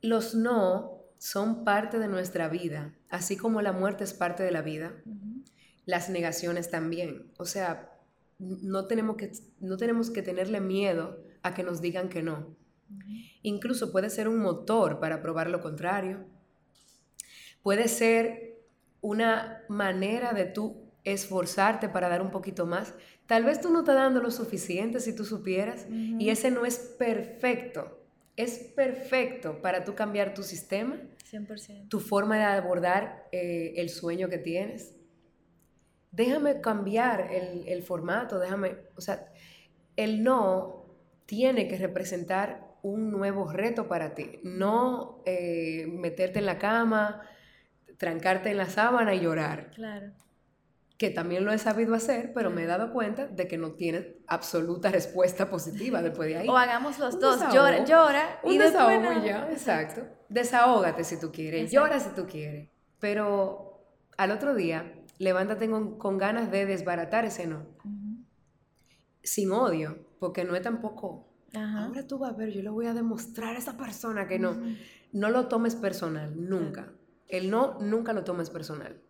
Los 0.01 0.33
no 0.33 1.01
son 1.17 1.63
parte 1.63 1.99
de 1.99 2.07
nuestra 2.07 2.47
vida, 2.47 2.93
así 3.09 3.37
como 3.37 3.61
la 3.61 3.71
muerte 3.71 4.03
es 4.03 4.13
parte 4.13 4.43
de 4.43 4.51
la 4.51 4.61
vida. 4.61 4.93
Las 5.85 6.09
negaciones 6.09 6.71
también. 6.71 7.31
O 7.37 7.45
sea, 7.45 7.91
no 8.41 8.87
tenemos 8.87 9.17
que, 9.17 9.31
no 9.59 9.77
tenemos 9.77 10.09
que 10.09 10.23
tenerle 10.23 10.59
miedo 10.59 11.23
a 11.43 11.53
que 11.53 11.63
nos 11.63 11.79
digan 11.79 12.09
que 12.09 12.23
no. 12.23 12.55
Incluso 13.43 13.91
puede 13.91 14.09
ser 14.09 14.27
un 14.27 14.39
motor 14.39 14.99
para 14.99 15.21
probar 15.21 15.49
lo 15.49 15.61
contrario. 15.61 16.25
Puede 17.61 17.87
ser 17.87 18.59
una 18.99 19.63
manera 19.69 20.33
de 20.33 20.45
tú 20.45 20.91
esforzarte 21.03 21.87
para 21.87 22.09
dar 22.09 22.21
un 22.21 22.31
poquito 22.31 22.65
más. 22.65 22.93
Tal 23.27 23.45
vez 23.45 23.61
tú 23.61 23.71
no 23.71 23.79
estás 23.79 23.95
dando 23.95 24.21
lo 24.21 24.31
suficiente 24.31 24.99
si 24.99 25.15
tú 25.15 25.23
supieras 25.23 25.87
y 25.89 26.29
ese 26.29 26.51
no 26.51 26.65
es 26.65 26.77
perfecto. 26.77 27.99
Es 28.35 28.57
perfecto 28.75 29.61
para 29.61 29.85
tú 29.85 29.93
cambiar 29.93 30.33
tu 30.33 30.41
sistema, 30.41 30.97
100%. 31.31 31.89
tu 31.89 31.99
forma 31.99 32.37
de 32.37 32.43
abordar 32.43 33.27
eh, 33.31 33.73
el 33.77 33.89
sueño 33.89 34.29
que 34.29 34.37
tienes 34.37 34.95
déjame 36.11 36.61
cambiar 36.61 37.29
el, 37.31 37.83
formato, 37.83 38.37
déjame, 38.37 38.77
o 38.95 39.01
sea, 39.01 39.25
el 39.95 40.23
no 40.23 40.85
tiene 41.25 41.67
que 41.67 41.77
representar 41.77 42.67
un 42.83 43.11
nuevo 43.11 43.51
reto 43.51 43.87
para 43.87 44.13
ti, 44.13 44.39
no 44.43 45.21
eh, 45.25 45.87
meterte 45.87 46.39
en 46.39 46.45
la 46.45 46.57
cama, 46.57 47.21
trancarte 47.97 48.49
en 48.49 48.57
la 48.57 48.67
sábana 48.67 49.13
y 49.13 49.21
llorar. 49.21 49.71
Claro. 49.71 50.11
Que 50.97 51.09
también 51.09 51.45
lo 51.45 51.51
he 51.51 51.57
sabido 51.57 51.95
hacer, 51.95 52.31
pero 52.33 52.51
me 52.51 52.63
he 52.63 52.65
dado 52.67 52.91
cuenta 52.91 53.27
de 53.27 53.47
que 53.47 53.57
no 53.57 53.71
tiene 53.71 54.17
absoluta 54.27 54.91
respuesta 54.91 55.49
positiva 55.49 56.01
después 56.03 56.29
de 56.29 56.37
ahí. 56.37 56.47
O 56.47 56.57
hagamos 56.57 56.99
los 56.99 57.19
dos, 57.19 57.39
llora, 57.53 57.85
llora 57.85 58.39
y 58.43 58.57
desahogo 58.57 59.23
ya, 59.23 59.47
exacto. 59.51 60.01
Desahógate 60.29 61.03
si 61.03 61.19
tú 61.19 61.31
quieres, 61.31 61.71
llora 61.71 61.99
si 61.99 62.09
tú 62.09 62.27
quieres, 62.27 62.69
pero 62.99 63.71
al 64.17 64.31
otro 64.31 64.53
día 64.53 64.93
levántate 65.21 65.69
con, 65.69 66.17
ganas 66.17 66.51
de 66.51 66.65
desbaratar 66.65 67.25
ese 67.25 67.47
no. 67.47 67.65
Sin 69.23 69.51
odio, 69.51 70.07
porque 70.19 70.43
no 70.43 70.55
es 70.55 70.63
tampoco, 70.63 71.31
ahora 71.53 72.07
tú 72.07 72.17
vas 72.17 72.33
a 72.33 72.35
ver, 72.35 72.51
yo 72.51 72.61
le 72.61 72.69
voy 72.69 72.87
a 72.87 72.93
demostrar 72.93 73.55
a 73.55 73.59
esa 73.59 73.77
persona 73.77 74.27
que 74.27 74.39
no. 74.39 74.57
No 75.11 75.29
lo 75.29 75.47
tomes 75.47 75.75
personal, 75.75 76.33
nunca. 76.35 76.91
El 77.27 77.49
no, 77.49 77.77
nunca 77.79 78.13
lo 78.13 78.23
tomes 78.23 78.49
personal. 78.49 79.01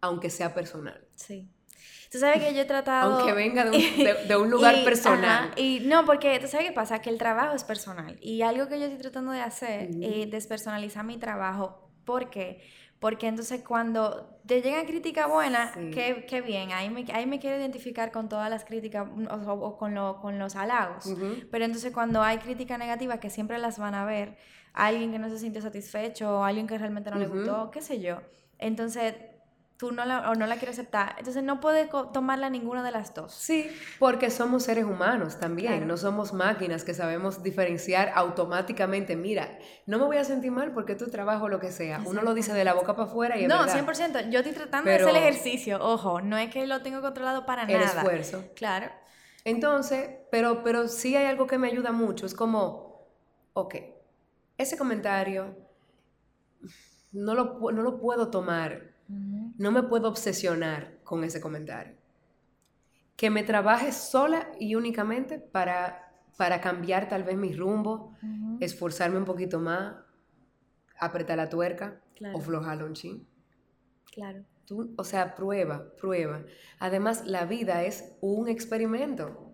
Aunque 0.00 0.30
sea 0.30 0.54
personal. 0.54 1.06
Sí. 1.16 1.50
Tú 2.10 2.18
sabes 2.18 2.42
que 2.42 2.54
yo 2.54 2.62
he 2.62 2.64
tratado... 2.64 3.16
Aunque 3.16 3.34
venga 3.34 3.64
de 3.64 4.36
un, 4.36 4.48
lugar 4.48 4.76
personal. 4.84 5.52
y 5.56 5.80
no, 5.80 6.06
porque 6.06 6.38
tú 6.38 6.46
sabes 6.46 6.68
qué 6.68 6.72
pasa, 6.72 7.00
que 7.00 7.10
el 7.10 7.18
trabajo 7.18 7.54
es 7.54 7.64
personal. 7.64 8.16
Y 8.22 8.42
algo 8.42 8.68
que 8.68 8.78
yo 8.78 8.86
estoy 8.86 9.00
tratando 9.00 9.32
de 9.32 9.40
hacer 9.40 9.90
es 10.00 10.30
despersonalizar 10.30 11.04
mi 11.04 11.18
trabajo. 11.18 11.90
¿Por 12.04 12.30
qué? 12.30 12.62
Porque 13.00 13.28
entonces 13.28 13.62
cuando 13.62 14.40
te 14.46 14.60
llega 14.60 14.84
crítica 14.84 15.26
buena, 15.26 15.72
qué, 15.92 16.42
bien, 16.44 16.72
ahí 16.72 16.90
me, 16.90 17.04
ahí 17.12 17.26
me 17.26 17.38
quiero 17.38 17.56
identificar 17.56 18.10
con 18.10 18.28
todas 18.28 18.50
las 18.50 18.64
críticas 18.64 19.06
o, 19.30 19.76
con, 19.78 19.94
lo, 19.94 20.20
con, 20.20 20.38
los 20.38 20.56
halagos. 20.56 21.14
Pero 21.50 21.64
entonces 21.64 21.92
cuando 21.92 22.22
hay 22.22 22.38
crítica 22.38 22.76
negativa, 22.76 23.20
que 23.20 23.30
siempre 23.30 23.58
las 23.58 23.78
van 23.78 23.94
a 23.94 24.04
ver, 24.04 24.36
alguien 24.72 25.12
que 25.12 25.18
no 25.18 25.28
se 25.28 25.38
sintió 25.38 25.62
satisfecho, 25.62 26.38
o 26.38 26.44
alguien 26.44 26.66
que 26.66 26.76
realmente 26.76 27.10
no 27.10 27.18
le 27.18 27.28
gustó, 27.28 27.70
qué 27.70 27.82
sé 27.82 28.00
yo. 28.00 28.20
Entonces 28.58 29.14
tú 29.78 29.92
no 29.92 30.04
la, 30.04 30.28
o 30.28 30.34
no 30.34 30.46
la 30.46 30.56
quieres 30.56 30.76
aceptar. 30.78 31.14
Entonces 31.18 31.42
no 31.44 31.60
puedes 31.60 31.88
tomarla 32.12 32.50
ninguna 32.50 32.82
de 32.82 32.90
las 32.90 33.14
dos. 33.14 33.32
Sí, 33.32 33.70
porque 34.00 34.28
somos 34.28 34.64
seres 34.64 34.84
humanos 34.84 35.38
también, 35.38 35.86
no 35.86 35.96
somos 35.96 36.32
máquinas 36.32 36.82
que 36.82 36.94
sabemos 36.94 37.42
diferenciar 37.44 38.10
automáticamente. 38.14 39.16
Mira, 39.16 39.58
no 39.86 39.98
me 39.98 40.04
voy 40.04 40.16
a 40.16 40.24
sentir 40.24 40.50
mal 40.50 40.72
porque 40.72 40.96
tu 40.96 41.06
trabajo 41.06 41.48
lo 41.48 41.60
que 41.60 41.70
sea. 41.70 42.02
Uno 42.04 42.22
lo 42.22 42.34
dice 42.34 42.52
de 42.52 42.64
la 42.64 42.74
boca 42.74 42.96
para 42.96 43.08
afuera 43.08 43.38
y 43.38 43.44
es 43.44 43.48
No, 43.48 43.64
100%. 43.66 44.30
Yo 44.30 44.40
estoy 44.40 44.52
tratando 44.52 44.90
de 44.90 44.96
hacer 44.96 45.08
el 45.08 45.16
ejercicio, 45.16 45.78
ojo, 45.80 46.20
no 46.20 46.36
es 46.36 46.50
que 46.50 46.66
lo 46.66 46.82
tengo 46.82 47.00
controlado 47.00 47.46
para 47.46 47.64
nada. 47.64 47.76
El 47.76 47.82
esfuerzo. 47.82 48.44
Claro. 48.56 48.90
Entonces, 49.44 50.10
pero, 50.32 50.64
pero 50.64 50.88
sí 50.88 51.14
hay 51.14 51.26
algo 51.26 51.46
que 51.46 51.56
me 51.56 51.68
ayuda 51.68 51.92
mucho, 51.92 52.26
es 52.26 52.34
como, 52.34 53.08
ok, 53.52 53.76
ese 54.58 54.76
comentario 54.76 55.56
no 57.12 57.34
lo, 57.34 57.58
no 57.72 57.82
lo 57.82 58.00
puedo 58.00 58.28
tomar 58.28 58.87
no 59.08 59.72
me 59.72 59.82
puedo 59.82 60.08
obsesionar 60.08 60.98
con 61.02 61.24
ese 61.24 61.40
comentario. 61.40 61.96
Que 63.16 63.30
me 63.30 63.42
trabaje 63.42 63.92
sola 63.92 64.50
y 64.60 64.74
únicamente 64.74 65.38
para, 65.38 66.12
para 66.36 66.60
cambiar 66.60 67.08
tal 67.08 67.24
vez 67.24 67.36
mi 67.36 67.52
rumbo, 67.52 68.14
esforzarme 68.60 69.18
un 69.18 69.24
poquito 69.24 69.58
más, 69.58 69.96
apretar 70.98 71.38
la 71.38 71.48
tuerca 71.48 72.00
o 72.34 72.40
flojar 72.40 72.84
un 72.84 72.92
chin. 72.94 73.26
Claro. 74.12 74.44
Tú, 74.66 74.94
o 74.98 75.04
sea, 75.04 75.34
prueba, 75.34 75.94
prueba. 75.96 76.44
Además, 76.78 77.26
la 77.26 77.46
vida 77.46 77.84
es 77.84 78.14
un 78.20 78.48
experimento. 78.48 79.52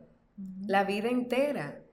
La 0.66 0.84
vida 0.84 1.08
entera. 1.08 1.84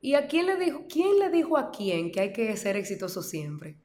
¿Y 0.00 0.14
a 0.14 0.26
quién 0.26 0.46
le 0.46 0.56
dijo, 0.56 0.86
quién 0.88 1.18
le 1.20 1.30
dijo 1.30 1.56
a 1.56 1.70
quién 1.70 2.10
que 2.10 2.20
hay 2.20 2.32
que 2.32 2.56
ser 2.56 2.76
exitoso 2.76 3.22
siempre? 3.22 3.78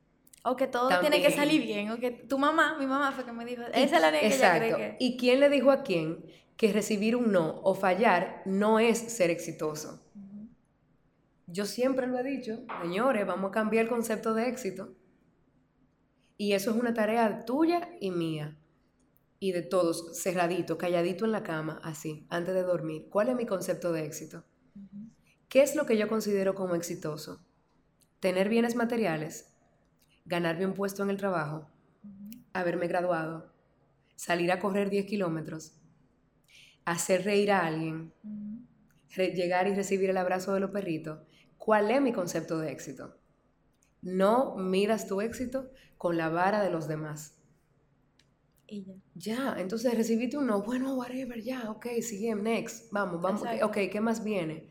O 0.44 0.56
que 0.56 0.68
todo 0.68 0.90
tiene 1.00 1.22
que 1.22 1.32
salir 1.32 1.62
bien. 1.62 1.92
O 1.92 1.98
que 2.00 2.12
tu 2.12 2.38
mamá, 2.38 2.78
mi 2.80 2.88
mamá 2.88 3.12
fue 3.12 3.26
que 3.26 3.32
me 3.32 3.46
dijo. 3.46 3.62
Esa 3.74 3.96
es 3.96 4.02
la 4.02 4.12
que 4.12 4.28
ella 4.28 4.58
cree 4.58 4.76
que. 4.76 4.96
¿Y 5.00 5.18
quién 5.18 5.40
le 5.40 5.50
dijo 5.50 5.72
a 5.72 5.84
quién 5.84 6.26
que 6.58 6.72
recibir 6.74 7.16
un 7.16 7.32
no 7.32 7.62
o 7.64 7.74
fallar 7.76 8.42
no 8.46 8.80
es 8.80 8.98
ser 8.98 9.30
exitoso? 9.30 10.04
Yo 11.48 11.66
siempre 11.66 12.08
lo 12.08 12.18
he 12.18 12.24
dicho, 12.24 12.60
señores, 12.82 13.28
vamos 13.28 13.50
a 13.50 13.52
cambiar 13.52 13.84
el 13.84 13.90
concepto 13.90 14.34
de 14.34 14.48
éxito. 14.48 14.96
Y 16.38 16.54
eso 16.54 16.72
es 16.72 16.78
una 16.78 16.94
tarea 16.94 17.46
tuya 17.46 17.90
y 18.00 18.10
mía. 18.10 18.58
Y 19.40 19.52
de 19.52 19.62
todos, 19.62 20.20
cerradito, 20.22 20.78
calladito 20.78 21.26
en 21.26 21.32
la 21.32 21.44
cama, 21.44 21.80
así, 21.84 22.26
antes 22.30 22.54
de 22.54 22.64
dormir. 22.64 23.08
¿Cuál 23.10 23.30
es 23.30 23.36
mi 23.36 23.46
concepto 23.46 23.92
de 23.92 24.06
éxito? 24.06 24.46
¿Qué 25.50 25.62
es 25.62 25.76
lo 25.76 25.86
que 25.86 25.98
yo 25.98 26.08
considero 26.08 26.56
como 26.56 26.76
exitoso? 26.76 27.44
Tener 28.22 28.48
bienes 28.48 28.76
materiales, 28.76 29.51
ganarme 30.26 30.66
un 30.66 30.74
puesto 30.74 31.04
en 31.04 31.10
el 31.10 31.18
trabajo, 31.18 31.68
haberme 32.54 32.88
graduado, 32.88 33.52
salir 34.16 34.52
a 34.52 34.60
correr 34.60 34.90
10 34.90 35.06
kilómetros, 35.06 35.74
hacer 36.86 37.24
reír 37.24 37.52
a 37.52 37.66
alguien, 37.66 38.14
llegar 39.16 39.68
y 39.68 39.76
recibir 39.76 40.10
el 40.10 40.18
abrazo 40.18 40.54
de 40.54 40.60
los 40.60 40.72
perritos. 40.72 41.20
¿Cuál 41.58 41.92
es 41.92 42.02
mi 42.02 42.12
concepto 42.12 42.60
de 42.60 42.72
éxito? 42.72 43.18
No 44.02 44.56
miras 44.56 45.08
tu 45.08 45.22
éxito 45.22 45.72
con 45.98 46.18
la 46.18 46.30
vara 46.30 46.64
de 46.64 46.72
los 46.72 46.88
demás. 46.88 47.38
Y 48.68 48.84
ya. 48.84 48.94
Ya, 49.16 49.56
entonces 49.58 49.94
recibiste 49.96 50.38
uno, 50.38 50.64
bueno, 50.64 50.96
whatever, 50.96 51.42
ya, 51.42 51.70
ok, 51.70 51.88
sigue, 52.02 52.34
next, 52.36 52.92
vamos, 52.92 53.22
vamos, 53.22 53.44
ok, 53.62 53.78
¿qué 53.92 54.00
más 54.00 54.24
viene? 54.24 54.70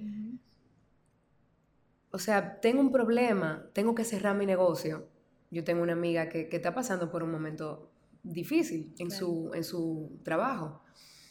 O 2.10 2.18
sea, 2.18 2.60
tengo 2.60 2.80
un 2.80 2.90
problema, 2.90 3.68
tengo 3.72 3.94
que 3.94 4.04
cerrar 4.04 4.36
mi 4.36 4.46
negocio 4.46 5.06
yo 5.50 5.64
tengo 5.64 5.82
una 5.82 5.92
amiga 5.92 6.28
que, 6.28 6.48
está 6.50 6.74
pasando 6.74 7.10
por 7.10 7.22
un 7.22 7.30
momento 7.30 7.90
difícil 8.22 8.94
en, 8.98 9.10
su, 9.10 9.50
en 9.54 9.64
su 9.64 10.20
trabajo. 10.22 10.82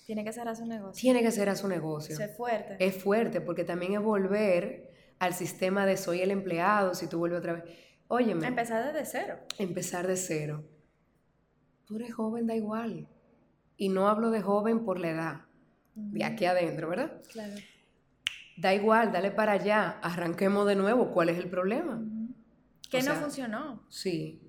Tiene 0.06 0.24
que 0.24 0.34
ser 0.34 0.48
a 0.48 0.56
su 0.56 0.66
negocio. 0.66 1.00
Tiene 1.00 1.22
que 1.22 1.32
ser 1.32 1.50
a 1.50 1.56
su 1.56 1.68
negocio. 1.68 2.20
Es 2.20 2.36
fuerte. 2.36 2.76
Es 2.80 2.96
fuerte 2.96 3.42
porque 3.42 3.64
también 3.64 3.94
es 3.94 4.02
volver 4.02 4.90
al 5.20 5.34
sistema 5.34 5.86
de 5.86 5.98
soy 5.98 6.22
el 6.22 6.32
empleado, 6.32 6.96
si 6.96 7.08
tú 7.08 7.20
vuelves 7.20 7.40
otra 7.40 7.54
vez. 7.54 7.64
Óyeme. 8.08 8.48
Empezar 8.48 8.92
desde 8.92 9.06
cero. 9.06 9.40
Empezar 9.58 10.08
de 10.08 10.18
cero. 10.18 10.64
Tú 11.86 11.98
eres 11.98 12.14
joven, 12.14 12.48
da 12.48 12.56
igual. 12.56 13.08
Y 13.78 13.90
no 13.90 14.08
hablo 14.08 14.32
de 14.32 14.42
joven 14.42 14.84
por 14.84 15.00
la 15.00 15.10
edad, 15.12 15.42
de 15.96 16.26
aquí 16.26 16.46
adentro, 16.46 16.90
¿verdad? 16.90 17.22
Claro. 17.32 17.54
Da 18.58 18.74
igual, 18.74 19.12
dale 19.12 19.32
para 19.32 19.54
allá, 19.54 20.00
arranquemos 20.02 20.68
de 20.68 20.76
nuevo. 20.76 21.12
¿Cuál 21.14 21.30
es 21.30 21.38
el 21.38 21.50
problema? 21.50 22.02
Que 22.90 23.04
no 23.04 23.16
funcionó. 23.16 23.84
Sí, 23.90 24.42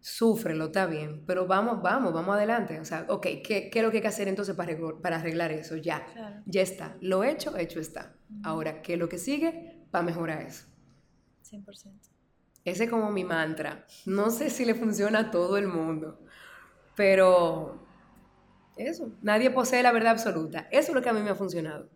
súfrelo, 0.00 0.66
está 0.66 0.86
bien, 0.86 1.24
pero 1.26 1.46
vamos, 1.46 1.82
vamos, 1.82 2.12
vamos 2.12 2.34
adelante. 2.34 2.80
O 2.80 2.84
sea, 2.84 3.06
ok, 3.08 3.22
¿qué, 3.44 3.70
qué 3.70 3.78
es 3.78 3.82
lo 3.82 3.90
que 3.90 3.98
hay 3.98 4.02
que 4.02 4.08
hacer 4.08 4.28
entonces 4.28 4.54
para, 4.54 4.76
para 5.02 5.16
arreglar 5.16 5.52
eso? 5.52 5.76
Ya, 5.76 6.42
ya 6.46 6.62
está. 6.62 6.96
Lo 7.00 7.24
hecho, 7.24 7.56
hecho 7.56 7.80
está. 7.80 8.14
Ahora, 8.42 8.80
¿qué 8.82 8.94
es 8.94 8.98
lo 8.98 9.08
que 9.08 9.18
sigue 9.18 9.84
para 9.90 10.04
mejorar 10.04 10.42
eso? 10.42 10.66
100%. 11.50 12.10
Ese 12.64 12.84
es 12.84 12.90
como 12.90 13.10
mi 13.10 13.24
mantra. 13.24 13.86
No 14.06 14.30
sé 14.30 14.50
si 14.50 14.64
le 14.64 14.74
funciona 14.74 15.20
a 15.20 15.30
todo 15.30 15.56
el 15.56 15.66
mundo, 15.66 16.20
pero 16.94 17.86
eso, 18.76 19.12
nadie 19.22 19.50
posee 19.50 19.82
la 19.82 19.92
verdad 19.92 20.12
absoluta. 20.12 20.68
Eso 20.70 20.90
es 20.90 20.94
lo 20.94 21.02
que 21.02 21.08
a 21.08 21.12
mí 21.12 21.22
me 21.22 21.30
ha 21.30 21.34
funcionado. 21.34 21.88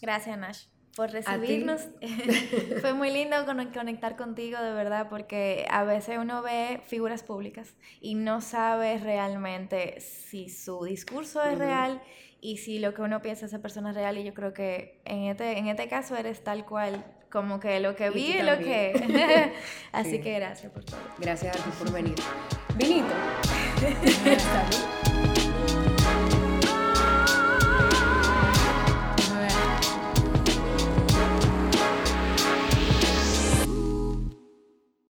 Gracias, 0.00 0.36
Nash 0.36 0.71
por 0.96 1.10
recibirnos. 1.10 1.88
Fue 2.80 2.92
muy 2.92 3.10
lindo 3.10 3.36
conectar 3.72 4.16
contigo, 4.16 4.60
de 4.60 4.72
verdad, 4.72 5.08
porque 5.08 5.66
a 5.70 5.84
veces 5.84 6.18
uno 6.18 6.42
ve 6.42 6.80
figuras 6.86 7.22
públicas 7.22 7.74
y 8.00 8.14
no 8.14 8.40
sabe 8.40 8.98
realmente 8.98 10.00
si 10.00 10.48
su 10.48 10.84
discurso 10.84 11.42
es 11.42 11.58
real 11.58 12.02
y 12.40 12.58
si 12.58 12.78
lo 12.78 12.92
que 12.92 13.02
uno 13.02 13.22
piensa 13.22 13.46
esa 13.46 13.60
persona 13.60 13.90
es 13.90 13.96
real. 13.96 14.18
Y 14.18 14.24
yo 14.24 14.34
creo 14.34 14.52
que 14.52 15.00
en 15.04 15.24
este, 15.24 15.58
en 15.58 15.68
este 15.68 15.88
caso 15.88 16.16
eres 16.16 16.42
tal 16.44 16.66
cual, 16.66 17.04
como 17.30 17.60
que 17.60 17.80
lo 17.80 17.96
que 17.96 18.10
vi 18.10 18.32
es 18.32 18.44
lo 18.44 18.58
que... 18.58 19.52
Así 19.92 20.20
que 20.20 20.34
gracias 20.34 20.70
por 20.70 20.84
todo. 20.84 21.00
Gracias 21.18 21.56
a 21.56 21.64
ti 21.64 21.70
por 21.78 21.92
venir. 21.92 22.16
Vinito. 22.76 23.14